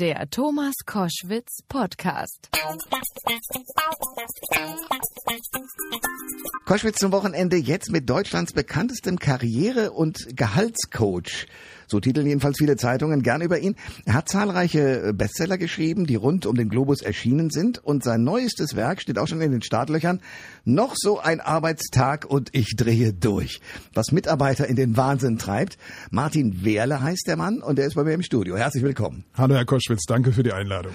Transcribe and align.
Der 0.00 0.30
Thomas 0.30 0.72
Koschwitz 0.86 1.58
Podcast. 1.68 2.48
Koschwitz 6.64 7.00
zum 7.00 7.12
Wochenende 7.12 7.58
jetzt 7.58 7.90
mit 7.90 8.08
Deutschlands 8.08 8.54
bekanntestem 8.54 9.18
Karriere- 9.18 9.90
und 9.90 10.26
Gehaltscoach. 10.34 11.46
So 11.90 11.98
titeln 11.98 12.26
jedenfalls 12.26 12.58
viele 12.58 12.76
Zeitungen 12.76 13.22
gern 13.22 13.42
über 13.42 13.58
ihn. 13.58 13.74
Er 14.04 14.14
hat 14.14 14.28
zahlreiche 14.28 15.12
Bestseller 15.12 15.58
geschrieben, 15.58 16.06
die 16.06 16.14
rund 16.14 16.46
um 16.46 16.54
den 16.54 16.68
Globus 16.68 17.02
erschienen 17.02 17.50
sind 17.50 17.78
und 17.78 18.04
sein 18.04 18.22
neuestes 18.22 18.76
Werk 18.76 19.00
steht 19.00 19.18
auch 19.18 19.26
schon 19.26 19.40
in 19.40 19.50
den 19.50 19.62
Startlöchern. 19.62 20.20
Noch 20.64 20.94
so 20.96 21.18
ein 21.18 21.40
Arbeitstag 21.40 22.24
und 22.24 22.50
ich 22.52 22.76
drehe 22.76 23.12
durch. 23.12 23.60
Was 23.92 24.12
Mitarbeiter 24.12 24.68
in 24.68 24.76
den 24.76 24.96
Wahnsinn 24.96 25.38
treibt. 25.38 25.78
Martin 26.10 26.64
Wehrle 26.64 27.02
heißt 27.02 27.26
der 27.26 27.36
Mann 27.36 27.58
und 27.60 27.78
er 27.78 27.86
ist 27.86 27.94
bei 27.94 28.04
mir 28.04 28.14
im 28.14 28.22
Studio. 28.22 28.56
Herzlich 28.56 28.84
willkommen. 28.84 29.24
Hallo 29.34 29.56
Herr 29.56 29.64
Koschwitz, 29.64 30.04
danke 30.06 30.32
für 30.32 30.44
die 30.44 30.52
Einladung. 30.52 30.92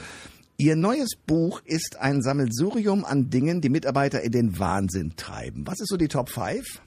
Ihr 0.57 0.77
neues 0.77 1.17
Buch 1.27 1.61
ist 1.65 1.97
ein 1.99 2.21
Sammelsurium 2.21 3.03
an 3.03 3.29
Dingen, 3.29 3.59
die 3.59 3.67
Mitarbeiter 3.67 4.21
in 4.21 4.31
den 4.31 4.57
Wahnsinn 4.57 5.17
treiben. 5.17 5.67
Was 5.67 5.81
ist 5.81 5.89
so 5.89 5.97
die 5.97 6.07
Top 6.07 6.29
5? 6.29 6.81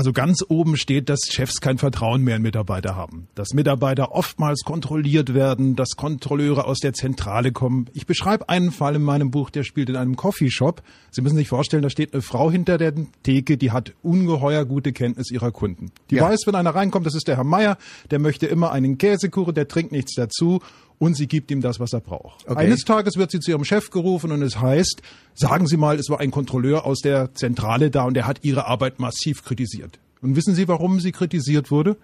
Also 0.00 0.14
ganz 0.14 0.42
oben 0.48 0.78
steht, 0.78 1.10
dass 1.10 1.26
Chefs 1.30 1.60
kein 1.60 1.76
Vertrauen 1.76 2.22
mehr 2.22 2.36
in 2.36 2.40
Mitarbeiter 2.40 2.96
haben, 2.96 3.28
dass 3.34 3.52
Mitarbeiter 3.52 4.12
oftmals 4.12 4.62
kontrolliert 4.64 5.34
werden, 5.34 5.76
dass 5.76 5.90
Kontrolleure 5.90 6.64
aus 6.64 6.78
der 6.78 6.94
Zentrale 6.94 7.52
kommen. 7.52 7.84
Ich 7.92 8.06
beschreibe 8.06 8.48
einen 8.48 8.72
Fall 8.72 8.96
in 8.96 9.02
meinem 9.02 9.30
Buch, 9.30 9.50
der 9.50 9.62
spielt 9.62 9.90
in 9.90 9.96
einem 9.96 10.16
Coffeeshop. 10.16 10.80
Sie 11.10 11.20
müssen 11.20 11.36
sich 11.36 11.48
vorstellen, 11.48 11.82
da 11.82 11.90
steht 11.90 12.14
eine 12.14 12.22
Frau 12.22 12.50
hinter 12.50 12.78
der 12.78 12.94
Theke, 13.24 13.58
die 13.58 13.72
hat 13.72 13.92
ungeheuer 14.02 14.64
gute 14.64 14.94
Kenntnis 14.94 15.30
ihrer 15.30 15.52
Kunden. 15.52 15.92
Die 16.08 16.14
ja. 16.14 16.22
weiß, 16.22 16.46
wenn 16.46 16.54
einer 16.54 16.74
reinkommt, 16.74 17.04
das 17.04 17.14
ist 17.14 17.28
der 17.28 17.36
Herr 17.36 17.44
Meier, 17.44 17.76
der 18.10 18.20
möchte 18.20 18.46
immer 18.46 18.72
einen 18.72 18.96
Käsekuchen, 18.96 19.52
der 19.52 19.68
trinkt 19.68 19.92
nichts 19.92 20.14
dazu 20.14 20.60
und 21.00 21.16
sie 21.16 21.26
gibt 21.26 21.50
ihm 21.50 21.62
das, 21.62 21.80
was 21.80 21.94
er 21.94 22.00
braucht. 22.00 22.44
Okay. 22.46 22.58
Eines 22.60 22.84
Tages 22.84 23.16
wird 23.16 23.30
sie 23.30 23.40
zu 23.40 23.50
ihrem 23.50 23.64
Chef 23.64 23.90
gerufen 23.90 24.30
und 24.32 24.42
es 24.42 24.60
heißt, 24.60 25.00
sagen 25.34 25.66
Sie 25.66 25.78
mal, 25.78 25.98
es 25.98 26.10
war 26.10 26.20
ein 26.20 26.30
Kontrolleur 26.30 26.84
aus 26.84 27.00
der 27.00 27.34
Zentrale 27.34 27.90
da 27.90 28.04
und 28.04 28.14
der 28.14 28.26
hat 28.26 28.40
Ihre 28.44 28.66
Arbeit 28.66 29.00
massiv 29.00 29.42
kritisiert. 29.42 29.98
Und 30.20 30.36
wissen 30.36 30.54
Sie, 30.54 30.68
warum 30.68 31.00
sie 31.00 31.10
kritisiert 31.10 31.70
wurde? 31.70 31.96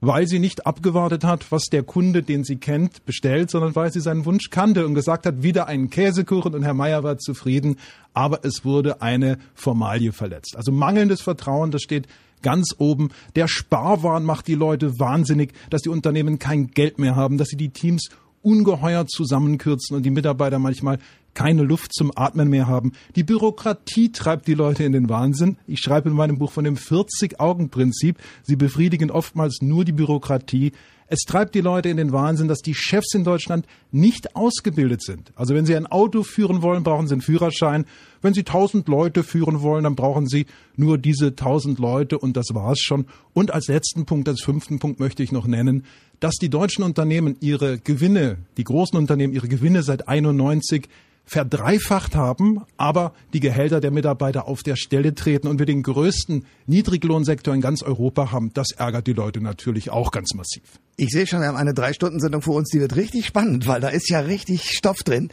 Weil 0.00 0.26
sie 0.28 0.38
nicht 0.38 0.64
abgewartet 0.66 1.24
hat, 1.24 1.52
was 1.52 1.64
der 1.64 1.82
Kunde, 1.82 2.22
den 2.22 2.44
sie 2.44 2.56
kennt, 2.56 3.04
bestellt, 3.04 3.50
sondern 3.50 3.74
weil 3.74 3.92
sie 3.92 4.00
seinen 4.00 4.24
Wunsch 4.24 4.48
kannte 4.48 4.86
und 4.86 4.94
gesagt 4.94 5.26
hat, 5.26 5.42
wieder 5.42 5.66
einen 5.66 5.90
Käsekuchen 5.90 6.54
und 6.54 6.62
Herr 6.62 6.72
Meier 6.72 7.02
war 7.02 7.18
zufrieden, 7.18 7.76
aber 8.14 8.44
es 8.44 8.64
wurde 8.64 9.02
eine 9.02 9.38
Formalie 9.54 10.12
verletzt. 10.12 10.56
Also 10.56 10.70
mangelndes 10.70 11.20
Vertrauen, 11.20 11.72
das 11.72 11.82
steht 11.82 12.06
ganz 12.42 12.76
oben. 12.78 13.10
Der 13.34 13.48
Sparwahn 13.48 14.24
macht 14.24 14.46
die 14.46 14.54
Leute 14.54 15.00
wahnsinnig, 15.00 15.52
dass 15.68 15.82
die 15.82 15.88
Unternehmen 15.88 16.38
kein 16.38 16.68
Geld 16.68 16.98
mehr 17.00 17.16
haben, 17.16 17.36
dass 17.36 17.48
sie 17.48 17.56
die 17.56 17.70
Teams 17.70 18.08
ungeheuer 18.48 19.06
zusammenkürzen 19.06 19.94
und 19.94 20.04
die 20.04 20.10
Mitarbeiter 20.10 20.58
manchmal 20.58 20.98
keine 21.34 21.62
Luft 21.62 21.92
zum 21.92 22.10
Atmen 22.16 22.48
mehr 22.48 22.66
haben. 22.66 22.92
Die 23.14 23.22
Bürokratie 23.22 24.10
treibt 24.10 24.48
die 24.48 24.54
Leute 24.54 24.84
in 24.84 24.92
den 24.92 25.10
Wahnsinn. 25.10 25.58
Ich 25.66 25.80
schreibe 25.80 26.08
in 26.08 26.16
meinem 26.16 26.38
Buch 26.38 26.50
von 26.50 26.64
dem 26.64 26.76
40-Augen-Prinzip. 26.76 28.16
Sie 28.42 28.56
befriedigen 28.56 29.10
oftmals 29.10 29.58
nur 29.60 29.84
die 29.84 29.92
Bürokratie. 29.92 30.72
Es 31.10 31.20
treibt 31.20 31.54
die 31.54 31.62
Leute 31.62 31.88
in 31.88 31.96
den 31.96 32.12
Wahnsinn, 32.12 32.48
dass 32.48 32.60
die 32.60 32.74
Chefs 32.74 33.14
in 33.14 33.24
Deutschland 33.24 33.66
nicht 33.90 34.36
ausgebildet 34.36 35.02
sind. 35.02 35.32
Also 35.36 35.54
wenn 35.54 35.64
sie 35.64 35.74
ein 35.74 35.86
Auto 35.86 36.22
führen 36.22 36.60
wollen, 36.60 36.82
brauchen 36.82 37.08
sie 37.08 37.14
einen 37.14 37.22
Führerschein. 37.22 37.86
Wenn 38.20 38.34
sie 38.34 38.42
tausend 38.42 38.88
Leute 38.88 39.24
führen 39.24 39.62
wollen, 39.62 39.84
dann 39.84 39.94
brauchen 39.94 40.26
sie 40.26 40.46
nur 40.76 40.98
diese 40.98 41.34
tausend 41.34 41.78
Leute 41.78 42.18
und 42.18 42.36
das 42.36 42.48
war's 42.52 42.80
schon. 42.80 43.06
Und 43.32 43.54
als 43.54 43.68
letzten 43.68 44.04
Punkt, 44.04 44.28
als 44.28 44.42
fünften 44.42 44.78
Punkt 44.80 45.00
möchte 45.00 45.22
ich 45.22 45.32
noch 45.32 45.46
nennen, 45.46 45.84
dass 46.20 46.34
die 46.34 46.50
deutschen 46.50 46.84
Unternehmen 46.84 47.36
ihre 47.40 47.78
Gewinne, 47.78 48.36
die 48.58 48.64
großen 48.64 48.98
Unternehmen 48.98 49.32
ihre 49.32 49.48
Gewinne 49.48 49.82
seit 49.82 50.08
91 50.08 50.88
verdreifacht 51.28 52.16
haben, 52.16 52.62
aber 52.78 53.12
die 53.34 53.40
Gehälter 53.40 53.80
der 53.80 53.90
Mitarbeiter 53.90 54.48
auf 54.48 54.62
der 54.62 54.76
Stelle 54.76 55.14
treten 55.14 55.46
und 55.46 55.58
wir 55.58 55.66
den 55.66 55.82
größten 55.82 56.44
Niedriglohnsektor 56.66 57.54
in 57.54 57.60
ganz 57.60 57.82
Europa 57.82 58.32
haben, 58.32 58.50
das 58.54 58.70
ärgert 58.70 59.06
die 59.06 59.12
Leute 59.12 59.40
natürlich 59.40 59.90
auch 59.90 60.10
ganz 60.10 60.34
massiv. 60.34 60.62
Ich 60.96 61.10
sehe 61.10 61.26
schon, 61.26 61.40
wir 61.40 61.48
haben 61.48 61.56
eine 61.56 61.74
Drei-Stunden-Sendung 61.74 62.42
vor 62.42 62.56
uns, 62.56 62.70
die 62.70 62.80
wird 62.80 62.96
richtig 62.96 63.26
spannend, 63.26 63.66
weil 63.66 63.80
da 63.80 63.88
ist 63.88 64.08
ja 64.10 64.20
richtig 64.20 64.70
Stoff 64.70 65.02
drin. 65.04 65.28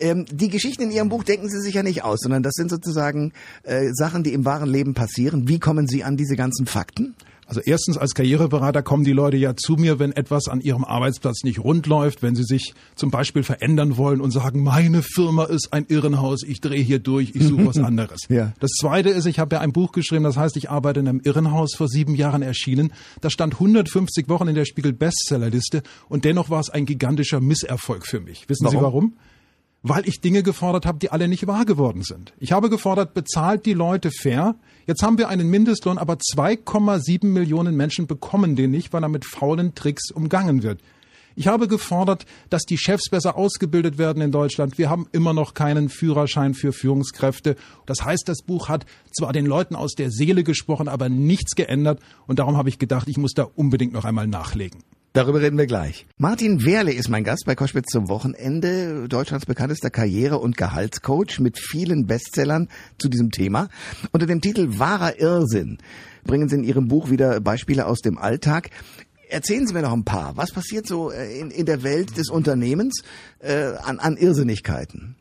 Ähm, 0.00 0.24
die 0.30 0.48
Geschichten 0.48 0.82
in 0.82 0.90
Ihrem 0.90 1.10
Buch 1.10 1.22
denken 1.22 1.48
Sie 1.48 1.60
sich 1.60 1.74
ja 1.74 1.82
nicht 1.82 2.02
aus, 2.02 2.20
sondern 2.20 2.42
das 2.42 2.54
sind 2.54 2.70
sozusagen 2.70 3.32
äh, 3.62 3.90
Sachen, 3.92 4.24
die 4.24 4.32
im 4.32 4.44
wahren 4.44 4.68
Leben 4.68 4.94
passieren. 4.94 5.48
Wie 5.48 5.60
kommen 5.60 5.86
Sie 5.86 6.02
an 6.02 6.16
diese 6.16 6.34
ganzen 6.34 6.66
Fakten? 6.66 7.14
Also 7.46 7.60
erstens 7.64 7.96
als 7.96 8.14
Karriereberater 8.14 8.82
kommen 8.82 9.04
die 9.04 9.12
Leute 9.12 9.36
ja 9.36 9.54
zu 9.54 9.74
mir, 9.74 10.00
wenn 10.00 10.12
etwas 10.12 10.48
an 10.48 10.60
ihrem 10.60 10.84
Arbeitsplatz 10.84 11.44
nicht 11.44 11.60
rund 11.60 11.86
läuft, 11.86 12.22
wenn 12.22 12.34
sie 12.34 12.42
sich 12.42 12.74
zum 12.96 13.12
Beispiel 13.12 13.44
verändern 13.44 13.96
wollen 13.96 14.20
und 14.20 14.32
sagen, 14.32 14.64
meine 14.64 15.02
Firma 15.02 15.44
ist 15.44 15.72
ein 15.72 15.86
Irrenhaus, 15.88 16.42
ich 16.42 16.60
drehe 16.60 16.82
hier 16.82 16.98
durch, 16.98 17.32
ich 17.34 17.44
suche 17.44 17.66
was 17.66 17.78
anderes. 17.86 18.22
ja. 18.28 18.52
Das 18.58 18.72
Zweite 18.72 19.10
ist, 19.10 19.26
ich 19.26 19.38
habe 19.38 19.56
ja 19.56 19.60
ein 19.60 19.72
Buch 19.72 19.92
geschrieben, 19.92 20.24
das 20.24 20.36
heißt, 20.36 20.56
ich 20.56 20.70
arbeite 20.70 21.00
in 21.00 21.08
einem 21.08 21.20
Irrenhaus, 21.22 21.74
vor 21.74 21.88
sieben 21.88 22.16
Jahren 22.16 22.42
erschienen. 22.42 22.92
Das 23.20 23.32
stand 23.32 23.54
150 23.54 24.28
Wochen 24.28 24.48
in 24.48 24.56
der 24.56 24.64
Spiegel 24.64 24.92
Bestsellerliste 24.92 25.82
und 26.08 26.24
dennoch 26.24 26.50
war 26.50 26.60
es 26.60 26.70
ein 26.70 26.84
gigantischer 26.84 27.40
Misserfolg 27.40 28.06
für 28.06 28.20
mich. 28.20 28.48
Wissen 28.48 28.64
warum? 28.64 28.78
Sie 28.78 28.82
warum? 28.82 29.12
Weil 29.88 30.08
ich 30.08 30.20
Dinge 30.20 30.42
gefordert 30.42 30.84
habe, 30.84 30.98
die 30.98 31.10
alle 31.10 31.28
nicht 31.28 31.46
wahr 31.46 31.64
geworden 31.64 32.02
sind. 32.02 32.32
Ich 32.40 32.50
habe 32.50 32.70
gefordert, 32.70 33.14
bezahlt 33.14 33.66
die 33.66 33.72
Leute 33.72 34.10
fair. 34.10 34.56
Jetzt 34.86 35.02
haben 35.02 35.16
wir 35.16 35.28
einen 35.28 35.48
Mindestlohn, 35.48 35.98
aber 35.98 36.14
2,7 36.14 37.26
Millionen 37.26 37.76
Menschen 37.76 38.08
bekommen 38.08 38.56
den 38.56 38.72
nicht, 38.72 38.92
weil 38.92 39.04
er 39.04 39.08
mit 39.08 39.24
faulen 39.24 39.76
Tricks 39.76 40.10
umgangen 40.10 40.64
wird. 40.64 40.80
Ich 41.36 41.46
habe 41.46 41.68
gefordert, 41.68 42.24
dass 42.50 42.62
die 42.62 42.78
Chefs 42.78 43.10
besser 43.10 43.36
ausgebildet 43.36 43.96
werden 43.96 44.22
in 44.22 44.32
Deutschland. 44.32 44.76
Wir 44.76 44.90
haben 44.90 45.06
immer 45.12 45.34
noch 45.34 45.54
keinen 45.54 45.88
Führerschein 45.88 46.54
für 46.54 46.72
Führungskräfte. 46.72 47.54
Das 47.84 48.04
heißt, 48.04 48.24
das 48.26 48.42
Buch 48.42 48.68
hat 48.68 48.86
zwar 49.12 49.32
den 49.32 49.46
Leuten 49.46 49.76
aus 49.76 49.92
der 49.94 50.10
Seele 50.10 50.42
gesprochen, 50.42 50.88
aber 50.88 51.08
nichts 51.08 51.54
geändert. 51.54 52.00
Und 52.26 52.40
darum 52.40 52.56
habe 52.56 52.70
ich 52.70 52.78
gedacht, 52.78 53.06
ich 53.08 53.18
muss 53.18 53.34
da 53.34 53.44
unbedingt 53.54 53.92
noch 53.92 54.06
einmal 54.06 54.26
nachlegen. 54.26 54.82
Darüber 55.16 55.40
reden 55.40 55.56
wir 55.56 55.64
gleich. 55.64 56.04
Martin 56.18 56.62
Wehrle 56.66 56.92
ist 56.92 57.08
mein 57.08 57.24
Gast 57.24 57.44
bei 57.46 57.54
Koschwitz 57.54 57.86
zum 57.90 58.10
Wochenende, 58.10 59.08
Deutschlands 59.08 59.46
bekanntester 59.46 59.88
Karriere- 59.88 60.40
und 60.40 60.58
Gehaltscoach 60.58 61.40
mit 61.40 61.58
vielen 61.58 62.04
Bestsellern 62.04 62.68
zu 62.98 63.08
diesem 63.08 63.30
Thema. 63.30 63.70
Unter 64.12 64.26
dem 64.26 64.42
Titel 64.42 64.78
Wahrer 64.78 65.18
Irrsinn 65.18 65.78
bringen 66.24 66.50
Sie 66.50 66.56
in 66.56 66.64
Ihrem 66.64 66.88
Buch 66.88 67.08
wieder 67.08 67.40
Beispiele 67.40 67.86
aus 67.86 68.00
dem 68.00 68.18
Alltag. 68.18 68.68
Erzählen 69.30 69.66
Sie 69.66 69.72
mir 69.72 69.80
noch 69.80 69.94
ein 69.94 70.04
paar. 70.04 70.36
Was 70.36 70.52
passiert 70.52 70.86
so 70.86 71.10
äh, 71.10 71.40
in, 71.40 71.50
in 71.50 71.64
der 71.64 71.82
Welt 71.82 72.18
des 72.18 72.28
Unternehmens 72.28 73.02
äh, 73.38 73.72
an, 73.84 73.98
an 74.00 74.18
Irrsinnigkeiten? 74.18 75.16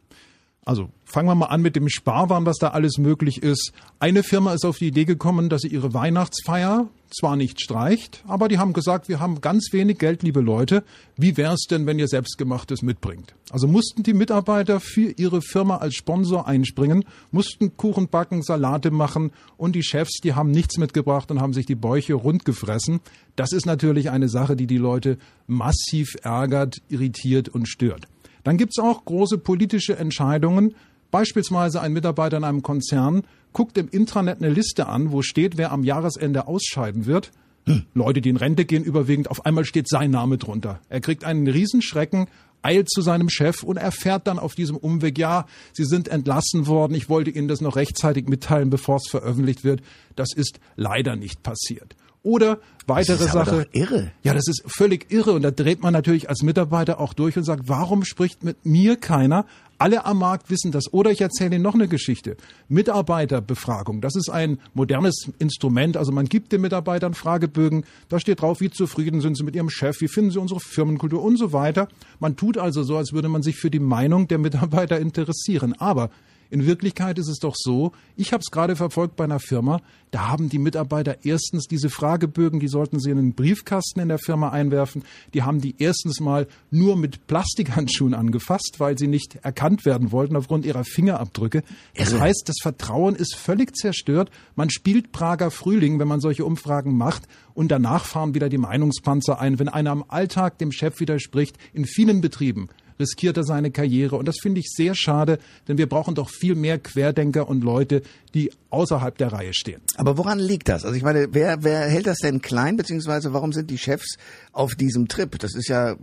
Also 0.67 0.89
fangen 1.03 1.27
wir 1.27 1.35
mal 1.35 1.45
an 1.45 1.61
mit 1.61 1.75
dem 1.75 1.87
Sparwaren, 1.87 2.47
was 2.47 2.57
da 2.57 2.69
alles 2.69 2.97
möglich 2.97 3.43
ist. 3.43 3.71
Eine 3.99 4.23
Firma 4.23 4.51
ist 4.51 4.65
auf 4.65 4.79
die 4.79 4.87
Idee 4.87 5.05
gekommen, 5.05 5.47
dass 5.47 5.61
sie 5.61 5.67
ihre 5.67 5.93
Weihnachtsfeier 5.93 6.89
zwar 7.11 7.35
nicht 7.35 7.61
streicht, 7.61 8.23
aber 8.27 8.47
die 8.47 8.57
haben 8.57 8.73
gesagt, 8.73 9.07
wir 9.07 9.19
haben 9.19 9.41
ganz 9.41 9.69
wenig 9.71 9.99
Geld, 9.99 10.23
liebe 10.23 10.41
Leute. 10.41 10.83
Wie 11.17 11.37
wäre 11.37 11.53
es 11.53 11.67
denn, 11.69 11.85
wenn 11.85 11.99
ihr 11.99 12.07
selbstgemachtes 12.07 12.81
mitbringt? 12.81 13.35
Also 13.51 13.67
mussten 13.67 14.01
die 14.01 14.15
Mitarbeiter 14.15 14.79
für 14.79 15.11
ihre 15.11 15.43
Firma 15.43 15.77
als 15.77 15.93
Sponsor 15.93 16.47
einspringen, 16.47 17.05
mussten 17.31 17.77
Kuchen 17.77 18.07
backen, 18.07 18.41
Salate 18.41 18.89
machen 18.89 19.33
und 19.57 19.75
die 19.75 19.83
Chefs, 19.83 20.19
die 20.23 20.33
haben 20.33 20.49
nichts 20.49 20.79
mitgebracht 20.79 21.29
und 21.29 21.41
haben 21.41 21.53
sich 21.53 21.67
die 21.67 21.75
Bäuche 21.75 22.15
rund 22.15 22.43
gefressen. 22.43 23.01
Das 23.35 23.51
ist 23.51 23.67
natürlich 23.67 24.09
eine 24.09 24.29
Sache, 24.29 24.55
die 24.55 24.65
die 24.67 24.79
Leute 24.79 25.19
massiv 25.45 26.15
ärgert, 26.23 26.77
irritiert 26.89 27.49
und 27.49 27.67
stört. 27.69 28.07
Dann 28.45 28.57
gibt 28.57 28.73
es 28.78 28.81
auch 28.81 29.03
große 29.03 29.39
politische 29.39 29.97
Entscheidungen. 29.97 30.75
Beispielsweise 31.11 31.81
ein 31.81 31.91
Mitarbeiter 31.91 32.38
in 32.38 32.44
einem 32.44 32.61
Konzern 32.61 33.23
guckt 33.51 33.78
im 33.78 33.89
Intranet 33.89 34.41
eine 34.41 34.53
Liste 34.53 34.88
an, 34.88 35.11
wo 35.11 35.22
steht, 35.22 35.57
wer 35.57 35.72
am 35.72 35.83
Jahresende 35.83 36.47
ausscheiden 36.47 37.06
wird. 37.07 37.31
Hm. 37.66 37.83
Leute, 37.95 38.22
die 38.22 38.29
in 38.29 38.38
Rente 38.38 38.66
gehen, 38.66 38.83
überwiegend, 38.83 39.31
auf 39.31 39.45
einmal 39.45 39.66
steht 39.66 39.89
sein 39.89 40.11
Name 40.11 40.38
drunter. 40.38 40.79
Er 40.89 41.01
kriegt 41.01 41.23
einen 41.23 41.47
Riesenschrecken, 41.47 42.28
eilt 42.61 42.89
zu 42.89 43.01
seinem 43.01 43.29
Chef 43.29 43.63
und 43.63 43.77
erfährt 43.77 44.27
dann 44.27 44.38
auf 44.38 44.53
diesem 44.53 44.77
Umweg, 44.77 45.18
ja, 45.18 45.47
Sie 45.74 45.86
sind 45.86 46.07
entlassen 46.07 46.68
worden, 46.68 46.94
ich 46.94 47.09
wollte 47.09 47.31
Ihnen 47.31 47.47
das 47.47 47.62
noch 47.62 47.75
rechtzeitig 47.75 48.27
mitteilen, 48.27 48.69
bevor 48.69 48.97
es 48.97 49.07
veröffentlicht 49.09 49.63
wird. 49.63 49.81
Das 50.15 50.33
ist 50.36 50.59
leider 50.75 51.15
nicht 51.15 51.42
passiert. 51.42 51.95
Oder 52.25 52.57
weitere 52.88 53.18
das 53.18 53.27
ist 53.27 53.33
Sache. 53.33 53.68
Doch 53.72 53.80
irre. 53.80 54.12
Ja, 54.24 54.33
das 54.33 54.48
ist 54.48 54.63
völlig 54.66 55.12
irre. 55.12 55.33
Und 55.33 55.44
da 55.44 55.51
dreht 55.51 55.83
man 55.83 55.94
natürlich 55.94 56.27
als 56.27 56.42
Mitarbeiter 56.42 57.00
auch 57.00 57.13
durch 57.13 57.38
und 57.38 57.44
sagt, 57.44 57.69
warum 57.69 58.04
spricht 58.04 58.44
mit 58.44 58.66
mir 58.66 58.95
keiner? 58.95 59.45
Alle 59.77 60.06
am 60.06 60.18
Markt 60.18 60.50
wissen 60.50 60.72
das. 60.72 60.92
Oder 60.92 61.12
ich 61.12 61.22
erzähle 61.22 61.56
Ihnen 61.56 61.62
noch 61.62 61.75
eine 61.75 61.88
Geschichte. 61.88 62.36
Mitarbeiterbefragung. 62.68 64.01
Das 64.01 64.16
ist 64.16 64.30
ein 64.30 64.60
modernes 64.74 65.30
Instrument. 65.38 65.98
Also 65.98 66.12
man 66.12 66.25
gibt 66.25 66.51
den 66.51 66.62
Mitarbeitern 66.62 67.13
Fragebögen. 67.13 67.86
Da 68.10 68.19
steht 68.19 68.42
drauf, 68.42 68.60
wie 68.60 68.71
zufrieden 68.71 69.21
sind 69.21 69.38
sie 69.38 69.44
mit 69.44 69.56
ihrem 69.56 69.69
Chef, 69.69 70.01
wie 70.01 70.07
finden 70.07 70.31
sie 70.31 70.39
unsere 70.39 70.60
Firmenkultur 70.60 71.21
und 71.21 71.38
so 71.38 71.54
weiter. 71.54 71.89
Man 72.19 72.38
tut 72.38 72.57
also 72.57 72.81
so, 72.81 72.98
als 72.98 73.13
würde 73.13 73.30
man 73.30 73.44
sich 73.44 73.57
für 73.57 73.69
die 73.69 73.80
Meinung 73.80 74.28
der 74.28 74.39
Mitarbeiter 74.39 75.00
interessieren. 75.00 75.75
Aber 75.78 76.10
In 76.50 76.65
Wirklichkeit 76.65 77.18
ist 77.19 77.27
es 77.27 77.39
doch 77.39 77.56
so, 77.56 77.92
ich 78.15 78.31
habe 78.31 78.42
es 78.42 78.51
gerade 78.51 78.75
verfolgt 78.75 79.15
bei 79.15 79.24
einer 79.24 79.39
Firma, 79.39 79.81
da 80.12 80.30
haben 80.30 80.47
die 80.47 80.59
Mitarbeiter 80.59 81.18
erstens 81.24 81.68
diese 81.68 81.89
Fragebögen, 81.89 82.59
die 82.59 82.68
sollten 82.68 83.00
sie 83.00 83.09
in 83.09 83.18
einen 83.18 83.33
Briefkasten 83.33 84.00
in 84.00 84.07
der 84.07 84.19
Firma 84.19 84.50
einwerfen, 84.50 85.03
die 85.33 85.44
haben 85.44 85.59
die 85.59 85.75
erstens 85.77 86.19
mal 86.19 86.47
nur 86.71 86.95
mit 86.95 87.27
Plastikhandschuhen 87.27 88.13
angefasst, 88.13 88.75
weil 88.77 88.97
sie 88.97 89.07
nicht 89.07 89.36
erkannt 89.42 89.86
werden 89.86 90.12
wollten 90.12 90.36
aufgrund 90.36 90.65
ihrer 90.65 90.86
Fingerabdrücke. 90.86 91.63
Das 91.95 92.13
Irre. 92.13 92.21
heißt, 92.21 92.44
das 92.45 92.57
Vertrauen 92.62 93.15
ist 93.15 93.36
völlig 93.36 93.75
zerstört. 93.75 94.30
Man 94.56 94.69
spielt 94.69 95.12
Prager 95.12 95.51
Frühling, 95.51 96.00
wenn 96.00 96.07
man 96.07 96.21
solche 96.21 96.45
Umfragen 96.45 96.95
macht 96.95 97.24
und 97.53 97.69
danach 97.69 98.06
fahren 98.06 98.36
wieder 98.36 98.50
die 98.50 98.57
Meinungspanzer 98.57 99.39
ein, 99.39 99.59
wenn 99.59 99.69
einer 99.69 99.92
am 99.92 100.06
Alltag 100.07 100.59
dem 100.59 100.71
Chef 100.71 101.00
widerspricht. 101.00 101.57
In 101.74 101.86
vielen 101.86 102.21
Betrieben 102.21 102.69
riskiert 103.00 103.38
er 103.38 103.44
seine 103.44 103.71
Karriere. 103.71 104.15
Und 104.15 104.27
das 104.27 104.38
finde 104.42 104.59
ich 104.59 104.68
sehr 104.69 104.95
schade, 104.95 105.39
denn 105.68 105.77
wir 105.77 105.88
brauchen 105.88 106.15
doch 106.15 106.30
viel 106.30 106.56
mehr 106.56 106.80
Querdenker 106.80 107.47
und 107.47 107.63
Leute, 107.63 108.01
die 108.33 108.51
außerhalb 108.69 109.18
der 109.18 109.31
Reihe 109.31 109.53
stehen. 109.53 109.81
Aber 109.95 110.18
woran 110.18 110.39
liegt 110.39 110.68
das? 110.68 110.83
Also 110.83 110.95
ich 110.95 111.03
meine, 111.03 111.30
wer, 111.31 111.63
wer 111.63 111.81
hält 111.81 112.07
das 112.07 112.18
denn 112.18 112.42
klein, 112.42 112.75
beziehungsweise 112.75 113.33
warum 113.33 113.53
sind 113.53 113.69
die 113.69 113.77
Chefs 113.77 114.18
auf 114.51 114.75
diesem 114.75 115.07
Trip? 115.07 115.39
Das 115.39 115.56
ist 115.56 115.69
ja, 115.69 115.92
äh, 115.92 115.97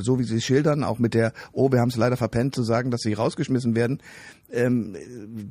so 0.00 0.18
wie 0.18 0.24
Sie 0.24 0.40
schildern, 0.40 0.84
auch 0.84 0.98
mit 0.98 1.14
der, 1.14 1.32
oh, 1.52 1.72
wir 1.72 1.80
haben 1.80 1.88
es 1.88 1.96
leider 1.96 2.16
verpennt 2.16 2.54
zu 2.54 2.62
sagen, 2.62 2.90
dass 2.90 3.00
sie 3.00 3.14
rausgeschmissen 3.14 3.74
werden, 3.74 4.00
ähm, 4.52 4.96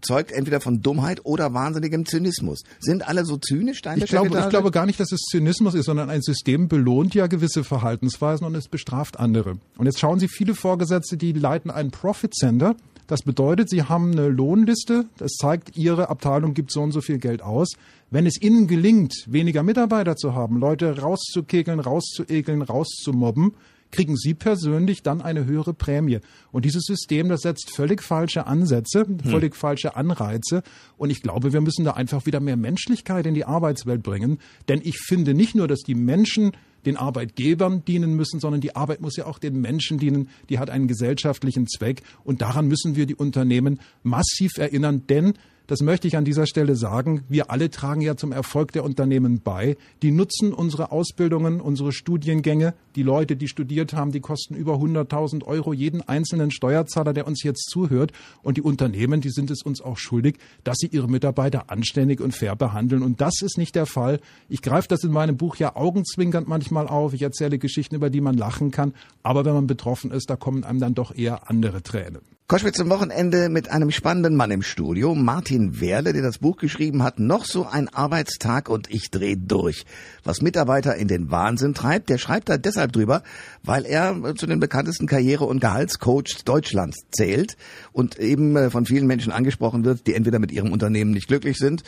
zeugt 0.02 0.32
entweder 0.32 0.62
von 0.62 0.82
Dummheit 0.82 1.26
oder 1.26 1.54
wahnsinnigem 1.54 2.06
Zynismus. 2.06 2.64
Sind 2.80 3.08
alle 3.08 3.26
so 3.26 3.38
zynisch, 3.38 3.82
deine 3.82 4.04
Ich 4.04 4.10
glaube, 4.10 4.38
ich 4.38 4.50
glaube 4.50 4.72
gar 4.72 4.86
nicht, 4.86 5.00
dass 5.00 5.12
es 5.12 5.22
Zynismus 5.30 5.74
ist, 5.74 5.86
sondern 5.86 6.10
ein 6.10 6.22
System 6.22 6.68
belohnt 6.68 7.14
ja 7.16 7.28
gewisse 7.28 7.64
Verhaltensweisen 7.64 8.46
und 8.46 8.56
es 8.56 8.68
bestraft 8.68 9.20
andere. 9.20 9.58
Und 9.78 9.86
jetzt 9.86 10.00
schauen 10.00 10.20
Sie, 10.20 10.28
viele 10.28 10.56
Vorgesetzte, 10.56 11.18
die 11.18 11.34
leiten 11.34 11.72
einen 11.72 11.92
Profit 11.92 12.34
Center. 12.34 12.76
Das 13.08 13.24
bedeutet, 13.24 13.72
sie 13.72 13.82
haben 13.84 14.12
eine 14.12 14.28
Lohnliste. 14.28 15.06
Das 15.18 15.32
zeigt, 15.32 15.76
ihre 15.76 16.10
Abteilung 16.10 16.54
gibt 16.54 16.72
so 16.72 16.82
und 16.82 16.92
so 16.92 17.02
viel 17.02 17.18
Geld 17.18 17.42
aus. 17.42 17.70
Wenn 18.12 18.28
es 18.28 18.40
ihnen 18.40 18.68
gelingt, 18.68 19.26
weniger 19.26 19.64
Mitarbeiter 19.64 20.16
zu 20.16 20.36
haben, 20.36 20.60
Leute 20.60 21.00
rauszukegeln, 21.00 21.80
rauszuekeln, 21.80 22.62
rauszumobben, 22.62 23.54
kriegen 23.92 24.16
Sie 24.16 24.34
persönlich 24.34 25.04
dann 25.04 25.22
eine 25.22 25.46
höhere 25.46 25.74
Prämie. 25.74 26.20
Und 26.52 26.66
dieses 26.66 26.84
System, 26.84 27.30
das 27.30 27.42
setzt 27.42 27.72
völlig 27.76 28.04
falsche 28.04 28.48
Ansätze, 28.48 29.06
völlig 29.24 29.56
falsche 29.56 29.96
Anreize. 29.96 30.64
Und 30.98 31.10
ich 31.10 31.22
glaube, 31.22 31.54
wir 31.54 31.62
müssen 31.62 31.86
da 31.86 31.92
einfach 31.92 32.26
wieder 32.26 32.40
mehr 32.40 32.58
Menschlichkeit 32.58 33.26
in 33.26 33.34
die 33.34 33.46
Arbeitswelt 33.46 34.04
bringen. 34.04 34.40
Denn 34.68 34.82
ich 34.84 34.98
finde 35.00 35.34
nicht 35.34 35.56
nur, 35.56 35.68
dass 35.68 35.80
die 35.80 35.96
Menschen 35.96 36.52
den 36.86 36.98
Arbeitgebern 36.98 37.84
dienen 37.84 38.16
müssen, 38.16 38.40
sondern 38.40 38.62
die 38.62 38.76
Arbeit 38.76 39.02
muss 39.02 39.18
ja 39.18 39.26
auch 39.26 39.40
den 39.40 39.60
Menschen 39.60 39.98
dienen. 39.98 40.30
Die 40.50 40.60
hat 40.60 40.70
einen 40.70 40.88
gesellschaftlichen 40.88 41.68
Zweck. 41.68 42.04
Und 42.24 42.42
daran 42.42 42.68
müssen 42.68 42.96
wir 42.96 43.06
die 43.06 43.16
Unternehmen 43.16 43.80
massiv 44.04 44.58
erinnern. 44.58 45.04
Denn 45.08 45.34
das 45.70 45.82
möchte 45.82 46.08
ich 46.08 46.18
an 46.18 46.26
dieser 46.26 46.48
Stelle 46.48 46.76
sagen. 46.76 47.26
Wir 47.30 47.52
alle 47.52 47.70
tragen 47.70 48.02
ja 48.02 48.18
zum 48.18 48.32
Erfolg 48.32 48.72
der 48.72 48.84
Unternehmen 48.84 49.40
bei. 49.40 49.78
Die 50.02 50.10
nutzen 50.10 50.52
unsere 50.52 50.92
Ausbildungen, 50.92 51.62
unsere 51.62 51.92
Studiengänge. 51.92 52.74
Die 52.96 53.04
Leute, 53.04 53.36
die 53.36 53.48
studiert 53.48 53.94
haben, 53.94 54.12
die 54.12 54.20
kosten 54.20 54.56
über 54.56 54.78
100.000 54.78 55.44
Euro 55.44 55.72
jeden 55.72 56.02
einzelnen 56.02 56.50
Steuerzahler, 56.50 57.14
der 57.14 57.28
uns 57.28 57.44
jetzt 57.44 57.70
zuhört. 57.70 58.14
Und 58.42 58.58
die 58.58 58.64
Unternehmen, 58.64 59.22
die 59.22 59.30
sind 59.30 59.52
es 59.52 59.62
uns 59.62 59.80
auch 59.80 60.00
schuldig, 60.00 60.40
dass 60.64 60.78
sie 60.80 60.88
ihre 60.88 61.08
Mitarbeiter 61.08 61.70
anständig 61.70 62.20
und 62.20 62.34
fair 62.34 62.56
behandeln. 62.56 63.04
Und 63.04 63.22
das 63.22 63.44
ist 63.44 63.60
nicht 63.60 63.76
der 63.76 63.86
Fall. 63.86 64.20
Ich 64.48 64.64
greife 64.64 64.88
das 64.88 65.04
in 65.04 65.12
meinem 65.12 65.38
Buch 65.38 65.58
ja 65.58 65.76
augenzwinkernd 65.76 66.48
manchmal 66.48 66.88
auf. 66.88 67.14
Ich 67.14 67.22
erzähle 67.22 67.60
Geschichten, 67.60 67.94
über 67.94 68.10
die 68.10 68.22
man 68.22 68.36
lachen 68.36 68.72
kann. 68.72 68.96
Aber 69.22 69.46
wenn 69.46 69.54
man 69.54 69.68
betroffen 69.68 70.10
ist, 70.10 70.32
da 70.32 70.36
kommen 70.36 70.64
einem 70.64 70.80
dann 70.80 70.96
doch 70.96 71.16
eher 71.16 71.48
andere 71.48 71.84
Tränen. 71.84 72.39
Koschwitz 72.50 72.80
am 72.80 72.90
Wochenende 72.90 73.48
mit 73.48 73.70
einem 73.70 73.92
spannenden 73.92 74.36
Mann 74.36 74.50
im 74.50 74.64
Studio, 74.64 75.14
Martin 75.14 75.80
Werle, 75.82 76.14
der 76.14 76.24
das 76.24 76.40
Buch 76.40 76.58
geschrieben 76.58 77.04
hat, 77.04 77.20
noch 77.20 77.46
so 77.46 77.68
ein 77.68 77.90
Arbeitstag 77.90 78.70
und 78.70 78.90
ich 78.90 79.12
dreh 79.12 79.36
durch. 79.38 79.86
Was 80.24 80.42
Mitarbeiter 80.42 80.96
in 80.96 81.08
den 81.08 81.30
Wahnsinn 81.30 81.76
treibt, 81.76 82.10
der 82.10 82.18
schreibt 82.18 82.50
da 82.50 82.58
deshalb 82.58 82.92
drüber, 82.92 83.22
weil 83.62 83.86
er 83.86 84.34
zu 84.36 84.48
den 84.48 84.60
bekanntesten 84.60 85.06
Karriere- 85.06 85.46
und 85.46 85.60
Gehaltscoaches 85.62 86.44
Deutschlands 86.44 86.98
zählt 87.12 87.56
und 87.92 88.18
eben 88.18 88.56
äh, 88.56 88.72
von 88.72 88.88
vielen 88.88 89.06
Menschen 89.06 89.32
angesprochen 89.32 89.86
wird, 89.86 90.08
die 90.08 90.16
entweder 90.16 90.40
mit 90.40 90.52
ihrem 90.52 90.72
Unternehmen 90.72 91.12
nicht 91.12 91.28
glücklich 91.28 91.58
sind. 91.58 91.84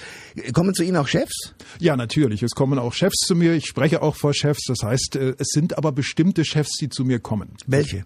Kommen 0.54 0.76
zu 0.76 0.84
Ihnen 0.84 0.98
auch 0.98 1.08
Chefs? 1.08 1.56
Ja, 1.80 1.98
natürlich. 1.98 2.44
Es 2.44 2.52
kommen 2.52 2.78
auch 2.78 2.94
Chefs 2.94 3.26
zu 3.26 3.36
mir. 3.36 3.54
Ich 3.54 3.66
spreche 3.66 4.04
auch 4.04 4.16
vor 4.16 4.36
Chefs. 4.36 4.66
Das 4.68 4.84
heißt, 4.84 5.16
äh, 5.16 5.34
es 5.40 5.48
sind 5.54 5.80
aber 5.80 5.92
bestimmte 5.92 6.46
Chefs, 6.46 6.78
die 6.80 6.90
zu 6.90 7.04
mir 7.04 7.18
kommen. 7.18 7.56
Welche? 7.66 8.06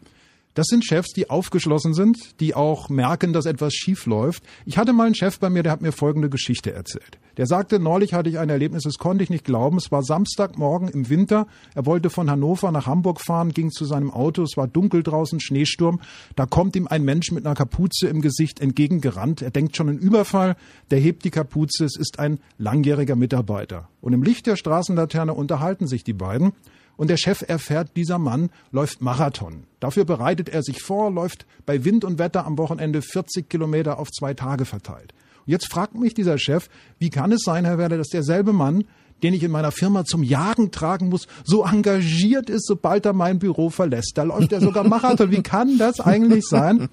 Das 0.56 0.68
sind 0.68 0.86
Chefs, 0.86 1.12
die 1.12 1.30
aufgeschlossen 1.30 1.94
sind, 1.94 2.40
die 2.40 2.56
auch 2.56 2.88
merken, 2.88 3.34
dass 3.34 3.46
etwas 3.46 3.74
schief 3.74 4.06
läuft. 4.06 4.42
Ich 4.66 4.78
hatte 4.78 4.94
mal 4.94 5.06
einen 5.06 5.13
Chef 5.13 5.38
bei 5.38 5.50
mir, 5.50 5.63
der 5.63 5.74
hat 5.74 5.81
mir 5.81 5.92
folgende 5.92 6.30
Geschichte 6.30 6.72
erzählt. 6.72 7.19
Der 7.36 7.46
sagte, 7.46 7.78
neulich 7.78 8.13
hatte 8.13 8.30
ich 8.30 8.40
ein 8.40 8.50
Erlebnis, 8.50 8.84
das 8.84 8.98
konnte 8.98 9.22
ich 9.22 9.30
nicht 9.30 9.44
glauben. 9.44 9.75
Es 9.75 9.92
war 9.92 10.02
Samstagmorgen 10.02 10.88
im 10.88 11.10
Winter. 11.10 11.48
Er 11.74 11.86
wollte 11.86 12.10
von 12.10 12.31
Hannover 12.31 12.72
nach 12.72 12.86
Hamburg 12.86 13.19
fahren, 13.19 13.52
ging 13.52 13.69
zu 13.69 13.84
seinem 13.84 14.12
Auto. 14.12 14.44
Es 14.44 14.56
war 14.56 14.69
dunkel 14.69 15.04
draußen, 15.04 15.42
Schneesturm. 15.42 16.00
Da 16.38 16.46
kommt 16.46 16.78
ihm 16.78 16.88
ein 16.88 17.04
Mensch 17.04 17.34
mit 17.34 17.46
einer 17.46 17.56
Kapuze 17.56 18.07
im 18.07 18.22
Gesicht 18.22 18.62
entgegengerannt. 18.62 19.42
Er 19.42 19.52
denkt 19.52 19.75
schon 19.75 19.90
einen 19.90 20.00
Überfall. 20.00 20.56
Der 20.90 21.00
hebt 21.00 21.25
die 21.25 21.31
Kapuze. 21.31 21.84
Es 21.84 21.98
ist 21.98 22.18
ein 22.18 22.40
langjähriger 22.57 23.18
Mitarbeiter. 23.18 23.90
Und 24.00 24.13
im 24.13 24.24
Licht 24.24 24.48
der 24.48 24.56
Straßenlaterne 24.56 25.34
unterhalten 25.34 25.88
sich 25.88 26.06
die 26.06 26.13
beiden. 26.13 26.54
Und 26.97 27.09
der 27.09 27.18
Chef 27.18 27.44
erfährt, 27.47 27.95
dieser 27.95 28.19
Mann 28.19 28.50
läuft 28.71 29.01
Marathon. 29.01 29.65
Dafür 29.80 30.06
bereitet 30.06 30.50
er 30.50 30.63
sich 30.63 30.81
vor, 30.81 31.12
läuft 31.12 31.45
bei 31.65 31.83
Wind 31.83 32.06
und 32.06 32.19
Wetter 32.19 32.45
am 32.45 32.57
Wochenende 32.57 33.01
40 33.01 33.50
Kilometer 33.50 34.00
auf 34.00 34.12
zwei 34.12 34.33
Tage 34.33 34.65
verteilt. 34.65 35.13
Und 35.45 35.51
jetzt 35.51 35.71
fragt 35.71 35.95
mich 35.95 36.13
dieser 36.13 36.38
Chef, 36.38 36.69
wie 36.97 37.09
kann 37.09 37.31
es 37.31 37.42
sein, 37.44 37.65
Herr 37.65 37.77
Werder, 37.77 37.97
dass 37.97 38.07
derselbe 38.07 38.53
Mann, 38.53 38.86
den 39.24 39.33
ich 39.33 39.44
in 39.44 39.51
meiner 39.51 39.71
Firma 39.71 40.06
zum 40.06 40.24
Jagen 40.24 40.71
tragen 40.71 41.09
muss, 41.09 41.27
so 41.44 41.65
engagiert 41.65 42.50
ist, 42.50 42.68
sobald 42.68 43.06
er 43.06 43.13
mein 43.13 43.39
Büro 43.39 43.69
verlässt. 43.69 44.13
Da 44.15 44.24
läuft 44.24 44.51
er 44.51 44.62
sogar 44.62 44.83
Marathon. 44.83 45.31
Wie 45.31 45.44
kann 45.44 45.77
das 45.77 46.00
eigentlich 46.00 46.45
sein? 46.47 46.89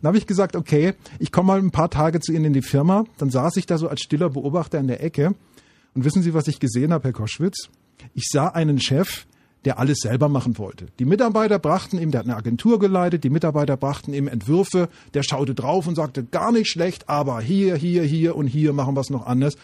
Dann 0.00 0.08
habe 0.08 0.18
ich 0.18 0.26
gesagt, 0.26 0.56
okay, 0.56 0.94
ich 1.18 1.32
komme 1.32 1.48
mal 1.48 1.58
ein 1.58 1.70
paar 1.70 1.90
Tage 1.90 2.20
zu 2.20 2.32
Ihnen 2.32 2.46
in 2.46 2.52
die 2.52 2.62
Firma. 2.62 3.04
Dann 3.18 3.30
saß 3.30 3.56
ich 3.56 3.66
da 3.66 3.78
so 3.78 3.88
als 3.88 4.02
stiller 4.02 4.30
Beobachter 4.30 4.78
in 4.78 4.86
der 4.86 5.02
Ecke. 5.02 5.34
Und 5.94 6.04
wissen 6.04 6.22
Sie, 6.22 6.34
was 6.34 6.48
ich 6.48 6.60
gesehen 6.60 6.92
habe, 6.92 7.04
Herr 7.04 7.12
Koschwitz? 7.12 7.70
Ich 8.14 8.28
sah 8.30 8.48
einen 8.48 8.78
Chef, 8.78 9.26
der 9.64 9.78
alles 9.78 9.98
selber 9.98 10.28
machen 10.28 10.58
wollte. 10.58 10.86
Die 10.98 11.04
Mitarbeiter 11.04 11.58
brachten 11.58 11.98
ihm, 11.98 12.10
der 12.10 12.20
hat 12.20 12.26
eine 12.26 12.36
Agentur 12.36 12.78
geleitet, 12.78 13.24
die 13.24 13.30
Mitarbeiter 13.30 13.76
brachten 13.76 14.14
ihm 14.14 14.28
Entwürfe, 14.28 14.88
der 15.14 15.22
schaute 15.22 15.54
drauf 15.54 15.86
und 15.86 15.96
sagte, 15.96 16.24
gar 16.24 16.52
nicht 16.52 16.68
schlecht, 16.68 17.08
aber 17.08 17.40
hier, 17.40 17.76
hier, 17.76 18.04
hier 18.04 18.36
und 18.36 18.46
hier 18.46 18.72
machen 18.72 18.94
wir 18.94 19.00
es 19.00 19.10
noch 19.10 19.26
anders. 19.26 19.56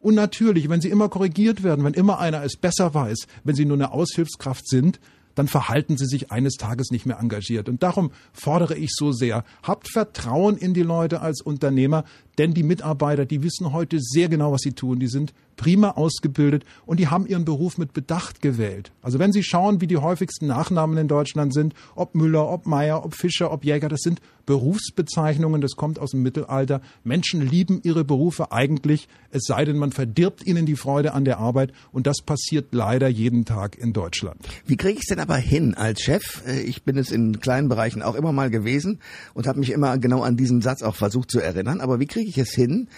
Und 0.00 0.14
natürlich, 0.14 0.68
wenn 0.68 0.80
sie 0.80 0.88
immer 0.88 1.08
korrigiert 1.08 1.62
werden, 1.62 1.84
wenn 1.84 1.94
immer 1.94 2.18
einer 2.20 2.42
es 2.42 2.56
besser 2.56 2.94
weiß, 2.94 3.26
wenn 3.44 3.54
sie 3.54 3.64
nur 3.64 3.76
eine 3.76 3.92
Aushilfskraft 3.92 4.68
sind, 4.68 5.00
dann 5.34 5.48
verhalten 5.48 5.96
sie 5.96 6.06
sich 6.06 6.32
eines 6.32 6.54
Tages 6.54 6.90
nicht 6.90 7.06
mehr 7.06 7.18
engagiert. 7.18 7.68
Und 7.68 7.82
darum 7.82 8.10
fordere 8.32 8.76
ich 8.76 8.90
so 8.92 9.12
sehr, 9.12 9.44
habt 9.62 9.88
Vertrauen 9.90 10.56
in 10.56 10.74
die 10.74 10.82
Leute 10.82 11.20
als 11.20 11.40
Unternehmer, 11.40 12.04
denn 12.40 12.54
die 12.54 12.62
Mitarbeiter, 12.62 13.26
die 13.26 13.42
wissen 13.42 13.74
heute 13.74 13.98
sehr 14.00 14.30
genau, 14.30 14.50
was 14.50 14.62
sie 14.62 14.72
tun. 14.72 14.98
Die 14.98 15.08
sind 15.08 15.34
prima 15.56 15.90
ausgebildet 15.90 16.64
und 16.86 16.98
die 16.98 17.08
haben 17.08 17.26
ihren 17.26 17.44
Beruf 17.44 17.76
mit 17.76 17.92
Bedacht 17.92 18.40
gewählt. 18.40 18.92
Also 19.02 19.18
wenn 19.18 19.30
Sie 19.30 19.42
schauen, 19.42 19.82
wie 19.82 19.86
die 19.86 19.98
häufigsten 19.98 20.46
Nachnamen 20.46 20.96
in 20.96 21.06
Deutschland 21.06 21.52
sind, 21.52 21.74
ob 21.94 22.14
Müller, 22.14 22.48
ob 22.48 22.64
Meier, 22.64 23.04
ob 23.04 23.14
Fischer, 23.14 23.52
ob 23.52 23.62
Jäger, 23.62 23.90
das 23.90 24.00
sind 24.00 24.22
Berufsbezeichnungen, 24.46 25.60
das 25.60 25.76
kommt 25.76 25.98
aus 25.98 26.12
dem 26.12 26.22
Mittelalter. 26.22 26.80
Menschen 27.04 27.46
lieben 27.46 27.80
ihre 27.84 28.04
Berufe 28.04 28.52
eigentlich, 28.52 29.06
es 29.30 29.42
sei 29.44 29.66
denn, 29.66 29.76
man 29.76 29.92
verdirbt 29.92 30.46
ihnen 30.46 30.64
die 30.64 30.76
Freude 30.76 31.12
an 31.12 31.26
der 31.26 31.38
Arbeit 31.38 31.72
und 31.92 32.06
das 32.06 32.22
passiert 32.24 32.68
leider 32.72 33.08
jeden 33.08 33.44
Tag 33.44 33.76
in 33.76 33.92
Deutschland. 33.92 34.40
Wie 34.64 34.78
kriege 34.78 34.94
ich 34.94 35.02
es 35.02 35.08
denn 35.14 35.20
aber 35.20 35.36
hin 35.36 35.74
als 35.74 36.00
Chef? 36.00 36.42
Äh, 36.46 36.62
Ich 36.62 36.84
bin 36.84 36.96
es 36.96 37.10
in 37.10 37.38
kleinen 37.38 37.68
Bereichen 37.68 38.00
auch 38.00 38.14
immer 38.14 38.32
mal 38.32 38.48
gewesen 38.48 38.98
und 39.34 39.46
habe 39.46 39.60
mich 39.60 39.72
immer 39.72 39.98
genau 39.98 40.22
an 40.22 40.38
diesen 40.38 40.62
Satz 40.62 40.82
auch 40.82 40.96
versucht 40.96 41.30
zu 41.30 41.38
erinnern. 41.38 41.82
Aber 41.82 42.00
wie 42.00 42.06
kriege 42.06 42.29
es 42.38 42.50
hin, 42.54 42.88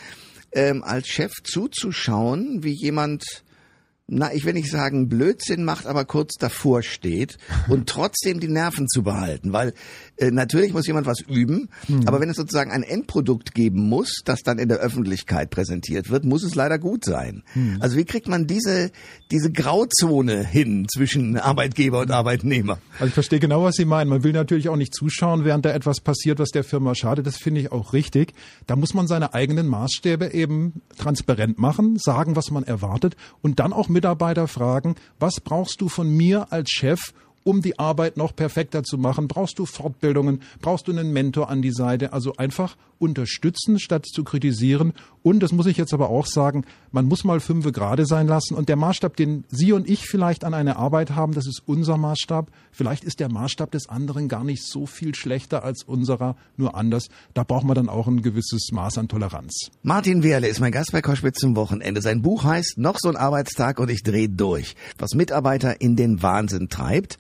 ähm, 0.53 0.83
als 0.83 1.09
Chef 1.09 1.33
zuzuschauen, 1.43 2.63
wie 2.63 2.73
jemand 2.73 3.25
na, 4.07 4.33
ich 4.33 4.45
will 4.45 4.53
nicht 4.53 4.71
sagen 4.71 5.09
Blödsinn 5.09 5.65
macht, 5.65 5.87
aber 5.87 6.05
kurz 6.05 6.35
davor 6.35 6.83
steht 6.83 7.39
und 7.69 7.89
trotzdem 7.89 8.41
die 8.41 8.49
Nerven 8.49 8.89
zu 8.89 9.03
behalten, 9.03 9.53
weil 9.53 9.75
äh, 10.17 10.31
natürlich 10.31 10.73
muss 10.73 10.87
jemand 10.87 11.07
was 11.07 11.21
üben, 11.21 11.69
aber 12.07 12.21
wenn 12.21 12.29
es 12.29 12.37
sozusagen 12.37 12.71
ein 12.71 12.83
Endprodukt 12.83 13.55
geben 13.55 13.89
muss, 13.89 14.23
das 14.25 14.43
dann 14.43 14.59
in 14.59 14.69
der 14.69 14.79
Öffentlichkeit 14.79 15.51
präsentiert 15.51 16.11
wird, 16.11 16.25
muss 16.25 16.43
es 16.43 16.55
leider 16.55 16.79
gut 16.79 17.05
sein. 17.05 17.43
Also 17.81 17.97
wie 17.97 18.05
kriegt 18.05 18.29
man 18.29 18.47
diese 18.47 18.91
diese 19.31 19.51
Grauzone 19.51 20.47
hin 20.47 20.87
zwischen 20.93 21.39
Arbeitgeber 21.39 22.01
und 22.01 22.11
Arbeitnehmer? 22.11 22.79
Also 22.95 23.07
ich 23.07 23.15
verstehe 23.15 23.39
genau, 23.39 23.65
was 23.65 23.77
Sie 23.77 23.85
meinen. 23.85 24.09
Man 24.09 24.25
will 24.25 24.33
natürlich 24.33 24.69
auch 24.69 24.77
nicht 24.77 24.95
zuschauen, 24.95 25.45
während 25.45 25.65
da 25.65 25.71
etwas 25.71 26.01
passiert, 26.01 26.39
was 26.39 26.51
der 26.51 26.65
Firma 26.65 26.95
schadet. 26.95 27.27
Das 27.27 27.37
finde 27.37 27.61
ich 27.61 27.73
auch 27.73 27.93
richtig. 27.93 28.35
Da 28.67 28.77
muss 28.77 28.95
man 28.95 29.07
seine 29.07 29.35
eigenen 29.35 29.67
Maßstäbe 29.67 30.33
eben 30.33 30.83
transparent 30.99 31.59
machen, 31.59 31.97
sagen, 31.99 32.37
was 32.37 32.51
man 32.51 32.65
erwartet 32.65 33.17
und 33.41 33.59
dann 33.59 33.73
auch 33.73 33.89
Mitarbeiter 34.03 34.49
fragen, 34.49 34.97
was 35.21 35.39
brauchst 35.41 35.81
du 35.81 35.89
von 35.89 36.09
mir 36.09 36.49
als 36.51 36.73
Chef, 36.73 37.13
um 37.45 37.63
die 37.63 37.79
Arbeit 37.79 38.17
noch 38.17 38.35
perfekter 38.35 38.83
zu 38.83 38.99
machen? 38.99 39.29
Brauchst 39.29 39.59
du 39.59 39.67
Fortbildungen? 39.67 40.43
Brauchst 40.61 40.89
du 40.89 40.93
einen 40.93 41.13
Mentor 41.13 41.51
an 41.51 41.63
die 41.63 41.73
Seite? 41.73 42.13
Also 42.13 42.37
einfach 42.37 42.77
unterstützen 43.03 43.81
statt 43.81 44.07
zu 44.07 44.23
kritisieren. 44.23 44.93
Und 45.23 45.41
das 45.41 45.53
muss 45.53 45.67
ich 45.67 45.77
jetzt 45.77 45.93
aber 45.93 46.09
auch 46.09 46.27
sagen, 46.27 46.65
man 46.93 47.07
muss 47.07 47.25
mal 47.25 47.41
fünfe 47.41 47.73
gerade 47.73 48.07
sein 48.07 48.29
lassen. 48.29 48.55
Und 48.55 48.69
der 48.69 48.77
Maßstab, 48.77 49.17
den 49.17 49.45
Sie 49.49 49.73
und 49.73 49.89
ich 49.89 50.07
vielleicht 50.07 50.45
an 50.45 50.55
eine 50.55 50.77
Arbeit 50.77 51.11
haben, 51.11 51.33
das 51.33 51.47
ist 51.47 51.63
unser 51.67 51.97
Maßstab. 51.97 52.51
Vielleicht 52.71 53.03
ist 53.03 53.19
der 53.19 53.31
Maßstab 53.31 53.73
des 53.73 53.89
anderen 53.89 54.29
gar 54.29 54.45
nicht 54.45 54.65
so 54.65 54.87
viel 54.87 55.15
schlechter 55.15 55.65
als 55.65 55.83
unserer, 55.83 56.37
nur 56.57 56.77
anders. 56.77 57.09
Da 57.35 57.43
braucht 57.43 57.65
man 57.65 57.75
dann 57.75 57.89
auch 57.89 58.07
ein 58.07 58.23
gewisses 58.23 58.69
Maß 58.73 58.99
an 58.99 59.09
Toleranz. 59.09 59.71
Martin 59.83 60.23
Wehrle 60.23 60.47
ist 60.47 60.61
mein 60.61 60.73
Gast 60.73 60.93
bei 60.93 61.03
Koschwitz 61.03 61.41
zum 61.41 61.57
Wochenende. 61.57 62.03
Sein 62.03 62.23
Buch 62.23 62.45
heißt 62.45 62.79
Noch 62.79 62.99
so 63.01 63.09
ein 63.09 63.17
Arbeitstag 63.17 63.81
und 63.81 63.91
ich 63.91 64.05
drehe 64.05 64.29
durch, 64.29 64.77
was 64.99 65.15
Mitarbeiter 65.15 65.81
in 65.81 65.97
den 65.97 66.23
Wahnsinn 66.23 66.69
treibt. 66.69 67.19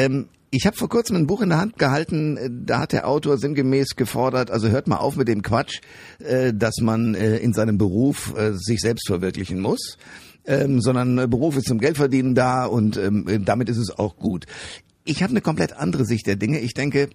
Ähm, 0.00 0.28
ich 0.50 0.66
habe 0.66 0.76
vor 0.76 0.88
kurzem 0.88 1.16
ein 1.16 1.26
Buch 1.26 1.42
in 1.42 1.50
der 1.50 1.58
Hand 1.58 1.78
gehalten, 1.78 2.36
äh, 2.36 2.50
da 2.50 2.80
hat 2.80 2.92
der 2.92 3.06
Autor 3.06 3.38
sinngemäß 3.38 3.96
gefordert, 3.96 4.50
also 4.50 4.68
hört 4.68 4.88
mal 4.88 4.96
auf 4.96 5.16
mit 5.16 5.28
dem 5.28 5.42
Quatsch, 5.42 5.80
äh, 6.18 6.52
dass 6.54 6.76
man 6.80 7.14
äh, 7.14 7.36
in 7.36 7.52
seinem 7.52 7.78
Beruf 7.78 8.34
sich 8.52 8.80
selbst 8.80 9.06
verwirklichen 9.06 9.60
muss, 9.60 9.98
ähm, 10.46 10.80
sondern 10.80 11.28
Beruf 11.28 11.56
ist 11.56 11.66
zum 11.66 11.78
Geldverdienen 11.78 12.34
da 12.34 12.64
und 12.64 12.96
ähm, 12.96 13.44
damit 13.44 13.68
ist 13.68 13.76
es 13.76 13.90
auch 13.90 14.16
gut. 14.16 14.46
Ich 15.04 15.22
habe 15.22 15.30
eine 15.30 15.40
komplett 15.40 15.74
andere 15.74 16.04
Sicht 16.04 16.26
der 16.26 16.36
Dinge. 16.36 16.60
Ich 16.60 16.74
denke, 16.74 17.10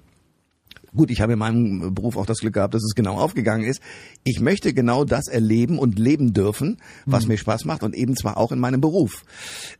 Gut, 0.96 1.12
ich 1.12 1.20
habe 1.20 1.34
in 1.34 1.40
meinem 1.40 1.94
Beruf 1.94 2.16
auch 2.16 2.26
das 2.26 2.40
Glück 2.40 2.54
gehabt, 2.54 2.74
dass 2.74 2.82
es 2.82 2.96
genau 2.96 3.18
aufgegangen 3.18 3.66
ist. 3.66 3.82
Ich 4.24 4.40
möchte 4.40 4.74
genau 4.74 5.04
das 5.04 5.28
erleben 5.28 5.78
und 5.78 6.00
leben 6.00 6.32
dürfen, 6.32 6.78
was 7.06 7.26
mhm. 7.26 7.34
mir 7.34 7.38
Spaß 7.38 7.66
macht 7.66 7.84
und 7.84 7.94
eben 7.94 8.16
zwar 8.16 8.38
auch 8.38 8.54
in 8.54 8.60
meinem 8.60 8.80
Beruf. 8.80 9.26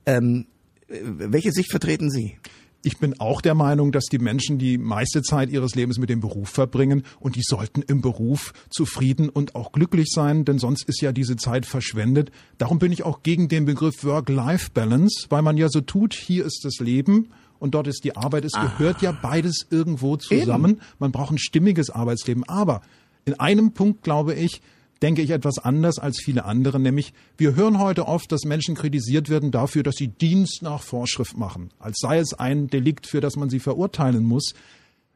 Ähm, 0.06 0.48
welche 0.90 1.52
Sicht 1.52 1.72
vertreten 1.72 2.12
Sie? 2.12 2.38
Ich 2.86 3.00
bin 3.00 3.20
auch 3.20 3.42
der 3.42 3.56
Meinung, 3.56 3.92
dass 3.92 4.06
die 4.06 4.20
Menschen 4.20 4.60
die 4.60 4.78
meiste 4.78 5.24
Zeit 5.24 5.50
ihres 5.50 5.74
Lebens 5.74 5.98
mit 5.98 6.12
dem 6.12 6.20
Beruf 6.20 6.50
verbringen 6.50 7.02
und 7.20 7.36
die 7.36 7.42
sollten 7.42 7.82
im 7.82 8.02
Beruf 8.02 8.54
zufrieden 8.70 9.28
und 9.28 9.56
auch 9.56 9.72
glücklich 9.72 10.10
sein, 10.12 10.46
denn 10.46 10.60
sonst 10.60 10.88
ist 10.88 11.02
ja 11.02 11.12
diese 11.12 11.36
Zeit 11.36 11.66
verschwendet. 11.66 12.32
Darum 12.60 12.78
bin 12.78 12.92
ich 12.92 13.02
auch 13.02 13.24
gegen 13.24 13.48
den 13.50 13.66
Begriff 13.66 14.04
Work-Life-Balance, 14.04 15.26
weil 15.30 15.42
man 15.42 15.58
ja 15.58 15.68
so 15.68 15.82
tut, 15.82 16.14
hier 16.14 16.46
ist 16.46 16.64
das 16.64 16.78
Leben 16.78 17.30
und 17.58 17.74
dort 17.74 17.88
ist 17.88 18.04
die 18.04 18.16
Arbeit. 18.16 18.46
Es 18.46 18.54
ah. 18.54 18.72
gehört 18.78 19.02
ja 19.02 19.12
beides 19.12 19.66
irgendwo 19.72 20.16
zusammen. 20.18 20.74
Eben. 20.74 20.82
Man 21.00 21.12
braucht 21.12 21.32
ein 21.32 21.40
stimmiges 21.40 21.90
Arbeitsleben. 21.90 22.44
Aber 22.44 22.82
in 23.26 23.34
einem 23.40 23.72
Punkt 23.72 24.04
glaube 24.04 24.36
ich, 24.36 24.62
denke 25.02 25.22
ich 25.22 25.32
etwas 25.32 25.60
anders 25.60 26.00
als 26.00 26.20
viele 26.24 26.46
andere, 26.46 26.80
nämlich 26.80 27.14
wir 27.38 27.56
hören 27.56 27.80
heute 27.80 28.08
oft, 28.08 28.32
dass 28.32 28.44
Menschen 28.46 28.76
kritisiert 28.76 29.30
werden 29.30 29.52
dafür, 29.52 29.84
dass 29.84 29.96
sie 29.96 30.08
Dienst 30.08 30.62
nach 30.62 30.82
Vorschrift 30.82 31.38
machen, 31.38 31.70
als 31.80 31.98
sei 32.00 32.20
es 32.20 32.34
ein 32.34 32.68
Delikt, 32.68 33.08
für 33.08 33.22
das 33.22 33.36
man 33.36 33.50
sie 33.50 33.60
verurteilen 33.60 34.24
muss. 34.24 34.54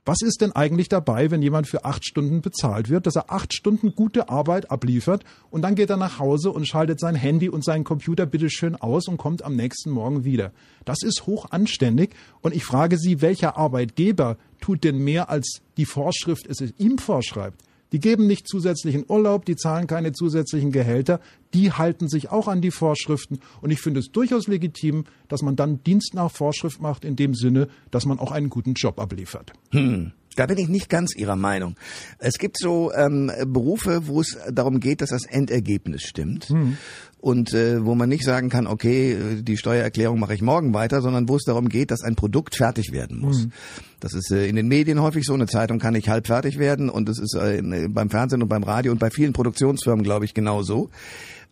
Was 0.06 0.22
ist 0.22 0.42
denn 0.42 0.54
eigentlich 0.54 0.90
dabei, 0.90 1.30
wenn 1.30 1.42
jemand 1.42 1.68
für 1.68 1.86
acht 1.86 2.04
Stunden 2.04 2.42
bezahlt 2.42 2.90
wird, 2.90 3.06
dass 3.06 3.16
er 3.16 3.32
acht 3.32 3.54
Stunden 3.54 3.94
gute 3.94 4.30
Arbeit 4.30 4.72
abliefert 4.72 5.24
und 5.52 5.62
dann 5.62 5.76
geht 5.76 5.92
er 5.92 5.98
nach 5.98 6.18
Hause 6.18 6.52
und 6.52 6.68
schaltet 6.68 7.00
sein 7.00 7.16
Handy 7.16 7.48
und 7.48 7.64
seinen 7.64 7.84
Computer 7.84 8.26
bitteschön 8.26 8.76
aus 8.76 9.08
und 9.08 9.18
kommt 9.18 9.44
am 9.44 9.56
nächsten 9.56 9.92
Morgen 9.92 10.24
wieder? 10.24 10.52
Das 10.84 11.04
ist 11.04 11.28
hoch 11.28 11.52
anständig 11.52 12.16
und 12.42 12.56
ich 12.56 12.66
frage 12.66 12.98
Sie, 12.98 13.22
welcher 13.22 13.56
Arbeitgeber 13.58 14.38
tut 14.60 14.84
denn 14.84 14.98
mehr, 14.98 15.30
als 15.30 15.62
die 15.78 15.86
Vorschrift 15.86 16.48
es 16.48 16.62
ihm 16.80 16.98
vorschreibt? 16.98 17.62
Die 17.92 18.00
geben 18.00 18.28
nicht 18.28 18.48
zusätzlichen 18.48 19.06
Urlaub, 19.08 19.46
die 19.46 19.56
zahlen 19.56 19.88
keine 19.88 20.12
zusätzlichen 20.12 20.72
Gehälter, 20.72 21.20
die 21.54 21.72
halten 21.72 22.08
sich 22.08 22.30
auch 22.30 22.48
an 22.48 22.62
die 22.62 22.72
Vorschriften. 22.72 23.40
Und 23.62 23.72
ich 23.72 23.82
finde 23.82 24.00
es 24.00 24.12
durchaus 24.12 24.48
legitim, 24.48 25.06
dass 25.28 25.42
man 25.42 25.56
dann 25.56 25.84
Dienst 25.84 26.14
nach 26.14 26.32
Vorschrift 26.32 26.82
macht, 26.82 27.04
in 27.04 27.16
dem 27.16 27.34
Sinne, 27.34 27.68
dass 27.92 28.06
man 28.06 28.20
auch 28.20 28.32
einen 28.32 28.50
guten 28.50 28.74
Job 28.74 29.00
abliefert. 29.00 29.54
Hm. 29.72 30.12
Da 30.36 30.46
bin 30.46 30.58
ich 30.58 30.70
nicht 30.70 30.90
ganz 30.90 31.16
Ihrer 31.16 31.36
Meinung. 31.36 31.76
Es 32.20 32.38
gibt 32.38 32.58
so 32.58 32.94
ähm, 32.94 33.32
Berufe, 33.48 34.08
wo 34.08 34.22
es 34.22 34.38
darum 34.52 34.80
geht, 34.80 35.02
dass 35.02 35.10
das 35.10 35.26
Endergebnis 35.26 36.04
stimmt. 36.04 36.50
Mhm. 36.50 36.78
Und 37.22 37.54
äh, 37.54 37.84
wo 37.86 37.96
man 37.96 38.08
nicht 38.08 38.24
sagen 38.24 38.50
kann, 38.50 38.66
okay, 38.66 39.42
die 39.42 39.58
Steuererklärung 39.58 40.20
mache 40.20 40.34
ich 40.34 40.42
morgen 40.42 40.74
weiter, 40.74 41.02
sondern 41.02 41.28
wo 41.28 41.36
es 41.36 41.44
darum 41.44 41.68
geht, 41.68 41.92
dass 41.92 42.02
ein 42.02 42.16
Produkt 42.16 42.56
fertig 42.56 42.94
werden 42.94 43.20
muss. 43.20 43.46
Mhm. 43.46 43.52
Das 44.00 44.14
ist 44.14 44.32
äh, 44.32 44.48
in 44.48 44.56
den 44.56 44.70
Medien 44.70 45.02
häufig 45.02 45.26
so. 45.26 45.34
Eine 45.34 45.48
Zeitung 45.48 45.80
kann 45.80 45.94
nicht 45.94 46.08
halb 46.08 46.28
fertig 46.28 46.60
werden 46.60 46.90
und 46.90 47.10
das 47.10 47.20
ist 47.20 47.36
äh, 47.36 47.62
beim 47.90 48.10
Fernsehen 48.10 48.42
und 48.42 48.48
beim 48.48 48.64
Radio 48.64 48.94
und 48.94 49.00
bei 49.00 49.10
vielen 49.10 49.34
Produktionsfirmen, 49.34 50.04
glaube 50.04 50.24
ich, 50.24 50.34
genauso. 50.34 50.90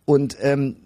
Und 0.06 0.38
ähm, 0.40 0.76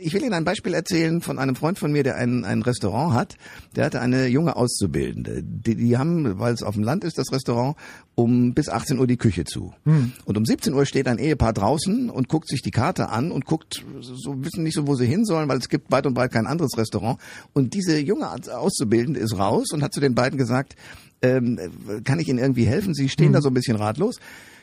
ich 0.00 0.12
will 0.12 0.22
Ihnen 0.22 0.34
ein 0.34 0.44
Beispiel 0.44 0.74
erzählen 0.74 1.20
von 1.20 1.38
einem 1.38 1.56
Freund 1.56 1.78
von 1.78 1.92
mir, 1.92 2.02
der 2.02 2.16
ein, 2.16 2.44
ein 2.44 2.62
Restaurant 2.62 3.14
hat. 3.14 3.36
Der 3.76 3.84
hatte 3.84 4.00
eine 4.00 4.26
junge 4.26 4.56
Auszubildende. 4.56 5.42
Die, 5.42 5.74
die 5.74 5.96
haben, 5.96 6.38
weil 6.38 6.54
es 6.54 6.62
auf 6.62 6.74
dem 6.74 6.84
Land 6.84 7.04
ist, 7.04 7.18
das 7.18 7.32
Restaurant, 7.32 7.76
um 8.14 8.54
bis 8.54 8.68
18 8.68 8.98
Uhr 8.98 9.06
die 9.06 9.16
Küche 9.16 9.44
zu. 9.44 9.72
Hm. 9.84 10.12
Und 10.24 10.36
um 10.36 10.44
17 10.44 10.74
Uhr 10.74 10.86
steht 10.86 11.08
ein 11.08 11.18
Ehepaar 11.18 11.52
draußen 11.52 12.10
und 12.10 12.28
guckt 12.28 12.48
sich 12.48 12.62
die 12.62 12.70
Karte 12.70 13.08
an 13.08 13.30
und 13.30 13.44
guckt, 13.44 13.84
so 14.00 14.44
wissen 14.44 14.62
nicht 14.62 14.74
so, 14.74 14.86
wo 14.86 14.94
sie 14.94 15.06
hin 15.06 15.24
sollen, 15.24 15.48
weil 15.48 15.58
es 15.58 15.68
gibt 15.68 15.90
weit 15.90 16.06
und 16.06 16.14
breit 16.14 16.32
kein 16.32 16.46
anderes 16.46 16.76
Restaurant. 16.76 17.18
Und 17.52 17.74
diese 17.74 17.98
junge 17.98 18.30
Auszubildende 18.30 19.20
ist 19.20 19.38
raus 19.38 19.72
und 19.72 19.82
hat 19.82 19.92
zu 19.92 20.00
den 20.00 20.14
beiden 20.14 20.38
gesagt, 20.38 20.76
ähm, 21.22 21.58
kann 22.04 22.20
ich 22.20 22.28
Ihnen 22.28 22.38
irgendwie 22.38 22.66
helfen? 22.66 22.94
Sie 22.94 23.08
stehen 23.08 23.26
hm. 23.26 23.32
da 23.34 23.40
so 23.40 23.48
ein 23.48 23.54
bisschen 23.54 23.76
ratlos 23.76 24.18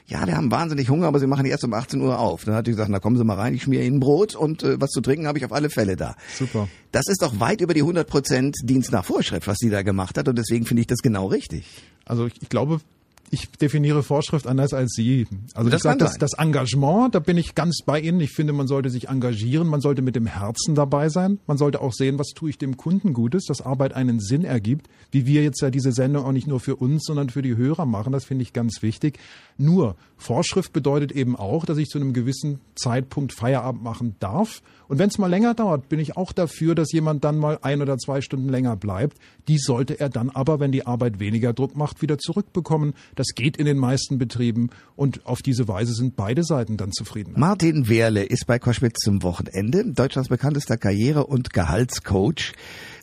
ja, 0.07 0.25
wir 0.27 0.35
haben 0.35 0.51
wahnsinnig 0.51 0.89
Hunger, 0.89 1.07
aber 1.07 1.19
sie 1.19 1.27
machen 1.27 1.45
erst 1.45 1.63
um 1.63 1.73
18 1.73 2.01
Uhr 2.01 2.19
auf. 2.19 2.45
Dann 2.45 2.55
hat 2.55 2.67
die 2.67 2.71
gesagt, 2.71 2.89
na 2.89 2.99
kommen 2.99 3.17
Sie 3.17 3.23
mal 3.23 3.35
rein, 3.35 3.53
ich 3.53 3.63
schmier 3.63 3.83
Ihnen 3.83 3.99
Brot 3.99 4.35
und 4.35 4.63
äh, 4.63 4.79
was 4.79 4.89
zu 4.89 5.01
trinken 5.01 5.27
habe 5.27 5.37
ich 5.37 5.45
auf 5.45 5.53
alle 5.53 5.69
Fälle 5.69 5.95
da. 5.95 6.15
Super. 6.37 6.67
Das 6.91 7.07
ist 7.07 7.21
doch 7.21 7.39
weit 7.39 7.61
über 7.61 7.73
die 7.73 7.81
100 7.81 8.07
Prozent 8.07 8.55
Dienst 8.63 8.91
nach 8.91 9.05
Vorschrift, 9.05 9.47
was 9.47 9.57
sie 9.59 9.69
da 9.69 9.81
gemacht 9.81 10.17
hat 10.17 10.27
und 10.27 10.37
deswegen 10.37 10.65
finde 10.65 10.81
ich 10.81 10.87
das 10.87 10.99
genau 10.99 11.27
richtig. 11.27 11.65
Also 12.05 12.25
ich, 12.25 12.33
ich 12.41 12.49
glaube, 12.49 12.81
ich 13.31 13.49
definiere 13.49 14.03
Vorschrift 14.03 14.45
anders 14.45 14.73
als 14.73 14.91
Sie. 14.93 15.25
Also 15.53 15.69
das 15.69 15.79
ich 15.79 15.83
sage, 15.83 15.99
das, 15.99 16.17
das 16.17 16.33
Engagement, 16.33 17.15
da 17.15 17.19
bin 17.19 17.37
ich 17.37 17.55
ganz 17.55 17.79
bei 17.85 17.99
Ihnen. 17.99 18.19
Ich 18.19 18.31
finde, 18.31 18.51
man 18.51 18.67
sollte 18.67 18.89
sich 18.89 19.07
engagieren, 19.07 19.67
man 19.67 19.79
sollte 19.79 20.01
mit 20.01 20.17
dem 20.17 20.25
Herzen 20.25 20.75
dabei 20.75 21.07
sein. 21.07 21.39
Man 21.47 21.57
sollte 21.57 21.81
auch 21.81 21.93
sehen, 21.93 22.19
was 22.19 22.27
tue 22.35 22.49
ich 22.49 22.57
dem 22.57 22.75
Kunden 22.75 23.13
Gutes, 23.13 23.45
dass 23.45 23.61
Arbeit 23.61 23.93
einen 23.93 24.19
Sinn 24.19 24.43
ergibt. 24.43 24.89
Wie 25.11 25.25
wir 25.25 25.43
jetzt 25.43 25.61
ja 25.61 25.69
diese 25.69 25.93
Sendung 25.93 26.25
auch 26.25 26.33
nicht 26.33 26.47
nur 26.47 26.59
für 26.59 26.75
uns, 26.75 27.05
sondern 27.05 27.29
für 27.29 27.41
die 27.41 27.55
Hörer 27.55 27.85
machen, 27.85 28.11
das 28.11 28.25
finde 28.25 28.43
ich 28.43 28.51
ganz 28.51 28.81
wichtig. 28.81 29.17
Nur, 29.57 29.95
Vorschrift 30.17 30.73
bedeutet 30.73 31.11
eben 31.11 31.35
auch, 31.35 31.65
dass 31.65 31.77
ich 31.77 31.87
zu 31.87 31.99
einem 31.99 32.13
gewissen 32.13 32.59
Zeitpunkt 32.75 33.33
Feierabend 33.33 33.83
machen 33.83 34.15
darf. 34.19 34.61
Und 34.87 34.99
wenn 34.99 35.07
es 35.07 35.17
mal 35.17 35.29
länger 35.29 35.53
dauert, 35.53 35.87
bin 35.87 35.99
ich 35.99 36.17
auch 36.17 36.33
dafür, 36.33 36.75
dass 36.75 36.91
jemand 36.91 37.23
dann 37.23 37.37
mal 37.37 37.59
ein 37.61 37.81
oder 37.81 37.97
zwei 37.97 38.19
Stunden 38.19 38.49
länger 38.49 38.75
bleibt. 38.75 39.17
Die 39.47 39.57
sollte 39.57 39.99
er 39.99 40.09
dann 40.09 40.29
aber, 40.29 40.59
wenn 40.59 40.71
die 40.71 40.85
Arbeit 40.85 41.19
weniger 41.19 41.53
Druck 41.53 41.77
macht, 41.77 42.01
wieder 42.01 42.17
zurückbekommen. 42.17 42.93
Das 43.21 43.35
geht 43.35 43.57
in 43.57 43.67
den 43.67 43.77
meisten 43.77 44.17
Betrieben 44.17 44.71
und 44.95 45.27
auf 45.27 45.43
diese 45.43 45.67
Weise 45.67 45.93
sind 45.93 46.15
beide 46.15 46.43
Seiten 46.43 46.75
dann 46.75 46.91
zufrieden. 46.91 47.35
Martin 47.37 47.87
Wehrle 47.87 48.23
ist 48.23 48.47
bei 48.47 48.57
Koschwitz 48.57 48.97
zum 49.03 49.21
Wochenende, 49.21 49.85
Deutschlands 49.93 50.29
bekanntester 50.29 50.75
Karriere- 50.75 51.27
und 51.27 51.53
Gehaltscoach 51.53 52.53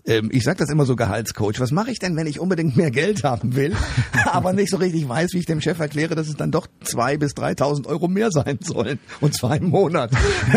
ähm, 0.08 0.30
ich 0.32 0.42
sage 0.42 0.58
das 0.58 0.70
immer 0.70 0.86
so 0.86 0.96
Gehaltscoach, 0.96 1.60
was 1.60 1.70
mache 1.70 1.90
ich 1.90 1.98
denn, 1.98 2.16
wenn 2.16 2.26
ich 2.26 2.40
unbedingt 2.40 2.76
mehr 2.76 2.90
Geld 2.90 3.24
haben 3.24 3.54
will, 3.54 3.76
aber 4.24 4.54
nicht 4.54 4.70
so 4.70 4.78
richtig 4.78 5.08
weiß, 5.08 5.34
wie 5.34 5.38
ich 5.38 5.46
dem 5.46 5.60
Chef 5.60 5.78
erkläre, 5.78 6.14
dass 6.14 6.28
es 6.28 6.34
dann 6.34 6.50
doch 6.50 6.66
zwei 6.82 7.18
bis 7.18 7.34
3.000 7.34 7.86
Euro 7.86 8.08
mehr 8.08 8.30
sein 8.30 8.58
sollen 8.62 8.98
und 9.20 9.34
zwar 9.34 9.56
im 9.56 9.68
Monat. 9.68 10.10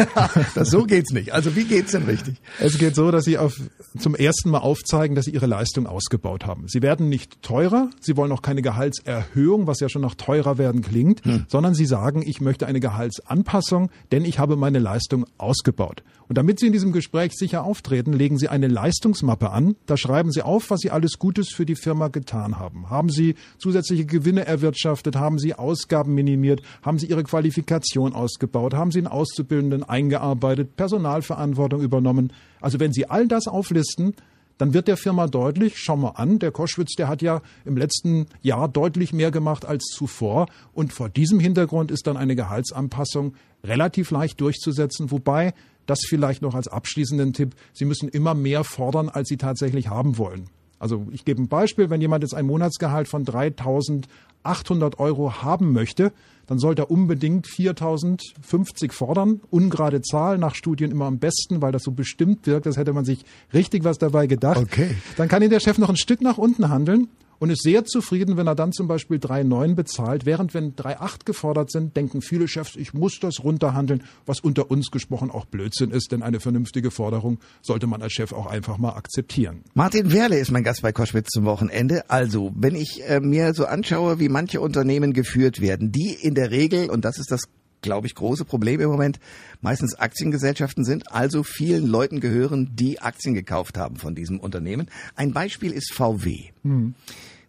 das, 0.55 0.69
so 0.69 0.85
geht's 0.85 1.11
nicht. 1.11 1.33
Also 1.33 1.55
wie 1.55 1.65
geht's 1.65 1.91
denn 1.91 2.03
richtig? 2.03 2.37
Es 2.59 2.77
geht 2.77 2.95
so, 2.95 3.11
dass 3.11 3.25
Sie 3.25 3.37
auf, 3.37 3.59
zum 3.99 4.15
ersten 4.15 4.49
Mal 4.49 4.59
aufzeigen, 4.59 5.15
dass 5.15 5.25
Sie 5.25 5.31
Ihre 5.31 5.47
Leistung 5.47 5.85
ausgebaut 5.85 6.45
haben. 6.45 6.67
Sie 6.67 6.81
werden 6.81 7.09
nicht 7.09 7.41
teurer, 7.41 7.89
Sie 7.99 8.15
wollen 8.15 8.31
auch 8.31 8.41
keine 8.41 8.61
Gehaltserhöhung, 8.61 9.67
was 9.67 9.81
ja 9.81 9.89
schon 9.89 10.01
nach 10.01 10.15
teurer 10.15 10.57
werden 10.57 10.81
klingt, 10.81 11.25
hm. 11.25 11.45
sondern 11.49 11.73
Sie 11.73 11.85
sagen, 11.85 12.23
ich 12.25 12.39
möchte 12.39 12.67
eine 12.67 12.79
Gehaltsanpassung, 12.79 13.91
denn 14.13 14.23
ich 14.23 14.39
habe 14.39 14.55
meine 14.55 14.79
Leistung 14.79 15.25
ausgebaut. 15.37 16.03
Und 16.31 16.37
damit 16.37 16.61
Sie 16.61 16.67
in 16.67 16.71
diesem 16.71 16.93
Gespräch 16.93 17.33
sicher 17.33 17.65
auftreten, 17.65 18.13
legen 18.13 18.37
Sie 18.37 18.47
eine 18.47 18.69
Leistungsmappe 18.69 19.49
an. 19.49 19.75
Da 19.85 19.97
schreiben 19.97 20.31
Sie 20.31 20.41
auf, 20.41 20.69
was 20.69 20.79
Sie 20.79 20.89
alles 20.89 21.19
Gutes 21.19 21.49
für 21.49 21.65
die 21.65 21.75
Firma 21.75 22.07
getan 22.07 22.57
haben. 22.57 22.89
Haben 22.89 23.09
Sie 23.09 23.35
zusätzliche 23.57 24.05
Gewinne 24.05 24.45
erwirtschaftet? 24.45 25.17
Haben 25.17 25.39
Sie 25.39 25.53
Ausgaben 25.53 26.15
minimiert? 26.15 26.61
Haben 26.83 26.99
Sie 26.99 27.07
Ihre 27.07 27.23
Qualifikation 27.23 28.13
ausgebaut? 28.13 28.73
Haben 28.73 28.91
Sie 28.91 28.99
einen 28.99 29.07
Auszubildenden 29.07 29.83
eingearbeitet? 29.83 30.77
Personalverantwortung 30.77 31.81
übernommen? 31.81 32.31
Also 32.61 32.79
wenn 32.79 32.93
Sie 32.93 33.09
all 33.09 33.27
das 33.27 33.49
auflisten, 33.49 34.13
dann 34.57 34.73
wird 34.73 34.87
der 34.87 34.95
Firma 34.95 35.27
deutlich, 35.27 35.79
schau 35.79 35.97
mal 35.97 36.11
an, 36.11 36.39
der 36.39 36.51
Koschwitz, 36.51 36.95
der 36.95 37.09
hat 37.09 37.21
ja 37.21 37.41
im 37.65 37.75
letzten 37.75 38.27
Jahr 38.41 38.69
deutlich 38.69 39.11
mehr 39.11 39.31
gemacht 39.31 39.65
als 39.65 39.83
zuvor. 39.93 40.45
Und 40.71 40.93
vor 40.93 41.09
diesem 41.09 41.41
Hintergrund 41.41 41.91
ist 41.91 42.07
dann 42.07 42.15
eine 42.15 42.37
Gehaltsanpassung 42.37 43.33
relativ 43.65 44.11
leicht 44.11 44.39
durchzusetzen, 44.39 45.11
wobei 45.11 45.53
das 45.85 45.99
vielleicht 46.07 46.41
noch 46.41 46.55
als 46.55 46.67
abschließenden 46.67 47.33
Tipp. 47.33 47.55
Sie 47.73 47.85
müssen 47.85 48.09
immer 48.09 48.33
mehr 48.33 48.63
fordern, 48.63 49.09
als 49.09 49.29
Sie 49.29 49.37
tatsächlich 49.37 49.89
haben 49.89 50.17
wollen. 50.17 50.49
Also 50.79 51.05
ich 51.11 51.25
gebe 51.25 51.41
ein 51.41 51.47
Beispiel, 51.47 51.91
wenn 51.91 52.01
jemand 52.01 52.23
jetzt 52.23 52.33
ein 52.33 52.47
Monatsgehalt 52.47 53.07
von 53.07 53.23
3.800 53.23 54.97
Euro 54.97 55.43
haben 55.43 55.73
möchte, 55.73 56.11
dann 56.47 56.57
sollte 56.57 56.81
er 56.81 56.91
unbedingt 56.91 57.47
4.050 57.47 58.91
fordern. 58.91 59.41
Ungerade 59.51 60.01
Zahl, 60.01 60.39
nach 60.39 60.55
Studien 60.55 60.89
immer 60.89 61.05
am 61.05 61.19
besten, 61.19 61.61
weil 61.61 61.71
das 61.71 61.83
so 61.83 61.91
bestimmt 61.91 62.47
wirkt, 62.47 62.65
das 62.65 62.77
hätte 62.77 62.93
man 62.93 63.05
sich 63.05 63.23
richtig 63.53 63.83
was 63.83 63.99
dabei 63.99 64.25
gedacht. 64.25 64.57
Okay. 64.57 64.95
Dann 65.17 65.27
kann 65.27 65.43
ihn 65.43 65.51
der 65.51 65.59
Chef 65.59 65.77
noch 65.77 65.89
ein 65.89 65.97
Stück 65.97 66.21
nach 66.21 66.39
unten 66.39 66.69
handeln 66.69 67.09
und 67.41 67.49
ist 67.49 67.63
sehr 67.63 67.85
zufrieden, 67.85 68.37
wenn 68.37 68.45
er 68.45 68.53
dann 68.53 68.71
zum 68.71 68.87
Beispiel 68.87 69.17
3,9 69.17 69.73
bezahlt. 69.73 70.27
Während 70.27 70.53
wenn 70.53 70.75
3,8 70.75 71.25
gefordert 71.25 71.71
sind, 71.71 71.97
denken 71.97 72.21
viele 72.21 72.47
Chefs, 72.47 72.75
ich 72.75 72.93
muss 72.93 73.19
das 73.19 73.43
runterhandeln, 73.43 74.03
was 74.27 74.41
unter 74.41 74.69
uns 74.69 74.91
gesprochen 74.91 75.31
auch 75.31 75.45
Blödsinn 75.45 75.89
ist, 75.89 76.11
denn 76.11 76.21
eine 76.21 76.39
vernünftige 76.39 76.91
Forderung 76.91 77.39
sollte 77.63 77.87
man 77.87 78.03
als 78.03 78.13
Chef 78.13 78.31
auch 78.31 78.45
einfach 78.45 78.77
mal 78.77 78.91
akzeptieren. 78.91 79.63
Martin 79.73 80.13
Werle 80.13 80.37
ist 80.37 80.51
mein 80.51 80.63
Gast 80.63 80.83
bei 80.83 80.91
Koschwitz 80.91 81.29
zum 81.29 81.45
Wochenende. 81.45 82.07
Also, 82.11 82.51
wenn 82.55 82.75
ich 82.75 83.01
äh, 83.09 83.19
mir 83.19 83.55
so 83.55 83.65
anschaue, 83.65 84.19
wie 84.19 84.29
manche 84.29 84.61
Unternehmen 84.61 85.11
geführt 85.11 85.61
werden, 85.61 85.91
die 85.91 86.13
in 86.13 86.35
der 86.35 86.51
Regel, 86.51 86.91
und 86.91 87.05
das 87.05 87.17
ist 87.17 87.31
das 87.31 87.45
glaube 87.81 88.07
ich, 88.07 88.15
große 88.15 88.45
Problem 88.45 88.79
im 88.79 88.89
Moment, 88.89 89.19
meistens 89.61 89.95
Aktiengesellschaften 89.95 90.85
sind, 90.85 91.11
also 91.11 91.43
vielen 91.43 91.87
Leuten 91.87 92.19
gehören, 92.19 92.71
die 92.73 93.01
Aktien 93.01 93.33
gekauft 93.33 93.77
haben 93.77 93.97
von 93.97 94.15
diesem 94.15 94.39
Unternehmen. 94.39 94.89
Ein 95.15 95.33
Beispiel 95.33 95.71
ist 95.71 95.93
VW. 95.93 96.49
Hm. 96.63 96.95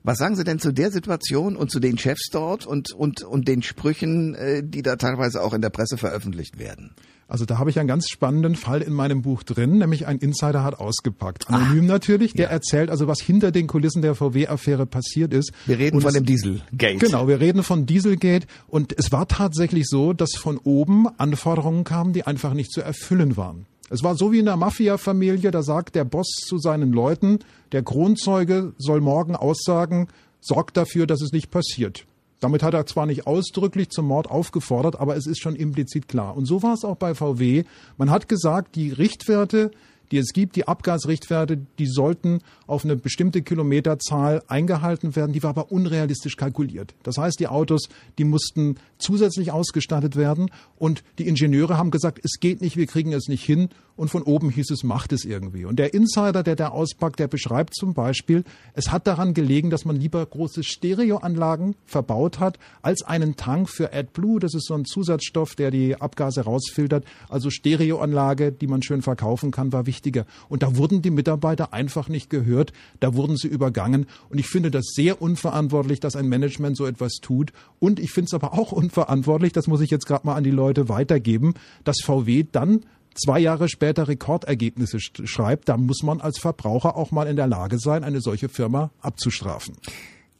Was 0.05 0.19
sagen 0.19 0.35
Sie 0.35 0.43
denn 0.43 0.59
zu 0.59 0.73
der 0.73 0.91
Situation 0.91 1.55
und 1.55 1.71
zu 1.71 1.79
den 1.79 1.97
Chefs 1.97 2.29
dort 2.33 2.67
und, 2.67 2.93
und, 2.93 3.23
und 3.23 3.47
den 3.47 3.63
Sprüchen, 3.63 4.35
äh, 4.35 4.63
die 4.65 4.83
da 4.83 4.97
teilweise 4.97 5.41
auch 5.43 5.53
in 5.53 5.63
der 5.63 5.71
Presse 5.71 5.97
veröffentlicht 5.97 6.59
werden? 6.59 6.95
Also 7.33 7.47
da 7.47 7.57
habe 7.57 7.71
ich 7.71 7.79
einen 7.79 7.89
ganz 7.89 8.11
spannenden 8.11 8.57
Fall 8.57 8.83
in 8.83 8.93
meinem 8.93 9.23
Buch 9.23 9.43
drin, 9.43 9.79
nämlich 9.79 10.07
ein 10.07 10.19
Insider 10.19 10.65
hat 10.65 10.79
ausgepackt. 10.79 11.49
Anonym 11.49 11.85
ah, 11.85 11.95
natürlich, 11.95 12.35
der 12.35 12.49
ja. 12.49 12.51
erzählt 12.51 12.91
also, 12.91 13.09
was 13.09 13.23
hinter 13.23 13.51
den 13.53 13.69
Kulissen 13.69 14.03
der 14.03 14.15
VW-Affäre 14.15 14.85
passiert 14.85 15.33
ist. 15.33 15.51
Wir 15.65 15.79
reden 15.79 15.97
und 15.97 16.03
von 16.03 16.13
dem 16.13 16.27
Dieselgate. 16.27 16.99
Genau, 16.99 17.29
wir 17.29 17.41
reden 17.41 17.63
von 17.63 17.87
Dieselgate 17.87 18.47
und 18.69 18.93
es 18.99 19.13
war 19.13 19.29
tatsächlich 19.29 19.89
so, 19.89 20.13
dass 20.13 20.35
von 20.35 20.59
oben 20.59 21.09
Anforderungen 21.19 21.85
kamen, 21.85 22.13
die 22.13 22.27
einfach 22.27 22.53
nicht 22.53 22.71
zu 22.71 22.83
erfüllen 22.83 23.39
waren. 23.39 23.65
Es 23.89 24.03
war 24.03 24.15
so 24.15 24.31
wie 24.31 24.39
in 24.39 24.45
der 24.45 24.59
Mafia-Familie, 24.59 25.51
da 25.51 25.63
sagt 25.63 25.95
der 25.95 26.05
Boss 26.05 26.29
zu 26.47 26.59
seinen 26.59 26.93
Leuten, 26.93 27.39
der 27.73 27.83
Kronzeuge 27.83 28.75
soll 28.77 29.01
morgen 29.01 29.37
aussagen, 29.37 30.09
sorgt 30.43 30.77
dafür, 30.77 31.07
dass 31.07 31.23
es 31.23 31.33
nicht 31.33 31.51
passiert. 31.51 32.05
Damit 32.43 32.65
hat 32.65 32.75
er 32.75 32.87
zwar 32.87 33.07
nicht 33.07 33.29
ausdrücklich 33.29 33.91
zum 33.91 34.09
Mord 34.09 34.29
aufgefordert, 34.29 34.99
aber 34.99 35.17
es 35.17 35.29
ist 35.29 35.41
schon 35.41 35.55
implizit 35.55 36.09
klar. 36.09 36.37
Und 36.37 36.47
so 36.47 36.61
war 36.65 36.75
es 36.75 36.85
auch 36.85 36.97
bei 36.97 37.15
VW. 37.15 37.63
Man 37.99 38.11
hat 38.11 38.29
gesagt, 38.29 38.75
die 38.75 38.91
Richtwerte, 38.91 39.71
die 40.13 40.19
es 40.19 40.33
gibt, 40.33 40.57
die 40.57 40.69
Abgasrichtwerte, 40.69 41.59
die 41.79 41.87
sollten 41.87 42.41
auf 42.67 42.85
eine 42.85 42.97
bestimmte 42.97 43.43
Kilometerzahl 43.43 44.43
eingehalten 44.47 45.17
werden. 45.17 45.33
Die 45.33 45.43
war 45.43 45.51
aber 45.51 45.73
unrealistisch 45.73 46.37
kalkuliert. 46.37 46.95
Das 47.03 47.19
heißt, 47.19 47.41
die 47.41 47.49
Autos, 47.49 47.89
die 48.19 48.25
mussten 48.25 48.77
zusätzlich 48.99 49.51
ausgestattet 49.51 50.17
werden 50.17 50.51
und 50.77 51.03
die 51.19 51.27
Ingenieure 51.27 51.79
haben 51.79 51.91
gesagt, 51.91 52.21
es 52.23 52.39
geht 52.39 52.61
nicht, 52.61 52.77
wir 52.77 52.87
kriegen 52.87 53.13
es 53.13 53.29
nicht 53.29 53.45
hin. 53.45 53.69
Und 53.95 54.09
von 54.09 54.23
oben 54.23 54.49
hieß 54.49 54.71
es, 54.71 54.85
macht 54.85 55.13
es 55.13 55.25
irgendwie. 55.25 55.67
Und 55.67 55.79
der 55.79 55.93
Insider, 55.93 56.43
der 56.43 56.57
da 56.57 56.69
auspackt, 56.69 57.19
der 57.19 57.29
beschreibt 57.29 57.75
zum 57.75 57.93
Beispiel, 57.93 58.43
es 58.73 58.91
hat 58.91 59.07
daran 59.07 59.35
gelegen, 59.35 59.69
dass 59.69 59.85
man 59.85 59.97
lieber 59.97 60.25
große 60.25 60.65
Stereoanlagen 60.65 61.77
verbaut 61.85 62.41
hat, 62.41 62.59
als 62.81 63.03
einen 63.03 63.37
Tank 63.37 63.69
für 63.69 63.93
AdBlue. 63.93 64.41
Das 64.41 64.55
ist 64.55 64.67
so 64.67 64.75
ein 64.75 64.87
Zusatzstoff, 64.87 65.55
der 65.57 65.71
die 65.71 66.01
Abgase 66.01 66.41
rausfiltert. 66.41 67.05
Also 67.29 67.51
Stereoanlage, 67.51 68.51
die 68.51 68.67
man 68.67 68.83
schön 68.83 69.03
verkaufen 69.03 69.51
kann, 69.51 69.73
war 69.73 69.87
wichtiger. 70.03 70.27
Und 70.49 70.63
da 70.63 70.77
wurden 70.77 71.03
die 71.03 71.11
Mitarbeiter 71.11 71.73
einfach 71.73 72.09
nicht 72.09 72.29
gehört. 72.29 72.73
Da 73.01 73.15
wurden 73.15 73.37
sie 73.37 73.49
übergangen. 73.49 74.07
Und 74.29 74.39
ich 74.39 74.49
finde 74.49 74.71
das 74.71 74.87
sehr 74.95 75.23
unverantwortlich, 75.23 76.01
dass 76.01 76.17
ein 76.17 76.29
Management 76.29 76.77
so 76.77 76.87
etwas 76.87 77.15
tut. 77.23 77.53
Und 77.79 78.01
ich 78.01 78.11
finde 78.11 78.27
es 78.27 78.35
aber 78.35 78.53
auch 78.53 78.73
unverantwortlich, 78.73 79.53
das 79.53 79.69
muss 79.69 79.81
ich 79.81 79.91
jetzt 79.91 80.07
gerade 80.07 80.27
mal 80.27 80.35
an 80.35 80.45
die 80.45 80.51
Leute 80.51 80.89
weitergeben, 80.89 81.55
dass 81.85 82.01
VW 82.03 82.45
dann 82.51 82.81
zwei 83.15 83.39
Jahre 83.39 83.69
später 83.69 84.09
Rekordergebnisse 84.09 84.99
schreibt, 85.01 85.69
da 85.69 85.77
muss 85.77 86.03
man 86.03 86.21
als 86.21 86.39
Verbraucher 86.39 86.97
auch 86.97 87.11
mal 87.11 87.29
in 87.29 87.37
der 87.37 87.47
Lage 87.47 87.79
sein, 87.79 88.05
eine 88.05 88.21
solche 88.21 88.49
Firma 88.49 88.91
abzustrafen. 89.01 89.77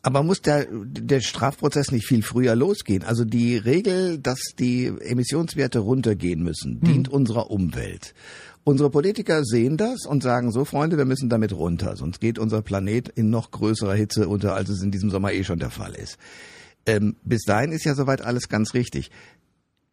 Aber 0.03 0.25
muss 0.25 0.43
der, 0.43 0.67
der 0.71 1.21
Strafprozess 1.21 1.93
nicht 1.93 2.07
viel 2.07 2.23
früher 2.23 2.57
losgehen? 2.57 3.05
Also 3.05 3.25
die 3.25 3.57
Regel, 3.57 4.19
dass 4.19 4.41
die 4.59 4.87
Emissionswerte 4.87 5.79
runtergehen 5.79 6.43
müssen, 6.43 6.81
dient 6.81 7.07
hm. 7.07 7.15
unserer 7.15 7.51
Umwelt. 7.53 8.13
Unsere 8.65 8.91
Politiker 8.91 9.45
sehen 9.45 9.77
das 9.77 10.07
und 10.07 10.23
sagen 10.23 10.53
so, 10.53 10.65
Freunde, 10.65 10.97
wir 10.97 11.05
müssen 11.05 11.29
damit 11.29 11.53
runter, 11.53 11.97
sonst 11.97 12.21
geht 12.21 12.39
unser 12.39 12.63
Planet 12.63 13.09
in 13.09 13.29
noch 13.29 13.51
größerer 13.51 13.95
Hitze 13.95 14.29
unter, 14.29 14.55
als 14.55 14.69
es 14.69 14.83
in 14.83 14.93
diesem 14.93 15.11
Sommer 15.11 15.33
eh 15.33 15.43
schon 15.43 15.59
der 15.59 15.71
Fall 15.71 15.95
ist. 15.95 16.17
Ähm, 16.87 17.17
bis 17.25 17.43
dahin 17.43 17.73
ist 17.73 17.85
ja 17.85 17.95
soweit 17.95 18.23
alles 18.23 18.49
ganz 18.49 18.75
richtig. 18.75 19.11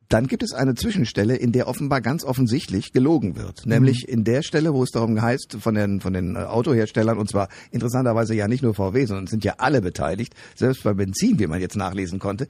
Dann 0.08 0.27
gibt 0.27 0.41
es 0.41 0.53
eine 0.53 0.73
Zwischenstelle, 0.73 1.36
in 1.36 1.51
der 1.51 1.67
offenbar 1.67 2.01
ganz 2.01 2.23
offensichtlich 2.23 2.93
gelogen 2.93 3.36
wird. 3.36 3.67
Nämlich 3.67 4.05
mhm. 4.08 4.13
in 4.13 4.23
der 4.23 4.41
Stelle, 4.41 4.73
wo 4.73 4.84
es 4.84 4.89
darum 4.89 5.19
heißt, 5.21 5.58
von 5.60 5.75
den, 5.75 5.99
von 6.01 6.13
den 6.13 6.36
äh, 6.36 6.39
Autoherstellern, 6.39 7.17
und 7.17 7.29
zwar 7.29 7.49
interessanterweise 7.71 8.34
ja 8.36 8.47
nicht 8.47 8.63
nur 8.63 8.73
VW, 8.73 9.05
sondern 9.05 9.27
sind 9.27 9.43
ja 9.43 9.55
alle 9.58 9.82
beteiligt, 9.82 10.34
selbst 10.55 10.84
bei 10.84 10.93
Benzin, 10.93 11.39
wie 11.39 11.47
man 11.47 11.62
jetzt 11.62 11.75
nachlesen 11.75 12.17
konnte, 12.17 12.47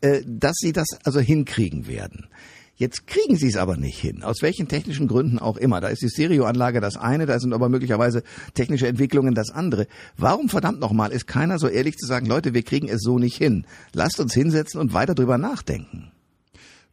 äh, 0.00 0.22
dass 0.26 0.56
sie 0.58 0.72
das 0.72 0.86
also 1.04 1.20
hinkriegen 1.20 1.86
werden. 1.86 2.26
Jetzt 2.76 3.06
kriegen 3.06 3.36
sie 3.36 3.48
es 3.48 3.56
aber 3.56 3.76
nicht 3.78 3.98
hin, 3.98 4.22
aus 4.22 4.42
welchen 4.42 4.68
technischen 4.68 5.08
Gründen 5.08 5.38
auch 5.38 5.56
immer. 5.56 5.80
Da 5.80 5.88
ist 5.88 6.02
die 6.02 6.10
Stereoanlage 6.10 6.80
das 6.80 6.96
eine, 6.96 7.24
da 7.24 7.40
sind 7.40 7.54
aber 7.54 7.70
möglicherweise 7.70 8.22
technische 8.52 8.86
Entwicklungen 8.86 9.34
das 9.34 9.50
andere. 9.50 9.86
Warum 10.18 10.50
verdammt 10.50 10.80
nochmal 10.80 11.10
ist 11.10 11.26
keiner 11.26 11.58
so 11.58 11.68
ehrlich 11.68 11.96
zu 11.96 12.06
sagen, 12.06 12.26
Leute, 12.26 12.52
wir 12.52 12.62
kriegen 12.62 12.88
es 12.88 13.00
so 13.00 13.18
nicht 13.18 13.36
hin. 13.36 13.66
Lasst 13.94 14.20
uns 14.20 14.34
hinsetzen 14.34 14.78
und 14.78 14.92
weiter 14.92 15.14
drüber 15.14 15.38
nachdenken 15.38 16.12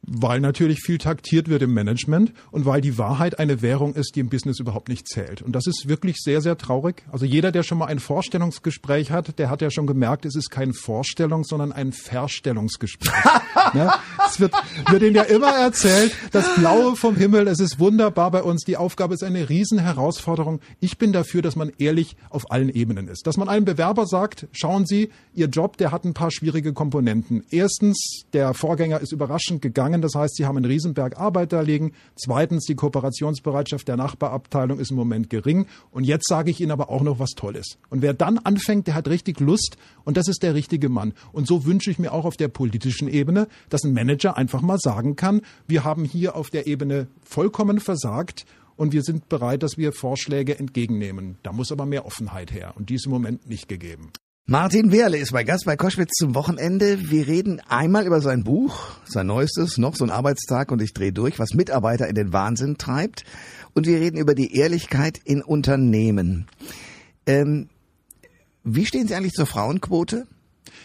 weil 0.06 0.40
natürlich 0.40 0.80
viel 0.80 0.98
taktiert 0.98 1.48
wird 1.48 1.62
im 1.62 1.72
Management 1.72 2.32
und 2.50 2.66
weil 2.66 2.80
die 2.80 2.98
Wahrheit 2.98 3.38
eine 3.38 3.62
Währung 3.62 3.94
ist, 3.94 4.16
die 4.16 4.20
im 4.20 4.28
Business 4.28 4.60
überhaupt 4.60 4.88
nicht 4.88 5.08
zählt. 5.08 5.42
Und 5.42 5.52
das 5.52 5.66
ist 5.66 5.88
wirklich 5.88 6.16
sehr, 6.18 6.40
sehr 6.40 6.58
traurig. 6.58 7.04
Also 7.10 7.24
jeder, 7.24 7.52
der 7.52 7.62
schon 7.62 7.78
mal 7.78 7.86
ein 7.86 7.98
Vorstellungsgespräch 7.98 9.10
hat, 9.10 9.38
der 9.38 9.50
hat 9.50 9.62
ja 9.62 9.70
schon 9.70 9.86
gemerkt, 9.86 10.24
es 10.26 10.36
ist 10.36 10.50
kein 10.50 10.72
Vorstellungs-, 10.72 11.48
sondern 11.48 11.72
ein 11.72 11.92
Verstellungsgespräch. 11.92 13.12
ne? 13.74 13.92
Es 14.26 14.40
wird, 14.40 14.52
wird 14.90 15.02
ihnen 15.02 15.14
ja 15.14 15.22
immer 15.22 15.50
erzählt, 15.50 16.14
das 16.32 16.54
Blaue 16.56 16.96
vom 16.96 17.16
Himmel, 17.16 17.48
es 17.48 17.60
ist 17.60 17.78
wunderbar 17.78 18.30
bei 18.30 18.42
uns, 18.42 18.64
die 18.64 18.76
Aufgabe 18.76 19.14
ist 19.14 19.22
eine 19.22 19.48
Riesenherausforderung. 19.48 20.60
Ich 20.80 20.98
bin 20.98 21.12
dafür, 21.12 21.42
dass 21.42 21.56
man 21.56 21.72
ehrlich 21.78 22.16
auf 22.30 22.50
allen 22.50 22.68
Ebenen 22.68 23.08
ist. 23.08 23.26
Dass 23.26 23.36
man 23.36 23.48
einem 23.48 23.64
Bewerber 23.64 24.06
sagt, 24.06 24.48
schauen 24.52 24.86
Sie, 24.86 25.10
Ihr 25.34 25.48
Job, 25.48 25.76
der 25.76 25.92
hat 25.92 26.04
ein 26.04 26.14
paar 26.14 26.30
schwierige 26.30 26.72
Komponenten. 26.72 27.44
Erstens, 27.50 28.24
der 28.32 28.54
Vorgänger 28.54 29.00
ist 29.00 29.12
überraschend 29.12 29.62
gegangen 29.62 29.93
gegangen. 29.94 30.02
Das 30.02 30.14
heißt, 30.14 30.36
sie 30.36 30.46
haben 30.46 30.56
einen 30.56 30.66
Riesenberg 30.66 31.18
Arbeit 31.18 31.52
da 31.52 31.60
liegen. 31.60 31.92
Zweitens, 32.16 32.64
die 32.64 32.74
Kooperationsbereitschaft 32.74 33.86
der 33.88 33.96
Nachbarabteilung 33.96 34.78
ist 34.78 34.90
im 34.90 34.96
Moment 34.96 35.30
gering. 35.30 35.66
Und 35.90 36.04
jetzt 36.04 36.28
sage 36.28 36.50
ich 36.50 36.60
Ihnen 36.60 36.70
aber 36.70 36.90
auch 36.90 37.02
noch 37.02 37.18
was 37.18 37.30
Tolles. 37.30 37.78
Und 37.90 38.02
wer 38.02 38.14
dann 38.14 38.38
anfängt, 38.38 38.86
der 38.86 38.94
hat 38.94 39.08
richtig 39.08 39.40
Lust 39.40 39.76
und 40.04 40.16
das 40.16 40.28
ist 40.28 40.42
der 40.42 40.54
richtige 40.54 40.88
Mann. 40.88 41.14
Und 41.32 41.46
so 41.46 41.64
wünsche 41.64 41.90
ich 41.90 41.98
mir 41.98 42.12
auch 42.12 42.24
auf 42.24 42.36
der 42.36 42.48
politischen 42.48 43.08
Ebene, 43.08 43.48
dass 43.68 43.84
ein 43.84 43.94
Manager 43.94 44.36
einfach 44.36 44.62
mal 44.62 44.78
sagen 44.78 45.16
kann, 45.16 45.40
wir 45.66 45.84
haben 45.84 46.04
hier 46.04 46.36
auf 46.36 46.50
der 46.50 46.66
Ebene 46.66 47.06
vollkommen 47.22 47.80
versagt 47.80 48.46
und 48.76 48.92
wir 48.92 49.02
sind 49.02 49.28
bereit, 49.28 49.62
dass 49.62 49.78
wir 49.78 49.92
Vorschläge 49.92 50.58
entgegennehmen. 50.58 51.36
Da 51.42 51.52
muss 51.52 51.70
aber 51.70 51.86
mehr 51.86 52.06
Offenheit 52.06 52.52
her 52.52 52.74
und 52.76 52.90
die 52.90 52.94
ist 52.94 53.06
im 53.06 53.12
Moment 53.12 53.48
nicht 53.48 53.68
gegeben. 53.68 54.10
Martin 54.46 54.92
Wehrle 54.92 55.16
ist 55.16 55.32
mein 55.32 55.46
Gast 55.46 55.64
bei 55.64 55.74
Koschwitz 55.74 56.12
zum 56.18 56.34
Wochenende. 56.34 57.10
Wir 57.10 57.26
reden 57.26 57.60
einmal 57.66 58.06
über 58.06 58.20
sein 58.20 58.44
Buch, 58.44 58.90
sein 59.06 59.26
neuestes, 59.26 59.78
noch 59.78 59.96
so 59.96 60.04
ein 60.04 60.10
Arbeitstag 60.10 60.70
und 60.70 60.82
ich 60.82 60.92
drehe 60.92 61.14
durch, 61.14 61.38
was 61.38 61.54
Mitarbeiter 61.54 62.08
in 62.08 62.14
den 62.14 62.34
Wahnsinn 62.34 62.76
treibt. 62.76 63.24
Und 63.72 63.86
wir 63.86 63.98
reden 63.98 64.18
über 64.18 64.34
die 64.34 64.54
Ehrlichkeit 64.54 65.18
in 65.24 65.40
Unternehmen. 65.40 66.46
Ähm, 67.24 67.70
wie 68.64 68.84
stehen 68.84 69.08
Sie 69.08 69.14
eigentlich 69.14 69.32
zur 69.32 69.46
Frauenquote? 69.46 70.26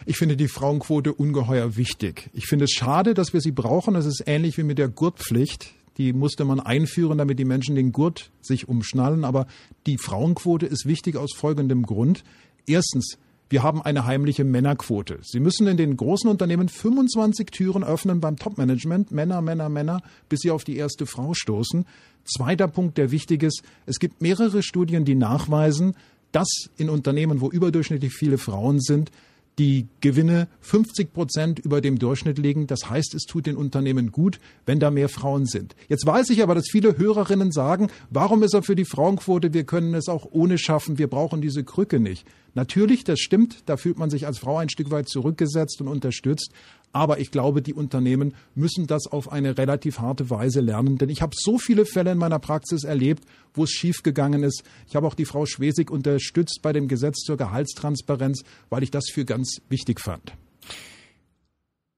Ich 0.06 0.16
finde 0.16 0.38
die 0.38 0.48
Frauenquote 0.48 1.14
ungeheuer 1.14 1.76
wichtig. 1.76 2.30
Ich 2.32 2.46
finde 2.46 2.64
es 2.64 2.72
schade, 2.72 3.14
dass 3.14 3.34
wir 3.34 3.42
sie 3.42 3.52
brauchen. 3.52 3.94
Das 3.94 4.06
ist 4.06 4.24
ähnlich 4.26 4.58
wie 4.58 4.64
mit 4.64 4.78
der 4.78 4.88
Gurtpflicht. 4.88 5.74
Die 5.98 6.14
musste 6.14 6.46
man 6.46 6.62
einführen, 6.62 7.18
damit 7.18 7.40
die 7.40 7.46
Menschen 7.46 7.76
den 7.76 7.92
Gurt 7.92 8.32
sich 8.40 8.70
umschnallen. 8.70 9.26
Aber 9.26 9.48
die 9.86 9.98
Frauenquote 9.98 10.66
ist 10.66 10.86
wichtig 10.86 11.18
aus 11.18 11.34
folgendem 11.36 11.84
Grund. 11.84 12.24
Erstens, 12.66 13.18
wir 13.50 13.64
haben 13.64 13.82
eine 13.82 14.06
heimliche 14.06 14.44
Männerquote. 14.44 15.20
Sie 15.24 15.40
müssen 15.40 15.68
in 15.68 15.78
den 15.78 15.98
großen 15.98 16.30
Unternehmen 16.30 16.70
25 16.70 17.48
Türen 17.48 17.84
öffnen 17.84 18.20
beim 18.20 18.38
Topmanagement, 18.38 19.12
Männer, 19.12 19.42
Männer, 19.42 19.70
Männer, 19.70 20.02
bis 20.30 20.42
sie 20.42 20.52
auf 20.52 20.64
die 20.64 20.78
erste 20.78 21.08
Frau 21.08 21.34
stoßen. 21.34 21.86
Zweiter 22.26 22.68
Punkt, 22.68 22.98
der 23.00 23.10
wichtig 23.10 23.42
ist, 23.42 23.64
es 23.88 24.00
gibt 24.00 24.22
mehrere 24.22 24.62
Studien, 24.62 25.04
die 25.04 25.16
nachweisen, 25.16 25.96
dass 26.32 26.70
in 26.78 26.90
Unternehmen, 26.90 27.42
wo 27.42 27.50
überdurchschnittlich 27.50 28.14
viele 28.14 28.38
Frauen 28.38 28.80
sind, 28.80 29.12
die 29.60 29.88
Gewinne 30.00 30.48
50 30.62 31.14
Prozent 31.14 31.60
über 31.60 31.82
dem 31.82 32.00
Durchschnitt 32.00 32.38
liegen. 32.38 32.66
Das 32.66 32.90
heißt, 32.90 33.14
es 33.14 33.24
tut 33.24 33.46
den 33.46 33.58
Unternehmen 33.58 34.12
gut, 34.12 34.40
wenn 34.66 34.80
da 34.80 34.90
mehr 34.90 35.10
Frauen 35.10 35.46
sind. 35.46 35.76
Jetzt 35.90 36.06
weiß 36.06 36.30
ich 36.30 36.42
aber, 36.42 36.56
dass 36.56 36.70
viele 36.72 36.98
Hörerinnen 36.98 37.52
sagen, 37.52 37.90
warum 38.10 38.42
ist 38.42 38.54
er 38.54 38.64
für 38.64 38.76
die 38.76 38.86
Frauenquote? 38.86 39.54
Wir 39.54 39.66
können 39.66 39.94
es 39.94 40.08
auch 40.08 40.26
ohne 40.32 40.58
schaffen. 40.58 40.98
Wir 40.98 41.08
brauchen 41.08 41.42
diese 41.42 41.66
Krücke 41.66 42.00
nicht. 42.00 42.26
Natürlich, 42.56 43.04
das 43.04 43.20
stimmt. 43.20 43.64
Da 43.68 43.78
fühlt 43.78 44.00
man 44.00 44.10
sich 44.10 44.26
als 44.26 44.40
Frau 44.40 44.58
ein 44.58 44.70
Stück 44.70 44.90
weit 44.92 45.10
zurückgesetzt 45.10 45.82
und 45.82 45.88
unterstützt. 45.88 46.52
Aber 46.92 47.20
ich 47.20 47.32
glaube, 47.32 47.62
die 47.62 47.74
Unternehmen 47.74 48.34
müssen 48.56 48.88
das 48.88 49.06
auf 49.08 49.32
eine 49.32 49.58
relativ 49.58 50.00
harte 50.00 50.30
Weise 50.30 50.60
lernen. 50.60 50.98
Denn 50.98 51.10
ich 51.10 51.22
habe 51.22 51.36
so 51.38 51.58
viele 51.58 51.86
Fälle 51.86 52.12
in 52.12 52.18
meiner 52.18 52.40
Praxis 52.40 52.84
erlebt, 52.84 53.26
wo 53.54 53.64
es 53.64 53.72
schiefgegangen 53.72 54.44
ist. 54.44 54.64
Ich 54.88 54.96
habe 54.96 55.06
auch 55.06 55.14
die 55.14 55.26
Frau 55.26 55.46
Schwesig 55.46 55.92
unterstützt 55.92 56.60
bei 56.62 56.74
dem 56.74 56.88
Gesetz 56.88 57.20
zur 57.20 57.38
Gehaltstransparenz, 57.38 58.44
weil 58.70 58.84
ich 58.84 58.92
das 58.92 59.06
für 59.12 59.26
ganz 59.26 59.58
wichtig 59.70 60.00
fand. 60.00 60.34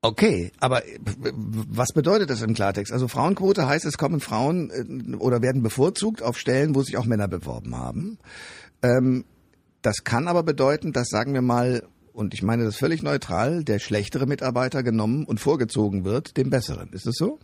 Okay, 0.03 0.51
aber 0.59 0.81
was 1.13 1.93
bedeutet 1.93 2.31
das 2.31 2.41
im 2.41 2.55
Klartext? 2.55 2.91
Also 2.91 3.07
Frauenquote 3.07 3.67
heißt, 3.67 3.85
es 3.85 3.99
kommen 3.99 4.19
Frauen 4.19 4.71
äh, 4.71 5.15
oder 5.15 5.43
werden 5.43 5.61
bevorzugt 5.61 6.23
auf 6.23 6.39
Stellen, 6.39 6.73
wo 6.73 6.81
sich 6.81 6.97
auch 6.97 7.05
Männer 7.05 7.27
beworben 7.27 7.77
haben. 7.77 8.17
Ähm, 8.81 9.25
das 9.83 10.03
kann 10.03 10.27
aber 10.27 10.41
bedeuten, 10.41 10.91
dass, 10.91 11.09
sagen 11.09 11.33
wir 11.35 11.43
mal, 11.43 11.83
und 12.13 12.33
ich 12.33 12.43
meine 12.43 12.63
das 12.63 12.75
völlig 12.75 13.03
neutral, 13.03 13.63
der 13.63 13.79
schlechtere 13.79 14.25
Mitarbeiter 14.25 14.83
genommen 14.83 15.25
und 15.25 15.39
vorgezogen 15.39 16.03
wird, 16.03 16.37
dem 16.37 16.49
besseren. 16.49 16.91
Ist 16.93 17.07
es 17.07 17.15
so? 17.15 17.39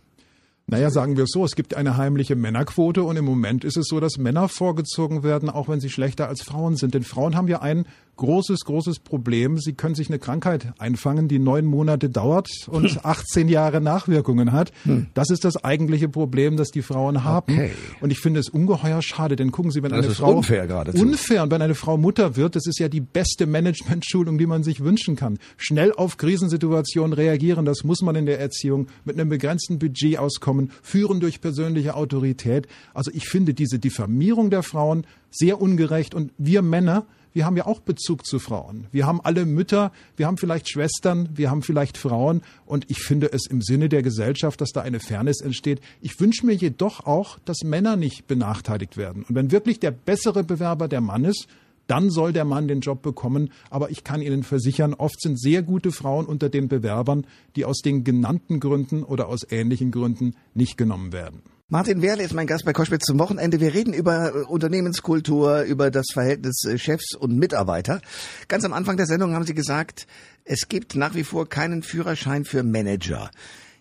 Naja, 0.70 0.90
sagen 0.90 1.16
wir 1.16 1.24
es 1.24 1.30
so, 1.32 1.46
es 1.46 1.56
gibt 1.56 1.74
eine 1.74 1.96
heimliche 1.96 2.36
Männerquote 2.36 3.02
und 3.02 3.16
im 3.16 3.24
Moment 3.24 3.64
ist 3.64 3.78
es 3.78 3.86
so, 3.88 4.00
dass 4.00 4.18
Männer 4.18 4.50
vorgezogen 4.50 5.22
werden, 5.22 5.48
auch 5.48 5.66
wenn 5.68 5.80
sie 5.80 5.88
schlechter 5.88 6.28
als 6.28 6.42
Frauen 6.42 6.76
sind. 6.76 6.92
Denn 6.92 7.04
Frauen 7.04 7.36
haben 7.36 7.48
ja 7.48 7.62
ein 7.62 7.86
großes, 8.18 8.60
großes 8.66 8.98
Problem. 8.98 9.58
Sie 9.58 9.72
können 9.72 9.94
sich 9.94 10.08
eine 10.08 10.18
Krankheit 10.18 10.74
einfangen, 10.78 11.28
die 11.28 11.38
neun 11.38 11.64
Monate 11.64 12.10
dauert 12.10 12.50
und 12.66 13.04
18 13.04 13.48
Jahre 13.48 13.80
Nachwirkungen 13.80 14.52
hat. 14.52 14.72
Hm. 14.82 15.06
Das 15.14 15.30
ist 15.30 15.44
das 15.44 15.64
eigentliche 15.64 16.08
Problem, 16.08 16.56
das 16.56 16.68
die 16.68 16.82
Frauen 16.82 17.24
haben. 17.24 17.52
Okay. 17.52 17.70
Und 18.00 18.10
ich 18.10 18.18
finde 18.18 18.40
es 18.40 18.50
ungeheuer 18.50 19.00
schade, 19.00 19.36
denn 19.36 19.50
gucken 19.52 19.70
Sie, 19.70 19.82
wenn 19.82 19.90
das 19.90 20.04
eine 20.04 20.14
Frau 20.14 20.36
unfair 20.36 20.66
geradezu. 20.66 21.00
unfair 21.00 21.42
und 21.42 21.50
wenn 21.50 21.62
eine 21.62 21.74
Frau 21.74 21.96
Mutter 21.96 22.36
wird, 22.36 22.56
das 22.56 22.66
ist 22.66 22.78
ja 22.78 22.88
die 22.88 23.00
beste 23.00 23.46
Managementschulung, 23.46 24.36
die 24.36 24.46
man 24.46 24.62
sich 24.62 24.80
wünschen 24.80 25.16
kann. 25.16 25.38
Schnell 25.56 25.92
auf 25.92 26.16
Krisensituationen 26.18 27.12
reagieren, 27.12 27.64
das 27.64 27.84
muss 27.84 28.02
man 28.02 28.16
in 28.16 28.26
der 28.26 28.40
Erziehung 28.40 28.88
mit 29.04 29.18
einem 29.18 29.30
begrenzten 29.30 29.78
Budget 29.78 30.18
auskommen, 30.18 30.72
führen 30.82 31.20
durch 31.20 31.40
persönliche 31.40 31.94
Autorität. 31.94 32.66
Also 32.92 33.10
ich 33.14 33.28
finde 33.28 33.54
diese 33.54 33.78
Diffamierung 33.78 34.50
der 34.50 34.62
Frauen 34.62 35.06
sehr 35.30 35.60
ungerecht 35.60 36.14
und 36.14 36.32
wir 36.36 36.62
Männer 36.62 37.06
wir 37.32 37.46
haben 37.46 37.56
ja 37.56 37.66
auch 37.66 37.80
Bezug 37.80 38.26
zu 38.26 38.38
Frauen. 38.38 38.86
Wir 38.90 39.06
haben 39.06 39.20
alle 39.22 39.46
Mütter, 39.46 39.92
wir 40.16 40.26
haben 40.26 40.38
vielleicht 40.38 40.70
Schwestern, 40.70 41.28
wir 41.34 41.50
haben 41.50 41.62
vielleicht 41.62 41.98
Frauen. 41.98 42.42
Und 42.66 42.90
ich 42.90 42.98
finde 42.98 43.32
es 43.32 43.46
im 43.46 43.62
Sinne 43.62 43.88
der 43.88 44.02
Gesellschaft, 44.02 44.60
dass 44.60 44.70
da 44.70 44.82
eine 44.82 45.00
Fairness 45.00 45.40
entsteht. 45.40 45.80
Ich 46.00 46.18
wünsche 46.20 46.46
mir 46.46 46.54
jedoch 46.54 47.06
auch, 47.06 47.38
dass 47.44 47.58
Männer 47.64 47.96
nicht 47.96 48.26
benachteiligt 48.26 48.96
werden. 48.96 49.24
Und 49.28 49.34
wenn 49.34 49.50
wirklich 49.50 49.80
der 49.80 49.90
bessere 49.90 50.44
Bewerber 50.44 50.88
der 50.88 51.00
Mann 51.00 51.24
ist, 51.24 51.48
dann 51.88 52.10
soll 52.10 52.32
der 52.32 52.44
Mann 52.44 52.68
den 52.68 52.80
Job 52.80 53.02
bekommen. 53.02 53.50
Aber 53.70 53.90
ich 53.90 54.04
kann 54.04 54.22
Ihnen 54.22 54.44
versichern, 54.44 54.94
oft 54.94 55.20
sind 55.20 55.40
sehr 55.40 55.62
gute 55.62 55.90
Frauen 55.90 56.26
unter 56.26 56.48
den 56.48 56.68
Bewerbern, 56.68 57.26
die 57.56 57.64
aus 57.64 57.78
den 57.78 58.04
genannten 58.04 58.60
Gründen 58.60 59.02
oder 59.02 59.28
aus 59.28 59.40
ähnlichen 59.50 59.90
Gründen 59.90 60.34
nicht 60.54 60.76
genommen 60.76 61.12
werden. 61.12 61.42
Martin 61.70 62.00
Werle 62.00 62.22
ist 62.22 62.32
mein 62.32 62.46
Gast 62.46 62.64
bei 62.64 62.72
Koschwitz 62.72 63.04
zum 63.04 63.18
Wochenende. 63.18 63.60
Wir 63.60 63.74
reden 63.74 63.92
über 63.92 64.34
äh, 64.34 64.38
Unternehmenskultur, 64.44 65.64
über 65.64 65.90
das 65.90 66.06
Verhältnis 66.14 66.64
äh, 66.64 66.78
Chefs 66.78 67.14
und 67.14 67.36
Mitarbeiter. 67.36 68.00
Ganz 68.48 68.64
am 68.64 68.72
Anfang 68.72 68.96
der 68.96 69.04
Sendung 69.04 69.34
haben 69.34 69.44
Sie 69.44 69.52
gesagt, 69.52 70.06
es 70.46 70.70
gibt 70.70 70.94
nach 70.94 71.14
wie 71.14 71.24
vor 71.24 71.46
keinen 71.46 71.82
Führerschein 71.82 72.46
für 72.46 72.62
Manager. 72.62 73.30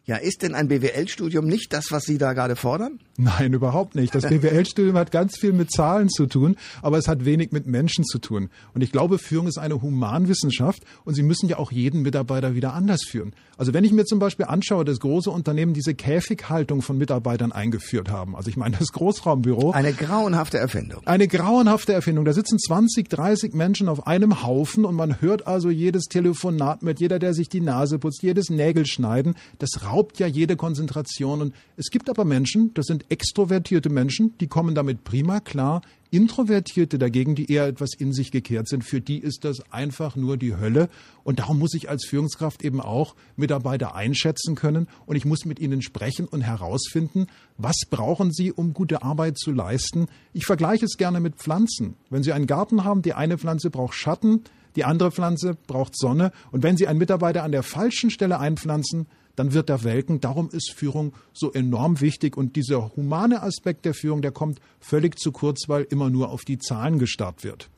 Ja, 0.07 0.15
ist 0.15 0.41
denn 0.41 0.55
ein 0.55 0.69
BWL-Studium 0.69 1.45
nicht 1.45 1.73
das, 1.73 1.91
was 1.91 2.03
Sie 2.03 2.17
da 2.17 2.31
gerade 2.31 2.55
fordern? 2.55 2.99
Nein, 3.17 3.51
überhaupt 3.51 3.93
nicht. 3.93 4.15
Das 4.15 4.23
BWL-Studium 4.29 4.95
hat 4.95 5.11
ganz 5.11 5.37
viel 5.37 5.51
mit 5.51 5.69
Zahlen 5.69 6.07
zu 6.07 6.27
tun, 6.27 6.55
aber 6.81 6.97
es 6.97 7.09
hat 7.09 7.25
wenig 7.25 7.51
mit 7.51 7.67
Menschen 7.67 8.05
zu 8.05 8.17
tun. 8.17 8.49
Und 8.73 8.83
ich 8.83 8.93
glaube, 8.93 9.17
Führung 9.17 9.47
ist 9.47 9.57
eine 9.57 9.81
Humanwissenschaft 9.81 10.83
und 11.03 11.15
Sie 11.15 11.23
müssen 11.23 11.49
ja 11.49 11.57
auch 11.57 11.73
jeden 11.73 12.03
Mitarbeiter 12.03 12.55
wieder 12.55 12.73
anders 12.73 13.03
führen. 13.03 13.33
Also 13.57 13.73
wenn 13.73 13.83
ich 13.83 13.91
mir 13.91 14.05
zum 14.05 14.19
Beispiel 14.19 14.45
anschaue, 14.45 14.85
dass 14.85 14.99
große 14.99 15.29
Unternehmen 15.29 15.73
diese 15.73 15.93
Käfighaltung 15.93 16.81
von 16.81 16.97
Mitarbeitern 16.97 17.51
eingeführt 17.51 18.09
haben, 18.09 18.35
also 18.35 18.49
ich 18.49 18.55
meine 18.55 18.77
das 18.77 18.93
Großraumbüro. 18.93 19.71
Eine 19.71 19.91
grauenhafte 19.91 20.57
Erfindung. 20.57 21.01
Eine 21.05 21.27
grauenhafte 21.27 21.91
Erfindung. 21.91 22.23
Da 22.23 22.31
sitzen 22.31 22.59
20, 22.59 23.09
30 23.09 23.53
Menschen 23.53 23.89
auf 23.89 24.07
einem 24.07 24.43
Haufen 24.43 24.85
und 24.85 24.95
man 24.95 25.19
hört 25.19 25.47
also 25.47 25.69
jedes 25.69 26.05
Telefonat 26.05 26.81
mit, 26.81 27.01
jeder, 27.01 27.19
der 27.19 27.33
sich 27.33 27.49
die 27.49 27.59
Nase 27.61 27.99
putzt, 27.99 28.23
jedes 28.23 28.49
Nägelschneiden. 28.49 29.35
Das 29.59 29.83
raubt 29.97 30.19
ja 30.19 30.27
jede 30.27 30.55
Konzentration. 30.55 31.41
Und 31.41 31.55
es 31.75 31.89
gibt 31.89 32.09
aber 32.09 32.23
Menschen, 32.23 32.71
das 32.75 32.85
sind 32.85 33.05
extrovertierte 33.09 33.89
Menschen, 33.89 34.37
die 34.39 34.47
kommen 34.47 34.75
damit 34.75 35.03
prima 35.03 35.39
klar. 35.39 35.81
Introvertierte 36.11 36.99
dagegen, 36.99 37.35
die 37.35 37.51
eher 37.51 37.65
etwas 37.65 37.93
in 37.97 38.13
sich 38.13 38.31
gekehrt 38.31 38.69
sind, 38.69 38.83
für 38.83 39.01
die 39.01 39.17
ist 39.17 39.43
das 39.43 39.73
einfach 39.73 40.15
nur 40.15 40.37
die 40.37 40.55
Hölle. 40.55 40.87
Und 41.23 41.39
darum 41.39 41.59
muss 41.59 41.73
ich 41.73 41.89
als 41.89 42.05
Führungskraft 42.05 42.63
eben 42.63 42.79
auch 42.79 43.15
Mitarbeiter 43.35 43.95
einschätzen 43.95 44.55
können 44.55 44.87
und 45.05 45.15
ich 45.15 45.25
muss 45.25 45.45
mit 45.45 45.59
ihnen 45.59 45.81
sprechen 45.81 46.27
und 46.27 46.41
herausfinden, 46.41 47.25
was 47.57 47.75
brauchen 47.89 48.31
sie, 48.31 48.53
um 48.53 48.73
gute 48.73 49.01
Arbeit 49.01 49.37
zu 49.37 49.51
leisten. 49.51 50.07
Ich 50.31 50.45
vergleiche 50.45 50.85
es 50.85 50.95
gerne 50.97 51.19
mit 51.19 51.35
Pflanzen. 51.35 51.95
Wenn 52.09 52.23
Sie 52.23 52.31
einen 52.31 52.47
Garten 52.47 52.83
haben, 52.83 53.01
die 53.01 53.13
eine 53.13 53.37
Pflanze 53.37 53.69
braucht 53.69 53.95
Schatten, 53.95 54.43
die 54.77 54.85
andere 54.85 55.11
Pflanze 55.11 55.57
braucht 55.65 55.97
Sonne. 55.97 56.31
Und 56.51 56.63
wenn 56.63 56.77
Sie 56.77 56.87
einen 56.87 56.99
Mitarbeiter 56.99 57.43
an 57.43 57.51
der 57.51 57.63
falschen 57.63 58.11
Stelle 58.11 58.39
einpflanzen, 58.39 59.07
dann 59.37 59.53
wird 59.53 59.69
er 59.69 59.83
welken. 59.83 60.19
Darum 60.19 60.49
ist 60.49 60.73
Führung 60.73 61.13
so 61.31 61.53
enorm 61.53 62.01
wichtig. 62.01 62.35
Und 62.35 62.55
dieser 62.55 62.95
humane 62.95 63.43
Aspekt 63.43 63.85
der 63.85 63.93
Führung, 63.93 64.21
der 64.21 64.31
kommt 64.31 64.59
völlig 64.79 65.17
zu 65.17 65.31
kurz, 65.31 65.69
weil 65.69 65.83
immer 65.83 66.09
nur 66.09 66.29
auf 66.29 66.43
die 66.43 66.57
Zahlen 66.57 66.99
gestarrt 66.99 67.43
wird. 67.43 67.69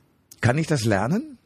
Kann 0.42 0.58
ich 0.58 0.68
das 0.68 0.86
lernen? 0.86 1.39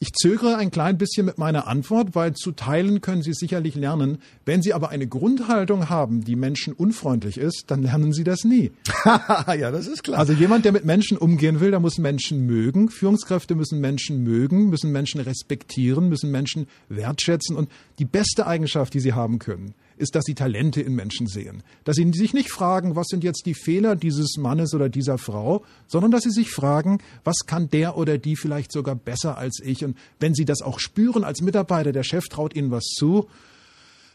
Ich 0.00 0.12
zögere 0.12 0.56
ein 0.56 0.70
klein 0.70 0.96
bisschen 0.96 1.26
mit 1.26 1.38
meiner 1.38 1.66
Antwort, 1.66 2.14
weil 2.14 2.32
zu 2.32 2.52
teilen 2.52 3.00
können 3.00 3.22
Sie 3.22 3.32
sicherlich 3.32 3.74
lernen. 3.74 4.18
Wenn 4.44 4.62
Sie 4.62 4.72
aber 4.72 4.90
eine 4.90 5.08
Grundhaltung 5.08 5.88
haben, 5.88 6.22
die 6.22 6.36
Menschen 6.36 6.72
unfreundlich 6.72 7.36
ist, 7.36 7.64
dann 7.66 7.82
lernen 7.82 8.12
Sie 8.12 8.22
das 8.22 8.44
nie. 8.44 8.70
ja, 9.04 9.72
das 9.72 9.88
ist 9.88 10.04
klar. 10.04 10.20
Also 10.20 10.32
jemand, 10.34 10.64
der 10.64 10.70
mit 10.70 10.84
Menschen 10.84 11.18
umgehen 11.18 11.58
will, 11.58 11.72
der 11.72 11.80
muss 11.80 11.98
Menschen 11.98 12.46
mögen. 12.46 12.90
Führungskräfte 12.90 13.56
müssen 13.56 13.80
Menschen 13.80 14.22
mögen, 14.22 14.70
müssen 14.70 14.92
Menschen 14.92 15.20
respektieren, 15.20 16.08
müssen 16.08 16.30
Menschen 16.30 16.68
wertschätzen. 16.88 17.56
Und 17.56 17.68
die 17.98 18.04
beste 18.04 18.46
Eigenschaft, 18.46 18.94
die 18.94 19.00
Sie 19.00 19.14
haben 19.14 19.40
können, 19.40 19.74
ist, 19.98 20.14
dass 20.14 20.24
sie 20.24 20.34
Talente 20.34 20.80
in 20.80 20.94
Menschen 20.94 21.26
sehen. 21.26 21.62
Dass 21.84 21.96
sie 21.96 22.10
sich 22.12 22.34
nicht 22.34 22.50
fragen, 22.50 22.96
was 22.96 23.08
sind 23.08 23.24
jetzt 23.24 23.46
die 23.46 23.54
Fehler 23.54 23.96
dieses 23.96 24.36
Mannes 24.36 24.74
oder 24.74 24.88
dieser 24.88 25.18
Frau, 25.18 25.64
sondern 25.86 26.10
dass 26.10 26.22
sie 26.22 26.30
sich 26.30 26.50
fragen, 26.50 26.98
was 27.24 27.46
kann 27.46 27.68
der 27.68 27.96
oder 27.96 28.18
die 28.18 28.36
vielleicht 28.36 28.72
sogar 28.72 28.94
besser 28.94 29.38
als 29.38 29.60
ich. 29.62 29.84
Und 29.84 29.96
wenn 30.20 30.34
sie 30.34 30.44
das 30.44 30.62
auch 30.62 30.78
spüren 30.80 31.24
als 31.24 31.40
Mitarbeiter, 31.40 31.92
der 31.92 32.04
Chef 32.04 32.28
traut 32.28 32.54
ihnen 32.54 32.70
was 32.70 32.84
zu, 32.84 33.28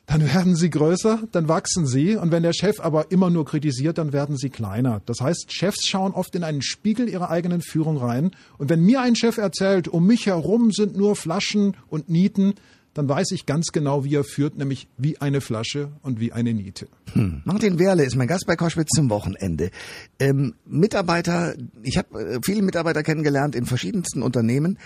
dann 0.06 0.22
werden 0.34 0.56
sie 0.56 0.70
größer, 0.70 1.24
dann 1.32 1.48
wachsen 1.48 1.88
sie. 1.88 2.16
Und 2.18 2.32
wenn 2.32 2.44
der 2.44 2.54
Chef 2.54 2.80
aber 2.82 3.12
immer 3.12 3.30
nur 3.30 3.46
kritisiert, 3.46 3.98
dann 3.98 4.12
werden 4.12 4.38
sie 4.38 4.50
kleiner. 4.50 5.02
Das 5.06 5.22
heißt, 5.22 5.52
Chefs 5.52 5.88
schauen 5.88 6.12
oft 6.12 6.36
in 6.36 6.44
einen 6.44 6.62
Spiegel 6.62 7.08
ihrer 7.08 7.30
eigenen 7.30 7.62
Führung 7.62 7.98
rein. 7.98 8.32
Und 8.58 8.70
wenn 8.70 8.82
mir 8.82 9.02
ein 9.02 9.16
Chef 9.16 9.38
erzählt, 9.38 9.88
um 9.88 10.06
mich 10.06 10.26
herum 10.26 10.72
sind 10.72 10.98
nur 10.98 11.16
Flaschen 11.16 11.78
und 11.90 12.10
Nieten, 12.10 12.56
dann 12.94 13.10
weiß 13.10 13.32
ich 13.32 13.46
ganz 13.46 13.68
genau, 13.72 14.04
wie 14.04 14.16
er 14.16 14.24
führt, 14.24 14.58
nämlich 14.58 14.88
wie 14.98 15.20
eine 15.20 15.42
Flasche 15.42 15.92
und 16.02 16.20
wie 16.20 16.32
eine 16.32 16.54
Niete. 16.54 16.88
Hm. 17.14 17.42
Martin 17.44 17.80
Werle 17.80 18.04
ist 18.04 18.16
mein 18.16 18.28
Gast 18.28 18.46
bei 18.46 18.56
Koschwitz 18.56 18.90
zum 18.96 19.10
Wochenende. 19.10 19.72
Ähm, 20.20 20.56
Mitarbeiter, 20.66 21.56
ich 21.82 21.98
habe 21.98 22.20
äh, 22.20 22.40
viele 22.44 22.62
Mitarbeiter 22.62 23.04
kennengelernt 23.04 23.56
in 23.56 23.66
verschiedensten 23.66 24.22
Unternehmen, 24.22 24.78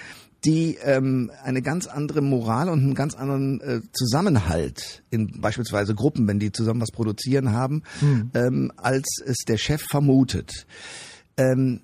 die 0.46 0.78
ähm, 0.84 1.32
eine 1.44 1.62
ganz 1.62 1.88
andere 1.88 2.22
Moral 2.22 2.70
und 2.70 2.80
einen 2.80 2.96
ganz 2.96 3.16
anderen 3.16 3.60
äh, 3.60 3.82
Zusammenhalt 3.92 5.04
in 5.10 5.42
beispielsweise 5.42 5.96
Gruppen, 5.96 6.28
wenn 6.28 6.40
die 6.40 6.52
zusammen 6.52 6.82
was 6.82 6.92
produzieren 6.92 7.52
haben, 7.52 7.84
hm. 8.00 8.32
ähm, 8.34 8.72
als 8.78 9.22
es 9.26 9.38
der 9.48 9.58
Chef 9.58 9.82
vermutet. 9.82 10.66
Ähm, 11.36 11.82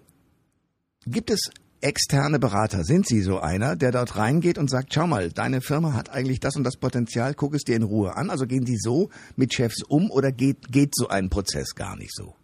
gibt 1.05 1.29
es 1.29 1.49
externe 1.83 2.39
Berater. 2.39 2.83
Sind 2.83 3.07
Sie 3.07 3.21
so 3.21 3.39
einer, 3.39 3.75
der 3.75 3.91
dort 3.91 4.15
reingeht 4.15 4.57
und 4.57 4.69
sagt, 4.69 4.93
schau 4.93 5.07
mal, 5.07 5.29
deine 5.29 5.61
Firma 5.61 5.93
hat 5.93 6.09
eigentlich 6.09 6.39
das 6.39 6.55
und 6.55 6.63
das 6.63 6.77
Potenzial, 6.77 7.33
guck 7.33 7.53
es 7.53 7.63
dir 7.63 7.75
in 7.75 7.83
Ruhe 7.83 8.15
an? 8.15 8.29
Also 8.29 8.47
gehen 8.47 8.65
Sie 8.65 8.77
so 8.77 9.09
mit 9.35 9.53
Chefs 9.53 9.83
um 9.83 10.09
oder 10.09 10.31
geht, 10.31 10.71
geht 10.71 10.95
so 10.95 11.09
ein 11.09 11.29
Prozess 11.29 11.75
gar 11.75 11.95
nicht 11.97 12.15
so? 12.15 12.35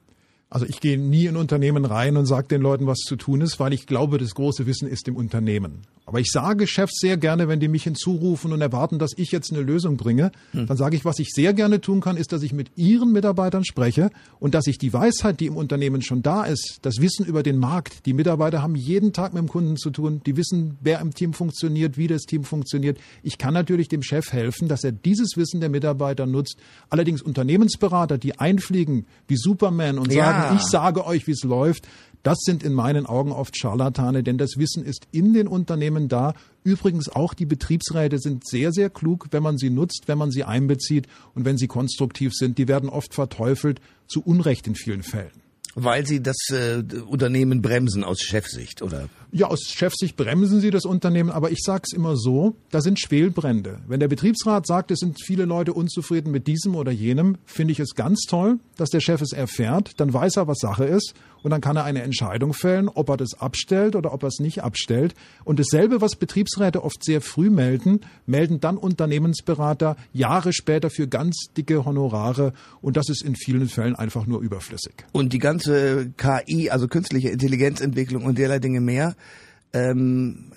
Also 0.49 0.65
ich 0.65 0.81
gehe 0.81 0.97
nie 0.97 1.27
in 1.27 1.37
Unternehmen 1.37 1.85
rein 1.85 2.17
und 2.17 2.25
sage 2.25 2.47
den 2.47 2.61
Leuten, 2.61 2.87
was 2.87 2.99
zu 2.99 3.15
tun 3.15 3.41
ist, 3.41 3.59
weil 3.59 3.71
ich 3.71 3.85
glaube, 3.85 4.17
das 4.17 4.33
große 4.33 4.65
Wissen 4.65 4.87
ist 4.87 5.07
im 5.07 5.15
Unternehmen. 5.15 5.83
Aber 6.09 6.19
ich 6.19 6.31
sage 6.31 6.65
Chefs 6.65 6.99
sehr 6.99 7.17
gerne, 7.17 7.47
wenn 7.47 7.59
die 7.59 7.67
mich 7.67 7.83
hinzurufen 7.83 8.51
und 8.51 8.61
erwarten, 8.61 8.97
dass 8.97 9.11
ich 9.15 9.31
jetzt 9.31 9.53
eine 9.53 9.61
Lösung 9.61 9.95
bringe, 9.95 10.31
hm. 10.53 10.65
dann 10.65 10.75
sage 10.75 10.95
ich, 10.95 11.05
was 11.05 11.19
ich 11.19 11.29
sehr 11.29 11.53
gerne 11.53 11.81
tun 11.81 12.01
kann, 12.01 12.17
ist, 12.17 12.31
dass 12.31 12.41
ich 12.41 12.51
mit 12.51 12.71
ihren 12.75 13.11
Mitarbeitern 13.11 13.63
spreche 13.63 14.09
und 14.39 14.55
dass 14.55 14.65
ich 14.65 14.79
die 14.79 14.91
Weisheit, 14.91 15.39
die 15.39 15.45
im 15.45 15.55
Unternehmen 15.55 16.01
schon 16.01 16.23
da 16.23 16.45
ist, 16.45 16.79
das 16.81 16.99
Wissen 16.99 17.27
über 17.27 17.43
den 17.43 17.59
Markt, 17.59 18.07
die 18.07 18.13
Mitarbeiter 18.13 18.63
haben 18.63 18.75
jeden 18.75 19.13
Tag 19.13 19.35
mit 19.35 19.43
dem 19.43 19.49
Kunden 19.49 19.77
zu 19.77 19.91
tun, 19.91 20.21
die 20.25 20.35
wissen, 20.35 20.79
wer 20.81 20.99
im 20.99 21.13
Team 21.13 21.33
funktioniert, 21.33 21.95
wie 21.95 22.07
das 22.07 22.23
Team 22.23 22.43
funktioniert. 22.43 22.97
Ich 23.21 23.37
kann 23.37 23.53
natürlich 23.53 23.87
dem 23.87 24.01
Chef 24.01 24.33
helfen, 24.33 24.67
dass 24.67 24.83
er 24.83 24.91
dieses 24.91 25.37
Wissen 25.37 25.59
der 25.59 25.69
Mitarbeiter 25.69 26.25
nutzt. 26.25 26.57
Allerdings 26.89 27.21
Unternehmensberater, 27.21 28.17
die 28.17 28.39
einfliegen 28.39 29.05
wie 29.27 29.37
Superman 29.37 29.99
und 29.99 30.11
sagen, 30.11 30.55
ja. 30.55 30.55
ich 30.55 30.63
sage 30.63 31.05
euch, 31.05 31.27
wie 31.27 31.33
es 31.33 31.43
läuft, 31.43 31.87
das 32.23 32.39
sind 32.41 32.63
in 32.63 32.73
meinen 32.73 33.05
Augen 33.05 33.31
oft 33.31 33.57
Scharlatane, 33.57 34.23
denn 34.23 34.37
das 34.37 34.57
Wissen 34.57 34.83
ist 34.83 35.07
in 35.11 35.33
den 35.33 35.47
Unternehmen 35.47 36.09
da. 36.09 36.33
Übrigens 36.63 37.09
auch 37.09 37.33
die 37.33 37.45
Betriebsräte 37.45 38.19
sind 38.19 38.47
sehr, 38.47 38.71
sehr 38.71 38.89
klug, 38.89 39.27
wenn 39.31 39.43
man 39.43 39.57
sie 39.57 39.69
nutzt, 39.69 40.03
wenn 40.07 40.17
man 40.17 40.31
sie 40.31 40.43
einbezieht 40.43 41.07
und 41.33 41.45
wenn 41.45 41.57
sie 41.57 41.67
konstruktiv 41.67 42.33
sind. 42.33 42.57
Die 42.57 42.67
werden 42.67 42.89
oft 42.89 43.13
verteufelt, 43.13 43.79
zu 44.07 44.21
Unrecht 44.21 44.67
in 44.67 44.75
vielen 44.75 45.03
Fällen. 45.03 45.31
Weil 45.75 46.05
sie 46.05 46.21
das 46.21 46.37
äh, 46.49 46.83
Unternehmen 47.07 47.61
bremsen 47.61 48.03
aus 48.03 48.21
Chefsicht, 48.21 48.81
oder? 48.81 49.07
Ja, 49.31 49.47
aus 49.47 49.61
Chefsicht 49.65 50.17
bremsen 50.17 50.59
sie 50.59 50.71
das 50.71 50.85
Unternehmen, 50.85 51.29
aber 51.29 51.51
ich 51.51 51.59
sage 51.61 51.83
es 51.85 51.93
immer 51.93 52.17
so, 52.17 52.55
da 52.71 52.81
sind 52.81 52.99
Schwelbrände. 52.99 53.79
Wenn 53.87 53.99
der 53.99 54.07
Betriebsrat 54.07 54.65
sagt, 54.65 54.89
es 54.89 54.99
sind 54.99 55.17
viele 55.23 55.45
Leute 55.45 55.73
unzufrieden 55.73 56.31
mit 56.31 56.47
diesem 56.47 56.75
oder 56.75 56.91
jenem, 56.91 57.37
finde 57.45 57.73
ich 57.73 57.79
es 57.79 57.93
ganz 57.93 58.21
toll, 58.27 58.57
dass 58.75 58.89
der 58.89 59.01
Chef 59.01 59.21
es 59.21 59.31
erfährt, 59.31 59.99
dann 59.99 60.11
weiß 60.11 60.37
er, 60.37 60.47
was 60.47 60.57
Sache 60.59 60.85
ist 60.85 61.13
und 61.43 61.51
dann 61.51 61.61
kann 61.61 61.77
er 61.77 61.83
eine 61.83 62.01
Entscheidung 62.01 62.53
fällen, 62.53 62.89
ob 62.89 63.09
er 63.09 63.17
das 63.17 63.33
abstellt 63.39 63.95
oder 63.95 64.13
ob 64.13 64.23
er 64.23 64.27
es 64.27 64.39
nicht 64.39 64.63
abstellt. 64.63 65.13
Und 65.43 65.59
dasselbe, 65.59 66.01
was 66.01 66.15
Betriebsräte 66.15 66.83
oft 66.83 67.03
sehr 67.03 67.21
früh 67.21 67.49
melden, 67.49 68.01
melden 68.25 68.59
dann 68.59 68.77
Unternehmensberater 68.77 69.95
Jahre 70.11 70.53
später 70.53 70.89
für 70.89 71.07
ganz 71.07 71.47
dicke 71.55 71.85
Honorare 71.85 72.53
und 72.81 72.97
das 72.97 73.09
ist 73.09 73.23
in 73.23 73.35
vielen 73.35 73.69
Fällen 73.69 73.95
einfach 73.95 74.25
nur 74.25 74.41
überflüssig. 74.41 74.93
Und 75.11 75.33
die 75.33 75.39
ganze 75.39 76.11
KI, 76.17 76.69
also 76.69 76.87
künstliche 76.87 77.29
Intelligenzentwicklung 77.29 78.25
und 78.25 78.37
derlei 78.37 78.59
Dinge 78.59 78.81
mehr, 78.81 79.15
ähm, 79.71 80.51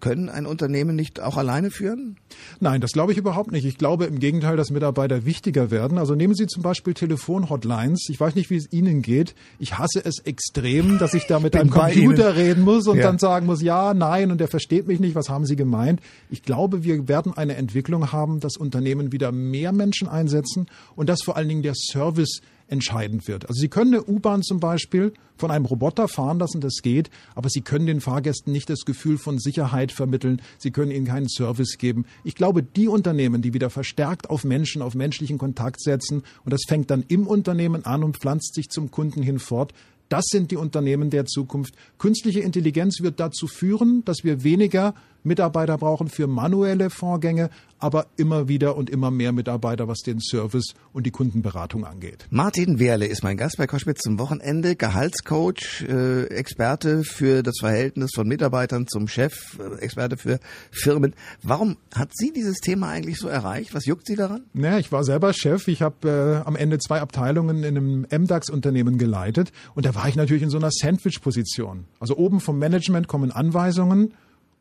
können 0.00 0.30
ein 0.30 0.46
Unternehmen 0.46 0.96
nicht 0.96 1.20
auch 1.20 1.36
alleine 1.36 1.70
führen? 1.70 2.16
Nein, 2.60 2.80
das 2.80 2.92
glaube 2.92 3.12
ich 3.12 3.18
überhaupt 3.18 3.52
nicht. 3.52 3.66
Ich 3.66 3.76
glaube 3.76 4.06
im 4.06 4.18
Gegenteil, 4.18 4.56
dass 4.56 4.70
Mitarbeiter 4.70 5.26
wichtiger 5.26 5.70
werden. 5.70 5.98
Also 5.98 6.14
nehmen 6.14 6.34
Sie 6.34 6.46
zum 6.46 6.62
Beispiel 6.62 6.94
Telefonhotlines. 6.94 8.06
Ich 8.08 8.18
weiß 8.18 8.34
nicht, 8.34 8.48
wie 8.48 8.56
es 8.56 8.72
Ihnen 8.72 9.02
geht. 9.02 9.34
Ich 9.58 9.76
hasse 9.76 10.02
es 10.02 10.20
extrem, 10.20 10.98
dass 10.98 11.12
ich 11.12 11.26
da 11.26 11.40
mit 11.40 11.54
einem 11.54 11.70
Computer 11.70 12.36
reden 12.36 12.62
muss 12.62 12.86
und 12.86 12.96
ja. 12.96 13.02
dann 13.02 13.18
sagen 13.18 13.44
muss, 13.46 13.60
ja, 13.60 13.92
nein, 13.92 14.30
und 14.30 14.38
der 14.38 14.48
versteht 14.48 14.86
mich 14.86 14.98
nicht. 14.98 15.14
Was 15.14 15.28
haben 15.28 15.44
Sie 15.44 15.56
gemeint? 15.56 16.00
Ich 16.30 16.42
glaube, 16.42 16.84
wir 16.84 17.06
werden 17.06 17.36
eine 17.36 17.56
Entwicklung 17.56 18.12
haben, 18.12 18.40
dass 18.40 18.56
Unternehmen 18.56 19.12
wieder 19.12 19.30
mehr 19.30 19.72
Menschen 19.72 20.08
einsetzen 20.08 20.66
und 20.96 21.10
dass 21.10 21.22
vor 21.22 21.36
allen 21.36 21.48
Dingen 21.48 21.62
der 21.62 21.74
Service 21.74 22.40
entscheidend 22.74 23.26
wird. 23.28 23.48
Also 23.48 23.60
Sie 23.60 23.68
können 23.68 23.94
eine 23.94 24.04
U-Bahn 24.04 24.42
zum 24.42 24.60
Beispiel 24.60 25.12
von 25.36 25.50
einem 25.50 25.64
Roboter 25.64 26.08
fahren 26.08 26.38
lassen, 26.38 26.60
das 26.60 26.82
geht, 26.82 27.08
aber 27.34 27.48
Sie 27.48 27.62
können 27.62 27.86
den 27.86 28.00
Fahrgästen 28.00 28.52
nicht 28.52 28.68
das 28.68 28.84
Gefühl 28.84 29.16
von 29.16 29.38
Sicherheit 29.38 29.92
vermitteln, 29.92 30.42
Sie 30.58 30.70
können 30.70 30.90
ihnen 30.90 31.06
keinen 31.06 31.28
Service 31.28 31.78
geben. 31.78 32.04
Ich 32.24 32.34
glaube, 32.34 32.62
die 32.62 32.88
Unternehmen, 32.88 33.40
die 33.40 33.54
wieder 33.54 33.70
verstärkt 33.70 34.28
auf 34.28 34.44
Menschen, 34.44 34.82
auf 34.82 34.94
menschlichen 34.94 35.38
Kontakt 35.38 35.80
setzen, 35.80 36.22
und 36.44 36.52
das 36.52 36.62
fängt 36.66 36.90
dann 36.90 37.04
im 37.08 37.26
Unternehmen 37.26 37.84
an 37.86 38.04
und 38.04 38.18
pflanzt 38.18 38.54
sich 38.54 38.68
zum 38.68 38.90
Kunden 38.90 39.22
hin 39.22 39.38
fort, 39.38 39.72
das 40.08 40.24
sind 40.28 40.50
die 40.50 40.56
Unternehmen 40.56 41.10
der 41.10 41.24
Zukunft. 41.24 41.74
Künstliche 41.98 42.40
Intelligenz 42.40 43.00
wird 43.00 43.20
dazu 43.20 43.46
führen, 43.46 44.04
dass 44.04 44.22
wir 44.22 44.44
weniger 44.44 44.94
Mitarbeiter 45.24 45.78
brauchen 45.78 46.08
für 46.08 46.26
manuelle 46.26 46.90
Vorgänge, 46.90 47.50
aber 47.78 48.06
immer 48.16 48.48
wieder 48.48 48.76
und 48.76 48.88
immer 48.88 49.10
mehr 49.10 49.32
Mitarbeiter, 49.32 49.88
was 49.88 50.00
den 50.00 50.20
Service 50.20 50.74
und 50.92 51.04
die 51.04 51.10
Kundenberatung 51.10 51.84
angeht. 51.84 52.26
Martin 52.30 52.78
Wehrle 52.78 53.06
ist 53.06 53.22
mein 53.22 53.36
Gast 53.36 53.56
bei 53.58 53.66
Koschwitz 53.66 54.00
zum 54.02 54.18
Wochenende, 54.18 54.76
Gehaltscoach, 54.76 55.84
äh, 55.88 56.24
Experte 56.28 57.04
für 57.04 57.42
das 57.42 57.56
Verhältnis 57.60 58.12
von 58.14 58.26
Mitarbeitern 58.26 58.86
zum 58.86 59.08
Chef, 59.08 59.58
äh, 59.58 59.82
Experte 59.82 60.16
für 60.16 60.40
Firmen. 60.70 61.14
Warum 61.42 61.76
hat 61.94 62.10
Sie 62.14 62.32
dieses 62.32 62.60
Thema 62.60 62.88
eigentlich 62.88 63.18
so 63.18 63.28
erreicht? 63.28 63.74
Was 63.74 63.86
juckt 63.86 64.06
Sie 64.06 64.16
daran? 64.16 64.44
Naja, 64.52 64.78
ich 64.78 64.92
war 64.92 65.04
selber 65.04 65.32
Chef. 65.32 65.68
Ich 65.68 65.82
habe 65.82 66.42
äh, 66.42 66.46
am 66.46 66.56
Ende 66.56 66.78
zwei 66.78 67.00
Abteilungen 67.00 67.64
in 67.64 67.76
einem 67.76 68.06
MDAX-Unternehmen 68.10 68.98
geleitet 68.98 69.52
und 69.74 69.84
da 69.86 69.94
war 69.94 70.08
ich 70.08 70.16
natürlich 70.16 70.42
in 70.42 70.50
so 70.50 70.58
einer 70.58 70.70
Sandwich-Position. 70.70 71.84
Also 72.00 72.16
oben 72.16 72.40
vom 72.40 72.58
Management 72.58 73.08
kommen 73.08 73.30
Anweisungen 73.30 74.14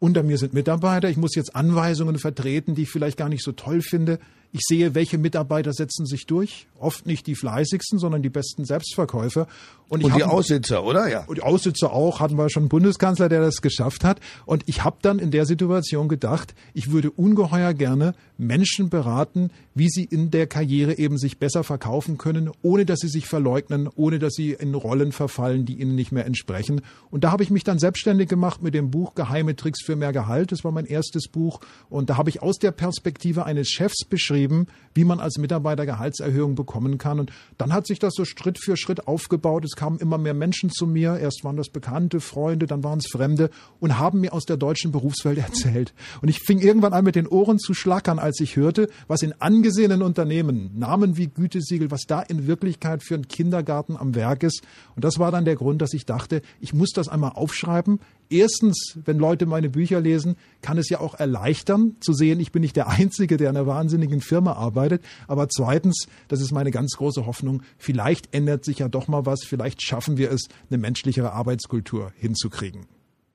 unter 0.04 0.22
mir 0.22 0.38
sind 0.38 0.54
Mitarbeiter. 0.54 1.10
Ich 1.10 1.16
muss 1.16 1.34
jetzt 1.34 1.56
Anweisungen 1.56 2.20
vertreten, 2.20 2.76
die 2.76 2.82
ich 2.82 2.90
vielleicht 2.90 3.16
gar 3.16 3.30
nicht 3.30 3.42
so 3.42 3.54
toll 3.54 3.82
finde. 3.82 4.20
Ich 4.56 4.62
sehe, 4.68 4.94
welche 4.94 5.18
Mitarbeiter 5.18 5.74
setzen 5.74 6.06
sich 6.06 6.28
durch. 6.28 6.68
Oft 6.80 7.08
nicht 7.08 7.26
die 7.26 7.34
fleißigsten, 7.34 7.98
sondern 7.98 8.22
die 8.22 8.30
besten 8.30 8.66
Selbstverkäufer. 8.66 9.48
Und, 9.90 10.04
und 10.04 10.16
die 10.16 10.24
Aussitzer, 10.24 10.84
oder? 10.84 11.10
Ja. 11.10 11.26
Und 11.26 11.40
die 11.40 11.42
Aussitzer 11.42 11.92
auch. 11.92 12.20
Hatten 12.20 12.38
wir 12.38 12.50
schon 12.52 12.64
einen 12.64 12.70
Bundeskanzler, 12.70 13.30
der 13.30 13.42
das 13.42 13.64
geschafft 13.64 14.04
hat. 14.04 14.20
Und 14.46 14.64
ich 14.68 14.84
habe 14.84 14.98
dann 15.02 15.18
in 15.18 15.32
der 15.32 15.48
Situation 15.48 16.08
gedacht, 16.08 16.54
ich 16.76 16.92
würde 16.92 17.10
ungeheuer 17.10 17.74
gerne 17.74 18.14
Menschen 18.38 18.90
beraten, 18.90 19.50
wie 19.74 19.90
sie 19.90 20.04
in 20.04 20.30
der 20.30 20.46
Karriere 20.46 21.00
eben 21.00 21.18
sich 21.18 21.40
besser 21.40 21.64
verkaufen 21.64 22.20
können, 22.20 22.52
ohne 22.62 22.86
dass 22.86 23.00
sie 23.00 23.08
sich 23.08 23.26
verleugnen, 23.26 23.90
ohne 23.96 24.20
dass 24.20 24.34
sie 24.34 24.52
in 24.52 24.76
Rollen 24.76 25.12
verfallen, 25.14 25.66
die 25.66 25.82
ihnen 25.82 25.96
nicht 25.96 26.12
mehr 26.12 26.26
entsprechen. 26.28 26.82
Und 27.10 27.24
da 27.24 27.32
habe 27.32 27.42
ich 27.42 27.50
mich 27.50 27.64
dann 27.64 27.80
selbstständig 27.80 28.30
gemacht 28.30 28.62
mit 28.62 28.76
dem 28.76 28.92
Buch 28.92 29.16
Geheime 29.16 29.56
Tricks 29.56 29.84
für 29.84 29.96
mehr 29.96 30.14
Gehalt. 30.14 30.52
Das 30.52 30.64
war 30.64 30.72
mein 30.72 30.86
erstes 30.86 31.28
Buch. 31.28 31.60
Und 31.90 32.12
da 32.12 32.18
habe 32.18 32.30
ich 32.30 32.44
aus 32.44 32.60
der 32.60 32.72
Perspektive 32.72 33.46
eines 33.46 33.70
Chefs 33.70 34.06
beschrieben, 34.06 34.43
beschrieben, 34.44 34.68
wie 34.94 35.06
man 35.06 35.20
als 35.20 35.38
Mitarbeiter 35.38 35.86
Gehaltserhöhung 35.86 36.56
bekommen 36.56 36.98
kann. 36.98 37.20
Und 37.20 37.32
dann 37.58 37.74
hat 37.74 37.88
sich 37.88 38.00
das 38.00 38.14
so 38.16 38.26
Schritt 38.26 38.60
für 38.60 38.78
Schritt 38.78 39.08
aufgebaut. 39.08 39.66
Es 39.66 39.76
kamen 39.76 39.98
immer 39.98 40.18
mehr 40.18 40.36
Menschen 40.36 40.70
zu 40.70 40.86
mir. 40.86 41.18
Erst 41.18 41.44
waren 41.44 41.58
das 41.58 41.70
Bekannte, 41.70 42.20
Freunde, 42.20 42.68
dann 42.68 42.84
waren 42.84 43.00
es 43.00 43.08
Fremde 43.12 43.50
und 43.80 43.98
haben 43.98 44.22
mir 44.22 44.34
aus 44.34 44.46
der 44.46 44.58
deutschen 44.58 44.92
Berufswelt 44.92 45.38
erzählt. 45.40 45.94
Und 46.22 46.30
ich 46.30 46.40
fing 46.40 46.60
irgendwann 46.60 46.94
an, 46.94 47.04
mit 47.04 47.16
den 47.16 47.28
Ohren 47.28 47.58
zu 47.58 47.74
schlackern, 47.74 48.20
als 48.20 48.40
ich 48.40 48.56
hörte, 48.56 48.88
was 49.08 49.24
in 49.24 49.34
angesehenen 49.42 50.04
Unternehmen, 50.04 50.72
Namen 50.78 51.18
wie 51.18 51.28
Gütesiegel, 51.28 51.90
was 51.90 52.02
da 52.08 52.22
in 52.22 52.46
Wirklichkeit 52.46 53.04
für 53.04 53.16
einen 53.16 53.28
Kindergarten 53.28 53.98
am 53.98 54.14
Werk 54.14 54.44
ist. 54.44 54.62
Und 54.96 55.04
das 55.04 55.18
war 55.18 55.32
dann 55.32 55.46
der 55.46 55.56
Grund, 55.56 55.82
dass 55.82 55.94
ich 55.94 56.06
dachte, 56.06 56.42
ich 56.60 56.74
muss 56.74 56.92
das 56.92 57.08
einmal 57.08 57.32
aufschreiben, 57.32 58.00
erstens, 58.34 58.98
wenn 59.06 59.18
Leute 59.18 59.46
meine 59.46 59.70
Bücher 59.70 60.02
lesen, 60.02 60.36
kann 60.62 60.78
es 60.78 60.90
ja 60.90 61.00
auch 61.00 61.16
erleichtern 61.16 61.96
zu 62.00 62.14
sehen, 62.14 62.40
ich 62.40 62.52
bin 62.52 62.62
nicht 62.62 62.76
der 62.76 62.90
Einzige, 62.90 63.38
der 63.38 63.50
in 63.50 63.58
einer 63.58 63.68
wahnsinnigen 63.68 64.22
Firma 64.22 64.54
arbeitet. 64.54 65.04
Aber 65.28 65.48
zweitens, 65.50 66.08
das 66.28 66.42
ist 66.42 66.52
meine 66.52 66.72
ganz 66.72 66.94
große 66.98 67.26
Hoffnung, 67.26 67.62
vielleicht 67.78 68.34
ändert 68.34 68.66
sich 68.66 68.80
ja 68.80 68.90
doch 68.90 69.08
mal 69.08 69.26
was, 69.26 69.44
vielleicht 69.44 69.82
schaffen 69.82 70.18
wir 70.18 70.32
es, 70.32 70.48
eine 70.70 70.80
menschlichere 70.80 71.32
Arbeitskultur 71.32 72.12
hinzukriegen. 72.16 72.88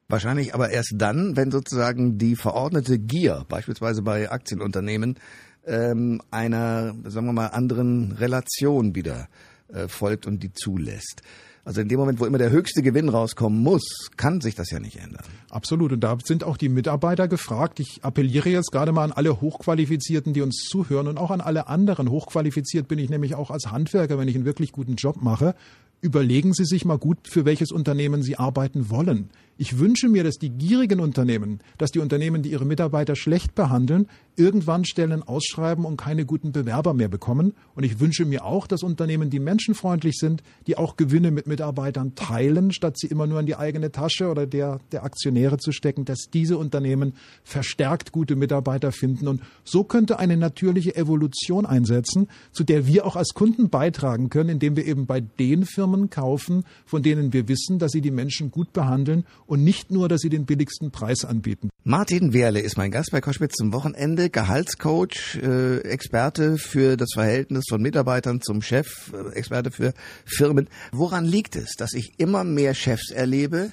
Wahrscheinlich 0.08 0.54
aber 0.54 0.70
erst 0.70 0.94
dann, 0.96 1.36
wenn 1.36 1.50
sozusagen 1.50 2.18
die 2.18 2.34
verordnete 2.34 2.98
Gier, 2.98 3.44
beispielsweise 3.48 4.02
bei 4.02 4.30
Aktienunternehmen, 4.30 5.16
ähm, 5.66 6.22
einer, 6.30 6.94
sagen 7.04 7.26
wir 7.26 7.32
mal, 7.34 7.48
anderen 7.48 8.12
Relation 8.12 8.94
wieder 8.94 9.28
äh, 9.68 9.86
folgt 9.86 10.26
und 10.26 10.42
die 10.42 10.52
zulässt. 10.52 11.22
Also 11.68 11.82
in 11.82 11.88
dem 11.88 12.00
Moment, 12.00 12.18
wo 12.18 12.24
immer 12.24 12.38
der 12.38 12.48
höchste 12.48 12.80
Gewinn 12.80 13.10
rauskommen 13.10 13.62
muss, 13.62 14.08
kann 14.16 14.40
sich 14.40 14.54
das 14.54 14.70
ja 14.70 14.80
nicht 14.80 14.96
ändern. 14.96 15.22
Absolut. 15.50 15.92
Und 15.92 16.00
da 16.00 16.16
sind 16.24 16.42
auch 16.42 16.56
die 16.56 16.70
Mitarbeiter 16.70 17.28
gefragt. 17.28 17.78
Ich 17.78 17.98
appelliere 18.00 18.48
jetzt 18.48 18.72
gerade 18.72 18.90
mal 18.90 19.04
an 19.04 19.12
alle 19.12 19.42
Hochqualifizierten, 19.42 20.32
die 20.32 20.40
uns 20.40 20.66
zuhören 20.66 21.08
und 21.08 21.18
auch 21.18 21.30
an 21.30 21.42
alle 21.42 21.68
anderen. 21.68 22.08
Hochqualifiziert 22.10 22.88
bin 22.88 22.98
ich 22.98 23.10
nämlich 23.10 23.34
auch 23.34 23.50
als 23.50 23.70
Handwerker, 23.70 24.18
wenn 24.18 24.28
ich 24.28 24.34
einen 24.34 24.46
wirklich 24.46 24.72
guten 24.72 24.94
Job 24.94 25.20
mache. 25.20 25.54
Überlegen 26.00 26.54
Sie 26.54 26.64
sich 26.64 26.84
mal 26.84 26.98
gut, 26.98 27.18
für 27.28 27.44
welches 27.44 27.72
Unternehmen 27.72 28.22
Sie 28.22 28.36
arbeiten 28.36 28.88
wollen. 28.88 29.30
Ich 29.60 29.80
wünsche 29.80 30.08
mir, 30.08 30.22
dass 30.22 30.36
die 30.36 30.50
gierigen 30.50 31.00
Unternehmen, 31.00 31.58
dass 31.78 31.90
die 31.90 31.98
Unternehmen, 31.98 32.42
die 32.42 32.52
ihre 32.52 32.64
Mitarbeiter 32.64 33.16
schlecht 33.16 33.56
behandeln, 33.56 34.06
irgendwann 34.36 34.84
Stellen 34.84 35.24
ausschreiben 35.24 35.84
und 35.84 35.96
keine 35.96 36.24
guten 36.24 36.52
Bewerber 36.52 36.94
mehr 36.94 37.08
bekommen. 37.08 37.54
Und 37.74 37.82
ich 37.82 37.98
wünsche 37.98 38.24
mir 38.24 38.44
auch, 38.44 38.68
dass 38.68 38.84
Unternehmen, 38.84 39.30
die 39.30 39.40
menschenfreundlich 39.40 40.14
sind, 40.18 40.44
die 40.68 40.78
auch 40.78 40.96
Gewinne 40.96 41.32
mit 41.32 41.48
Mitarbeitern 41.48 42.14
teilen, 42.14 42.70
statt 42.70 42.96
sie 42.96 43.08
immer 43.08 43.26
nur 43.26 43.40
in 43.40 43.46
die 43.46 43.56
eigene 43.56 43.90
Tasche 43.90 44.28
oder 44.28 44.46
der, 44.46 44.78
der 44.92 45.02
Aktionäre 45.02 45.58
zu 45.58 45.72
stecken, 45.72 46.04
dass 46.04 46.28
diese 46.32 46.56
Unternehmen 46.56 47.14
verstärkt 47.42 48.12
gute 48.12 48.36
Mitarbeiter 48.36 48.92
finden. 48.92 49.26
Und 49.26 49.42
so 49.64 49.82
könnte 49.82 50.20
eine 50.20 50.36
natürliche 50.36 50.94
Evolution 50.94 51.66
einsetzen, 51.66 52.28
zu 52.52 52.62
der 52.62 52.86
wir 52.86 53.04
auch 53.04 53.16
als 53.16 53.30
Kunden 53.34 53.70
beitragen 53.70 54.30
können, 54.30 54.50
indem 54.50 54.76
wir 54.76 54.86
eben 54.86 55.06
bei 55.06 55.20
den 55.20 55.66
Firmen 55.66 55.87
kaufen, 56.10 56.64
von 56.86 57.02
denen 57.02 57.32
wir 57.32 57.48
wissen, 57.48 57.78
dass 57.78 57.92
sie 57.92 58.00
die 58.00 58.10
Menschen 58.10 58.50
gut 58.50 58.72
behandeln 58.72 59.24
und 59.46 59.64
nicht 59.64 59.90
nur, 59.90 60.08
dass 60.08 60.20
sie 60.20 60.28
den 60.28 60.46
billigsten 60.46 60.90
Preis 60.90 61.24
anbieten. 61.24 61.70
Martin 61.84 62.32
Wehrle 62.32 62.60
ist 62.60 62.76
mein 62.76 62.90
Gast 62.90 63.10
bei 63.12 63.20
Koschwitz 63.20 63.54
zum 63.54 63.72
Wochenende, 63.72 64.30
Gehaltscoach, 64.30 65.38
äh, 65.42 65.78
Experte 65.78 66.58
für 66.58 66.96
das 66.96 67.10
Verhältnis 67.14 67.64
von 67.68 67.80
Mitarbeitern 67.80 68.40
zum 68.40 68.60
Chef, 68.62 69.12
äh, 69.12 69.34
Experte 69.34 69.70
für 69.70 69.94
Firmen. 70.24 70.68
Woran 70.92 71.24
liegt 71.24 71.56
es, 71.56 71.76
dass 71.76 71.94
ich 71.94 72.12
immer 72.18 72.44
mehr 72.44 72.74
Chefs 72.74 73.10
erlebe, 73.10 73.70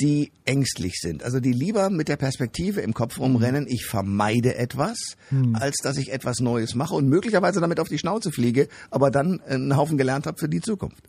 die 0.00 0.32
ängstlich 0.44 0.94
sind, 1.00 1.22
also 1.22 1.38
die 1.38 1.52
lieber 1.52 1.90
mit 1.90 2.08
der 2.08 2.16
Perspektive 2.16 2.80
im 2.80 2.94
Kopf 2.94 3.18
rumrennen, 3.20 3.66
ich 3.68 3.84
vermeide 3.84 4.56
etwas, 4.56 5.16
hm. 5.28 5.54
als 5.54 5.76
dass 5.82 5.96
ich 5.96 6.12
etwas 6.12 6.40
Neues 6.40 6.74
mache 6.74 6.94
und 6.94 7.08
möglicherweise 7.08 7.60
damit 7.60 7.78
auf 7.78 7.88
die 7.88 7.98
Schnauze 7.98 8.32
fliege, 8.32 8.68
aber 8.90 9.10
dann 9.10 9.40
einen 9.42 9.76
Haufen 9.76 9.98
gelernt 9.98 10.26
habe 10.26 10.38
für 10.38 10.48
die 10.48 10.60
Zukunft 10.60 11.04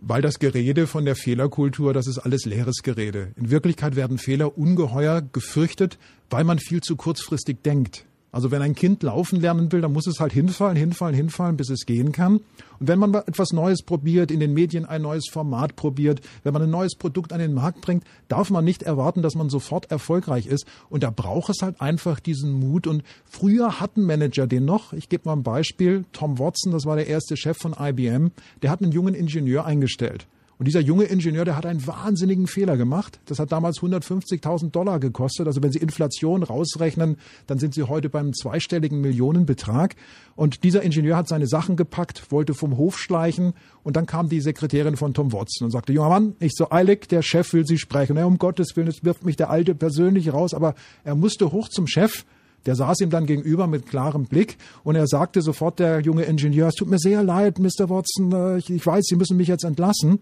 weil 0.00 0.22
das 0.22 0.38
Gerede 0.38 0.86
von 0.86 1.04
der 1.04 1.16
Fehlerkultur, 1.16 1.92
das 1.92 2.06
ist 2.06 2.18
alles 2.18 2.44
leeres 2.44 2.82
Gerede. 2.82 3.32
In 3.36 3.50
Wirklichkeit 3.50 3.96
werden 3.96 4.18
Fehler 4.18 4.56
ungeheuer 4.56 5.22
gefürchtet, 5.22 5.98
weil 6.30 6.44
man 6.44 6.58
viel 6.58 6.80
zu 6.80 6.96
kurzfristig 6.96 7.62
denkt. 7.62 8.06
Also 8.32 8.50
wenn 8.50 8.62
ein 8.62 8.74
Kind 8.74 9.02
laufen 9.02 9.40
lernen 9.40 9.72
will, 9.72 9.80
dann 9.80 9.92
muss 9.92 10.06
es 10.06 10.20
halt 10.20 10.32
hinfallen, 10.32 10.76
hinfallen, 10.76 11.16
hinfallen, 11.16 11.56
bis 11.56 11.68
es 11.68 11.84
gehen 11.84 12.12
kann. 12.12 12.36
Und 12.78 12.88
wenn 12.88 12.98
man 12.98 13.12
etwas 13.14 13.52
Neues 13.52 13.82
probiert, 13.82 14.30
in 14.30 14.40
den 14.40 14.54
Medien 14.54 14.84
ein 14.84 15.02
neues 15.02 15.24
Format 15.30 15.76
probiert, 15.76 16.20
wenn 16.44 16.52
man 16.52 16.62
ein 16.62 16.70
neues 16.70 16.94
Produkt 16.94 17.32
an 17.32 17.40
den 17.40 17.54
Markt 17.54 17.80
bringt, 17.80 18.04
darf 18.28 18.50
man 18.50 18.64
nicht 18.64 18.82
erwarten, 18.82 19.22
dass 19.22 19.34
man 19.34 19.50
sofort 19.50 19.90
erfolgreich 19.90 20.46
ist. 20.46 20.64
Und 20.88 21.02
da 21.02 21.10
braucht 21.10 21.50
es 21.50 21.62
halt 21.62 21.80
einfach 21.80 22.20
diesen 22.20 22.52
Mut. 22.52 22.86
Und 22.86 23.02
früher 23.24 23.80
hatten 23.80 24.04
Manager 24.04 24.46
den 24.46 24.64
noch. 24.64 24.92
Ich 24.92 25.08
gebe 25.08 25.28
mal 25.28 25.34
ein 25.34 25.42
Beispiel. 25.42 26.04
Tom 26.12 26.38
Watson, 26.38 26.72
das 26.72 26.86
war 26.86 26.96
der 26.96 27.08
erste 27.08 27.36
Chef 27.36 27.58
von 27.58 27.74
IBM, 27.78 28.30
der 28.62 28.70
hat 28.70 28.80
einen 28.80 28.92
jungen 28.92 29.14
Ingenieur 29.14 29.64
eingestellt. 29.64 30.26
Und 30.60 30.66
dieser 30.66 30.80
junge 30.80 31.04
Ingenieur, 31.04 31.46
der 31.46 31.56
hat 31.56 31.64
einen 31.64 31.86
wahnsinnigen 31.86 32.46
Fehler 32.46 32.76
gemacht. 32.76 33.18
Das 33.24 33.38
hat 33.38 33.50
damals 33.50 33.78
150.000 33.78 34.72
Dollar 34.72 35.00
gekostet. 35.00 35.46
Also 35.46 35.62
wenn 35.62 35.72
Sie 35.72 35.78
Inflation 35.78 36.42
rausrechnen, 36.42 37.16
dann 37.46 37.58
sind 37.58 37.72
Sie 37.72 37.84
heute 37.84 38.10
beim 38.10 38.34
zweistelligen 38.34 39.00
Millionenbetrag. 39.00 39.96
Und 40.36 40.62
dieser 40.62 40.82
Ingenieur 40.82 41.16
hat 41.16 41.28
seine 41.28 41.46
Sachen 41.46 41.76
gepackt, 41.76 42.30
wollte 42.30 42.52
vom 42.52 42.76
Hof 42.76 42.98
schleichen. 42.98 43.54
Und 43.84 43.96
dann 43.96 44.04
kam 44.04 44.28
die 44.28 44.42
Sekretärin 44.42 44.98
von 44.98 45.14
Tom 45.14 45.32
Watson 45.32 45.64
und 45.64 45.70
sagte, 45.70 45.94
junger 45.94 46.10
Mann, 46.10 46.34
nicht 46.40 46.54
so 46.54 46.70
eilig, 46.70 47.08
der 47.08 47.22
Chef 47.22 47.54
will 47.54 47.64
Sie 47.64 47.78
sprechen. 47.78 48.16
Na, 48.16 48.26
um 48.26 48.36
Gottes 48.36 48.76
Willen, 48.76 48.88
es 48.88 49.02
wirft 49.02 49.24
mich 49.24 49.36
der 49.36 49.48
Alte 49.48 49.74
persönlich 49.74 50.30
raus. 50.30 50.52
Aber 50.52 50.74
er 51.04 51.14
musste 51.14 51.52
hoch 51.52 51.70
zum 51.70 51.86
Chef. 51.86 52.26
Der 52.66 52.74
saß 52.74 53.00
ihm 53.00 53.08
dann 53.08 53.24
gegenüber 53.24 53.66
mit 53.66 53.86
klarem 53.86 54.26
Blick 54.26 54.58
und 54.84 54.94
er 54.94 55.06
sagte 55.06 55.40
sofort, 55.40 55.78
der 55.78 56.00
junge 56.00 56.24
Ingenieur, 56.24 56.68
es 56.68 56.74
tut 56.74 56.90
mir 56.90 56.98
sehr 56.98 57.22
leid, 57.22 57.58
Mr. 57.58 57.88
Watson, 57.88 58.32
äh, 58.32 58.58
ich 58.58 58.84
weiß, 58.84 59.06
Sie 59.06 59.16
müssen 59.16 59.38
mich 59.38 59.48
jetzt 59.48 59.64
entlassen. 59.64 60.20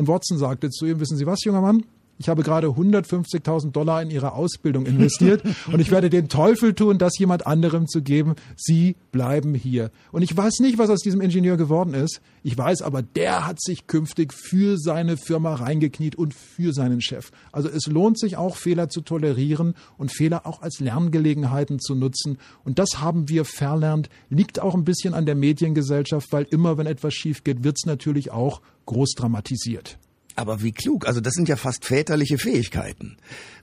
Und 0.00 0.08
Watson 0.08 0.38
sagte 0.38 0.70
zu 0.70 0.86
ihm, 0.86 0.98
wissen 0.98 1.18
Sie 1.18 1.26
was, 1.26 1.44
junger 1.44 1.60
Mann? 1.60 1.84
ich 2.20 2.28
habe 2.28 2.42
gerade 2.42 2.66
150.000 2.66 3.72
Dollar 3.72 4.02
in 4.02 4.10
Ihre 4.10 4.34
Ausbildung 4.34 4.84
investiert 4.84 5.42
und 5.72 5.80
ich 5.80 5.90
werde 5.90 6.10
den 6.10 6.28
Teufel 6.28 6.74
tun, 6.74 6.98
das 6.98 7.18
jemand 7.18 7.46
anderem 7.46 7.88
zu 7.88 8.02
geben. 8.02 8.34
Sie 8.56 8.96
bleiben 9.10 9.54
hier. 9.54 9.90
Und 10.12 10.20
ich 10.20 10.36
weiß 10.36 10.60
nicht, 10.60 10.76
was 10.76 10.90
aus 10.90 11.00
diesem 11.00 11.22
Ingenieur 11.22 11.56
geworden 11.56 11.94
ist. 11.94 12.20
Ich 12.42 12.56
weiß 12.56 12.82
aber, 12.82 13.00
der 13.00 13.46
hat 13.46 13.60
sich 13.62 13.86
künftig 13.86 14.34
für 14.34 14.76
seine 14.76 15.16
Firma 15.16 15.54
reingekniet 15.54 16.14
und 16.14 16.34
für 16.34 16.74
seinen 16.74 17.00
Chef. 17.00 17.30
Also 17.52 17.70
es 17.70 17.86
lohnt 17.86 18.18
sich 18.18 18.36
auch, 18.36 18.56
Fehler 18.56 18.90
zu 18.90 19.00
tolerieren 19.00 19.74
und 19.96 20.12
Fehler 20.12 20.46
auch 20.46 20.60
als 20.60 20.78
Lerngelegenheiten 20.78 21.80
zu 21.80 21.94
nutzen. 21.94 22.36
Und 22.64 22.78
das 22.78 23.00
haben 23.00 23.30
wir 23.30 23.46
verlernt. 23.46 24.10
Liegt 24.28 24.60
auch 24.60 24.74
ein 24.74 24.84
bisschen 24.84 25.14
an 25.14 25.24
der 25.24 25.36
Mediengesellschaft, 25.36 26.30
weil 26.32 26.46
immer, 26.50 26.76
wenn 26.76 26.86
etwas 26.86 27.14
schief 27.14 27.44
geht, 27.44 27.64
wird 27.64 27.78
es 27.78 27.86
natürlich 27.86 28.30
auch 28.30 28.60
groß 28.90 29.14
dramatisiert. 29.16 29.98
Aber 30.34 30.62
wie 30.62 30.72
klug. 30.72 31.06
Also 31.06 31.20
das 31.20 31.34
sind 31.34 31.48
ja 31.48 31.56
fast 31.56 31.84
väterliche 31.84 32.38
Fähigkeiten. 32.38 33.16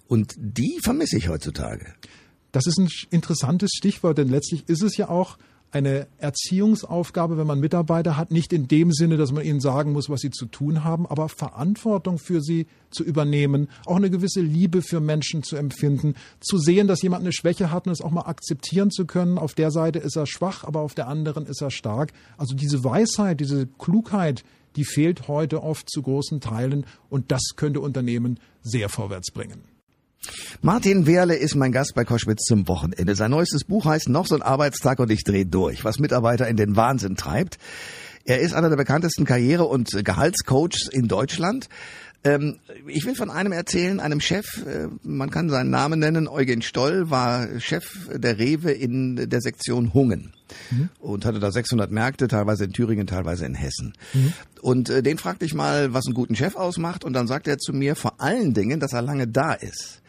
Und 0.08 0.36
die 0.38 0.80
vermisse 0.82 1.18
ich 1.18 1.28
heutzutage. 1.28 1.94
Das 2.54 2.66
ist 2.66 2.78
ein 2.78 2.90
interessantes 3.10 3.72
Stichwort, 3.76 4.18
denn 4.18 4.30
letztlich 4.30 4.70
ist 4.70 4.82
es 4.82 4.96
ja 4.96 5.10
auch 5.10 5.38
eine 5.72 6.08
Erziehungsaufgabe, 6.18 7.38
wenn 7.38 7.46
man 7.46 7.60
Mitarbeiter 7.60 8.16
hat, 8.16 8.32
nicht 8.32 8.54
in 8.54 8.70
dem 8.70 8.94
Sinne, 8.94 9.18
dass 9.18 9.34
man 9.34 9.44
ihnen 9.44 9.60
sagen 9.60 9.92
muss, 9.92 10.10
was 10.10 10.22
sie 10.22 10.32
zu 10.32 10.46
tun 10.46 10.86
haben, 10.86 11.06
aber 11.06 11.28
Verantwortung 11.28 12.20
für 12.20 12.42
sie 12.42 12.68
zu 12.90 13.04
übernehmen, 13.04 13.68
auch 13.86 13.98
eine 13.98 14.10
gewisse 14.10 14.40
Liebe 14.40 14.82
für 14.82 15.02
Menschen 15.02 15.44
zu 15.44 15.58
empfinden, 15.58 16.16
zu 16.40 16.58
sehen, 16.58 16.88
dass 16.88 17.02
jemand 17.02 17.24
eine 17.24 17.34
Schwäche 17.34 17.70
hat 17.70 17.86
und 17.86 17.92
es 17.92 18.02
auch 18.02 18.12
mal 18.12 18.22
akzeptieren 18.22 18.92
zu 18.92 19.06
können. 19.06 19.38
Auf 19.38 19.56
der 19.56 19.72
Seite 19.72 20.00
ist 20.00 20.16
er 20.16 20.26
schwach, 20.26 20.64
aber 20.64 20.80
auf 20.80 20.96
der 20.96 21.10
anderen 21.10 21.46
ist 21.46 21.62
er 21.62 21.70
stark. 21.70 22.14
Also 22.38 22.56
diese 22.56 22.86
Weisheit, 22.86 23.42
diese 23.42 23.68
Klugheit, 23.68 24.46
die 24.78 24.86
fehlt 24.86 25.28
heute 25.28 25.64
oft 25.64 25.90
zu 25.90 26.02
großen 26.02 26.40
Teilen 26.40 26.86
und 27.10 27.32
das 27.32 27.42
könnte 27.56 27.82
Unternehmen 27.82 28.40
sehr 28.62 28.88
vorwärts 28.88 29.32
bringen. 29.32 29.64
Martin 30.62 31.06
Wehrle 31.06 31.36
ist 31.36 31.56
mein 31.56 31.72
Gast 31.72 31.94
bei 31.96 32.04
Koschwitz 32.04 32.44
zum 32.44 32.68
Wochenende. 32.68 33.16
Sein 33.16 33.32
neuestes 33.32 33.64
Buch 33.64 33.86
heißt 33.86 34.10
Noch 34.10 34.28
so 34.28 34.36
ein 34.36 34.42
Arbeitstag 34.42 35.00
und 35.00 35.12
ich 35.12 35.24
dreh 35.24 35.46
durch, 35.46 35.84
was 35.84 36.00
Mitarbeiter 36.00 36.48
in 36.48 36.58
den 36.58 36.76
Wahnsinn 36.76 37.16
treibt. 37.16 37.58
Er 38.26 38.42
ist 38.42 38.54
einer 38.54 38.70
der 38.70 38.76
bekanntesten 38.76 39.26
Karriere- 39.26 39.66
und 39.66 39.90
Gehaltscoaches 40.04 40.90
in 40.92 41.08
Deutschland. 41.08 41.70
Ähm, 42.24 42.58
ich 42.88 43.06
will 43.06 43.16
von 43.16 43.30
einem 43.30 43.52
erzählen, 43.52 44.00
einem 44.00 44.20
Chef, 44.20 44.66
äh, 44.66 44.88
man 45.04 45.30
kann 45.30 45.50
seinen 45.50 45.70
Namen 45.70 46.00
nennen, 46.00 46.28
Eugen 46.28 46.62
Stoll 46.62 47.10
war 47.10 47.60
Chef 47.60 48.10
der 48.14 48.40
Rewe 48.40 48.72
in 48.72 49.30
der 49.30 49.42
Sektion 49.42 49.94
Hungen 49.94 50.34
mhm. 50.72 50.90
und 51.00 51.26
hatte 51.26 51.40
da 51.40 51.52
600 51.52 51.92
Märkte, 51.92 52.28
teilweise 52.28 52.66
in 52.66 52.74
Thüringen, 52.74 53.08
teilweise 53.08 53.46
in 53.46 53.56
Hessen. 53.56 53.94
Mhm. 54.14 54.34
Und 54.62 54.90
äh, 54.90 55.04
den 55.04 55.18
fragte 55.18 55.46
ich 55.46 55.54
mal, 55.54 55.94
was 55.94 56.06
einen 56.06 56.16
guten 56.16 56.36
Chef 56.36 56.56
ausmacht 56.56 57.04
und 57.06 57.14
dann 57.14 57.28
sagte 57.28 57.52
er 57.52 57.58
zu 57.58 57.74
mir 57.74 57.96
vor 57.96 58.20
allen 58.20 58.54
Dingen, 58.54 58.80
dass 58.80 58.94
er 58.94 59.02
lange 59.02 59.28
da 59.28 59.54
ist. 59.54 60.02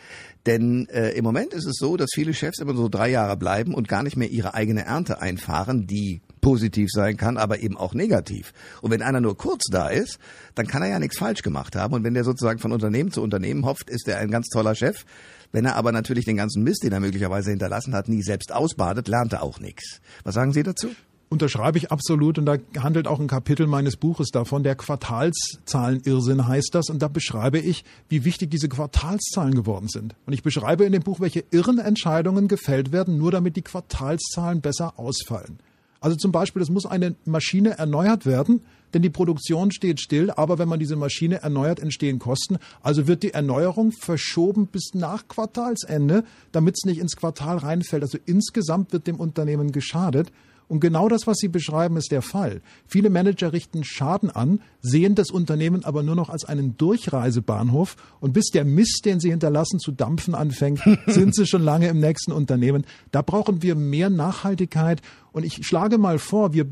Denn 0.47 0.89
äh, 0.89 1.11
im 1.11 1.25
Moment 1.25 1.53
ist 1.53 1.67
es 1.67 1.77
so, 1.77 1.97
dass 1.97 2.09
viele 2.15 2.33
Chefs 2.33 2.59
immer 2.59 2.75
so 2.75 2.89
drei 2.89 3.11
Jahre 3.11 3.37
bleiben 3.37 3.75
und 3.75 3.87
gar 3.87 4.03
nicht 4.03 4.17
mehr 4.17 4.31
ihre 4.31 4.55
eigene 4.55 4.85
Ernte 4.87 5.21
einfahren, 5.21 5.87
die 5.87 6.23
positiv 6.49 6.89
sein 6.91 7.19
kann, 7.19 7.37
aber 7.37 7.61
eben 7.61 7.77
auch 7.77 7.93
negativ. 7.93 8.55
Und 8.81 8.91
wenn 8.91 9.03
einer 9.03 9.21
nur 9.21 9.37
kurz 9.37 9.65
da 9.71 9.89
ist, 9.89 10.19
dann 10.55 10.67
kann 10.67 10.81
er 10.81 10.89
ja 10.89 10.99
nichts 10.99 11.19
falsch 11.19 11.43
gemacht 11.43 11.77
haben. 11.77 11.93
Und 11.93 12.05
wenn 12.05 12.15
der 12.15 12.25
sozusagen 12.25 12.59
von 12.59 12.73
Unternehmen 12.73 13.11
zu 13.11 13.21
Unternehmen 13.21 13.67
hopft, 13.67 13.91
ist 13.91 14.09
er 14.09 14.17
ein 14.17 14.31
ganz 14.31 14.49
toller 14.49 14.75
Chef. 14.75 15.05
Wenn 15.53 15.67
er 15.67 15.77
aber 15.77 15.93
natürlich 15.93 16.25
den 16.25 16.39
ganzen 16.39 16.63
Mist, 16.63 16.85
den 16.85 16.93
er 16.93 17.01
möglicherweise 17.01 17.51
hinterlassen 17.51 17.95
hat, 17.95 18.09
nie 18.09 18.23
selbst 18.23 18.51
ausbadet, 18.51 19.09
lernt 19.09 19.35
er 19.35 19.43
auch 19.43 19.61
nichts. 19.61 20.01
Was 20.25 20.37
sagen 20.37 20.55
Sie 20.55 20.63
dazu? 20.63 20.89
Unterschreibe 21.29 21.77
ich 21.77 21.93
absolut 21.93 22.39
und 22.39 22.47
da 22.47 22.57
handelt 22.79 23.07
auch 23.07 23.21
ein 23.21 23.27
Kapitel 23.27 23.67
meines 23.67 23.99
Buches 23.99 24.31
davon. 24.31 24.63
Der 24.63 24.75
Quartalszahlenirrsinn 24.75 26.49
heißt 26.49 26.71
das 26.73 26.89
und 26.89 27.03
da 27.03 27.09
beschreibe 27.09 27.59
ich, 27.59 27.85
wie 28.09 28.25
wichtig 28.25 28.51
diese 28.51 28.71
Quartalszahlen 28.71 29.55
geworden 29.55 29.89
sind. 29.89 30.15
Und 30.25 30.33
ich 30.33 30.43
beschreibe 30.43 30.85
in 30.85 30.93
dem 30.93 31.03
Buch, 31.03 31.21
welche 31.21 31.45
irren 31.51 31.79
Entscheidungen 31.79 32.49
gefällt 32.49 32.91
werden, 32.91 33.19
nur 33.19 33.33
damit 33.33 33.57
die 33.57 33.63
Quartalszahlen 33.63 34.63
besser 34.63 34.99
ausfallen. 34.99 35.59
Also 36.01 36.17
zum 36.17 36.31
Beispiel, 36.33 36.63
es 36.63 36.71
muss 36.71 36.87
eine 36.87 37.17
Maschine 37.25 37.79
erneuert 37.79 38.25
werden, 38.25 38.63
denn 38.95 39.03
die 39.03 39.11
Produktion 39.11 39.71
steht 39.73 40.01
still, 40.01 40.31
aber 40.31 40.59
wenn 40.59 40.69
man 40.69 40.79
diese 40.79 40.97
Maschine 40.97 41.43
erneuert, 41.43 41.81
entstehen 41.81 42.19
Kosten. 42.19 42.59
Also 42.83 43.07
wird 43.07 43.23
die 43.23 43.35
Erneuerung 43.35 43.93
verschoben 43.93 44.67
bis 44.67 44.95
nach 44.95 45.29
Quartalsende, 45.29 46.25
damit 46.53 46.77
es 46.79 46.85
nicht 46.87 46.99
ins 46.99 47.17
Quartal 47.17 47.59
reinfällt. 47.59 48.03
Also 48.03 48.19
insgesamt 48.27 48.93
wird 48.93 49.07
dem 49.07 49.17
Unternehmen 49.17 49.73
geschadet. 49.73 50.31
Und 50.69 50.81
genau 50.81 51.09
das, 51.09 51.27
was 51.27 51.39
Sie 51.39 51.49
beschreiben, 51.49 51.97
ist 51.97 52.13
der 52.13 52.21
Fall. 52.21 52.61
Viele 52.87 53.09
Manager 53.09 53.55
richten 53.55 53.85
Schaden 53.85 54.31
an, 54.31 54.61
sehen 54.83 55.15
das 55.15 55.31
Unternehmen 55.31 55.85
aber 55.85 56.03
nur 56.03 56.15
noch 56.15 56.29
als 56.29 56.45
einen 56.45 56.77
Durchreisebahnhof 56.77 57.97
und 58.21 58.35
bis 58.35 58.51
der 58.51 58.67
Mist, 58.67 59.03
den 59.07 59.19
sie 59.19 59.31
hinterlassen, 59.31 59.79
zu 59.79 59.93
dampfen 59.93 60.35
anfängt, 60.35 60.81
sind 61.07 61.35
sie 61.35 61.47
schon 61.47 61.63
lange 61.63 61.89
im 61.89 62.01
nächsten 62.01 62.33
Unternehmen. 62.33 62.85
Da 63.11 63.23
brauchen 63.23 63.63
wir 63.63 63.75
mehr 63.75 64.11
Nachhaltigkeit 64.11 65.01
und 65.33 65.45
ich 65.45 65.67
schlage 65.67 65.97
mal 65.97 66.19
vor, 66.19 66.53
wir 66.53 66.67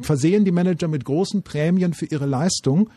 versehen 0.00 0.46
die 0.46 0.52
Manager 0.52 0.88
mit 0.88 1.04
großen 1.04 1.42
Prämien 1.42 1.92
für 1.92 2.06
ihre 2.06 2.26
Leistung. 2.26 2.88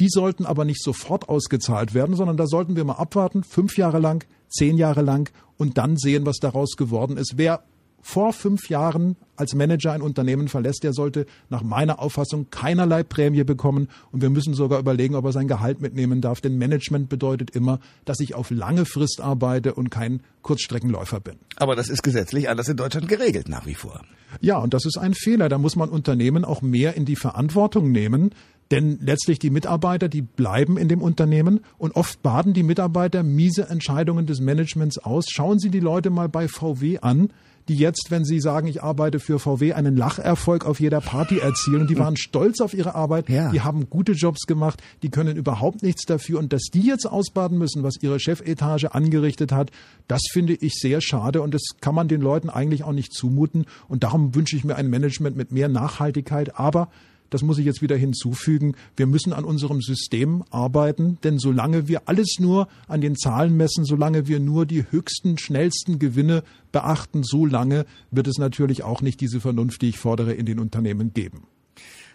Die 0.00 0.08
sollten 0.08 0.46
aber 0.46 0.64
nicht 0.64 0.82
sofort 0.82 1.28
ausgezahlt 1.28 1.94
werden, 1.94 2.16
sondern 2.16 2.36
da 2.36 2.46
sollten 2.46 2.74
wir 2.74 2.84
mal 2.84 2.94
abwarten, 2.94 3.44
fünf 3.44 3.76
Jahre 3.76 4.00
lang, 4.00 4.24
zehn 4.48 4.76
Jahre 4.76 5.02
lang 5.02 5.30
und 5.56 5.78
dann 5.78 5.96
sehen, 5.96 6.26
was 6.26 6.38
daraus 6.38 6.76
geworden 6.76 7.16
ist. 7.16 7.34
Wer 7.36 7.62
vor 8.06 8.34
fünf 8.34 8.68
Jahren 8.68 9.16
als 9.34 9.54
Manager 9.54 9.92
ein 9.92 10.02
Unternehmen 10.02 10.48
verlässt, 10.48 10.84
der 10.84 10.92
sollte 10.92 11.24
nach 11.48 11.62
meiner 11.62 12.00
Auffassung 12.00 12.50
keinerlei 12.50 13.02
Prämie 13.02 13.44
bekommen 13.44 13.88
und 14.12 14.20
wir 14.20 14.28
müssen 14.28 14.52
sogar 14.52 14.78
überlegen, 14.78 15.14
ob 15.14 15.24
er 15.24 15.32
sein 15.32 15.48
Gehalt 15.48 15.80
mitnehmen 15.80 16.20
darf. 16.20 16.42
Denn 16.42 16.58
Management 16.58 17.08
bedeutet 17.08 17.50
immer, 17.56 17.80
dass 18.04 18.20
ich 18.20 18.34
auf 18.34 18.50
lange 18.50 18.84
Frist 18.84 19.22
arbeite 19.22 19.72
und 19.72 19.90
kein 19.90 20.20
Kurzstreckenläufer 20.42 21.18
bin. 21.18 21.36
Aber 21.56 21.76
das 21.76 21.88
ist 21.88 22.02
gesetzlich 22.02 22.50
alles 22.50 22.68
in 22.68 22.76
Deutschland 22.76 23.08
geregelt 23.08 23.48
nach 23.48 23.64
wie 23.64 23.74
vor. 23.74 24.02
Ja, 24.42 24.58
und 24.58 24.74
das 24.74 24.84
ist 24.84 24.98
ein 24.98 25.14
Fehler. 25.14 25.48
Da 25.48 25.56
muss 25.56 25.74
man 25.74 25.88
Unternehmen 25.88 26.44
auch 26.44 26.60
mehr 26.60 26.94
in 26.94 27.06
die 27.06 27.16
Verantwortung 27.16 27.90
nehmen. 27.90 28.32
Denn 28.70 28.98
letztlich 29.00 29.38
die 29.38 29.50
Mitarbeiter, 29.50 30.08
die 30.08 30.22
bleiben 30.22 30.76
in 30.76 30.88
dem 30.88 31.00
Unternehmen 31.00 31.60
und 31.78 31.96
oft 31.96 32.22
baden 32.22 32.52
die 32.52 32.62
Mitarbeiter 32.62 33.22
miese 33.22 33.68
Entscheidungen 33.68 34.26
des 34.26 34.40
Managements 34.40 34.98
aus. 34.98 35.26
Schauen 35.30 35.58
Sie 35.58 35.70
die 35.70 35.80
Leute 35.80 36.10
mal 36.10 36.28
bei 36.28 36.48
VW 36.48 36.98
an 36.98 37.30
die 37.68 37.76
jetzt, 37.76 38.10
wenn 38.10 38.24
sie 38.24 38.40
sagen, 38.40 38.66
ich 38.66 38.82
arbeite 38.82 39.20
für 39.20 39.38
VW, 39.38 39.72
einen 39.72 39.96
Lacherfolg 39.96 40.66
auf 40.66 40.80
jeder 40.80 41.00
Party 41.00 41.38
erzielen. 41.38 41.82
Und 41.82 41.90
die 41.90 41.98
waren 41.98 42.16
stolz 42.16 42.60
auf 42.60 42.74
ihre 42.74 42.94
Arbeit, 42.94 43.28
ja. 43.28 43.50
die 43.50 43.62
haben 43.62 43.88
gute 43.88 44.12
Jobs 44.12 44.46
gemacht, 44.46 44.82
die 45.02 45.10
können 45.10 45.36
überhaupt 45.36 45.82
nichts 45.82 46.04
dafür. 46.04 46.38
Und 46.38 46.52
dass 46.52 46.64
die 46.72 46.82
jetzt 46.82 47.06
ausbaden 47.06 47.58
müssen, 47.58 47.82
was 47.82 47.96
ihre 48.02 48.20
Chefetage 48.20 48.94
angerichtet 48.94 49.52
hat, 49.52 49.70
das 50.08 50.22
finde 50.32 50.54
ich 50.54 50.74
sehr 50.74 51.00
schade. 51.00 51.40
Und 51.40 51.54
das 51.54 51.62
kann 51.80 51.94
man 51.94 52.08
den 52.08 52.20
Leuten 52.20 52.50
eigentlich 52.50 52.84
auch 52.84 52.92
nicht 52.92 53.12
zumuten. 53.12 53.64
Und 53.88 54.04
darum 54.04 54.34
wünsche 54.34 54.56
ich 54.56 54.64
mir 54.64 54.76
ein 54.76 54.90
Management 54.90 55.36
mit 55.36 55.52
mehr 55.52 55.68
Nachhaltigkeit. 55.68 56.58
Aber 56.58 56.88
das 57.30 57.42
muss 57.42 57.58
ich 57.58 57.64
jetzt 57.64 57.82
wieder 57.82 57.96
hinzufügen, 57.96 58.74
wir 58.96 59.06
müssen 59.06 59.32
an 59.32 59.44
unserem 59.44 59.80
System 59.80 60.44
arbeiten, 60.50 61.18
denn 61.24 61.38
solange 61.38 61.88
wir 61.88 62.08
alles 62.08 62.36
nur 62.38 62.68
an 62.88 63.00
den 63.00 63.16
Zahlen 63.16 63.56
messen, 63.56 63.84
solange 63.84 64.28
wir 64.28 64.40
nur 64.40 64.66
die 64.66 64.84
höchsten, 64.90 65.38
schnellsten 65.38 65.98
Gewinne 65.98 66.42
beachten, 66.72 67.22
so 67.22 67.46
lange 67.46 67.86
wird 68.10 68.26
es 68.26 68.38
natürlich 68.38 68.82
auch 68.82 69.02
nicht 69.02 69.20
diese 69.20 69.40
Vernunft, 69.40 69.82
die 69.82 69.88
ich 69.88 69.98
fordere, 69.98 70.32
in 70.32 70.46
den 70.46 70.58
Unternehmen 70.58 71.12
geben. 71.12 71.46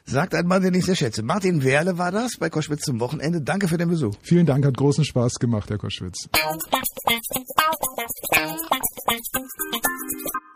Sagt 0.09 0.33
ein 0.33 0.47
Mann, 0.47 0.63
den 0.63 0.73
ich 0.73 0.85
sehr 0.85 0.95
schätze. 0.95 1.21
Martin 1.21 1.63
Werle 1.63 1.99
war 1.99 2.11
das 2.11 2.31
bei 2.39 2.49
Koschwitz 2.49 2.81
zum 2.81 2.99
Wochenende. 2.99 3.41
Danke 3.41 3.67
für 3.67 3.77
den 3.77 3.89
Besuch. 3.89 4.15
Vielen 4.23 4.47
Dank, 4.47 4.65
hat 4.65 4.75
großen 4.75 5.05
Spaß 5.05 5.35
gemacht, 5.35 5.69
Herr 5.69 5.77
Koschwitz. 5.77 6.27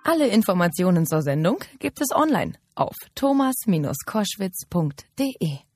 Alle 0.04 0.28
Informationen 0.28 1.06
zur 1.06 1.22
Sendung 1.22 1.60
gibt 1.78 2.02
es 2.02 2.10
online 2.16 2.54
auf 2.74 2.96
thomas-koschwitz.de. 3.14 5.73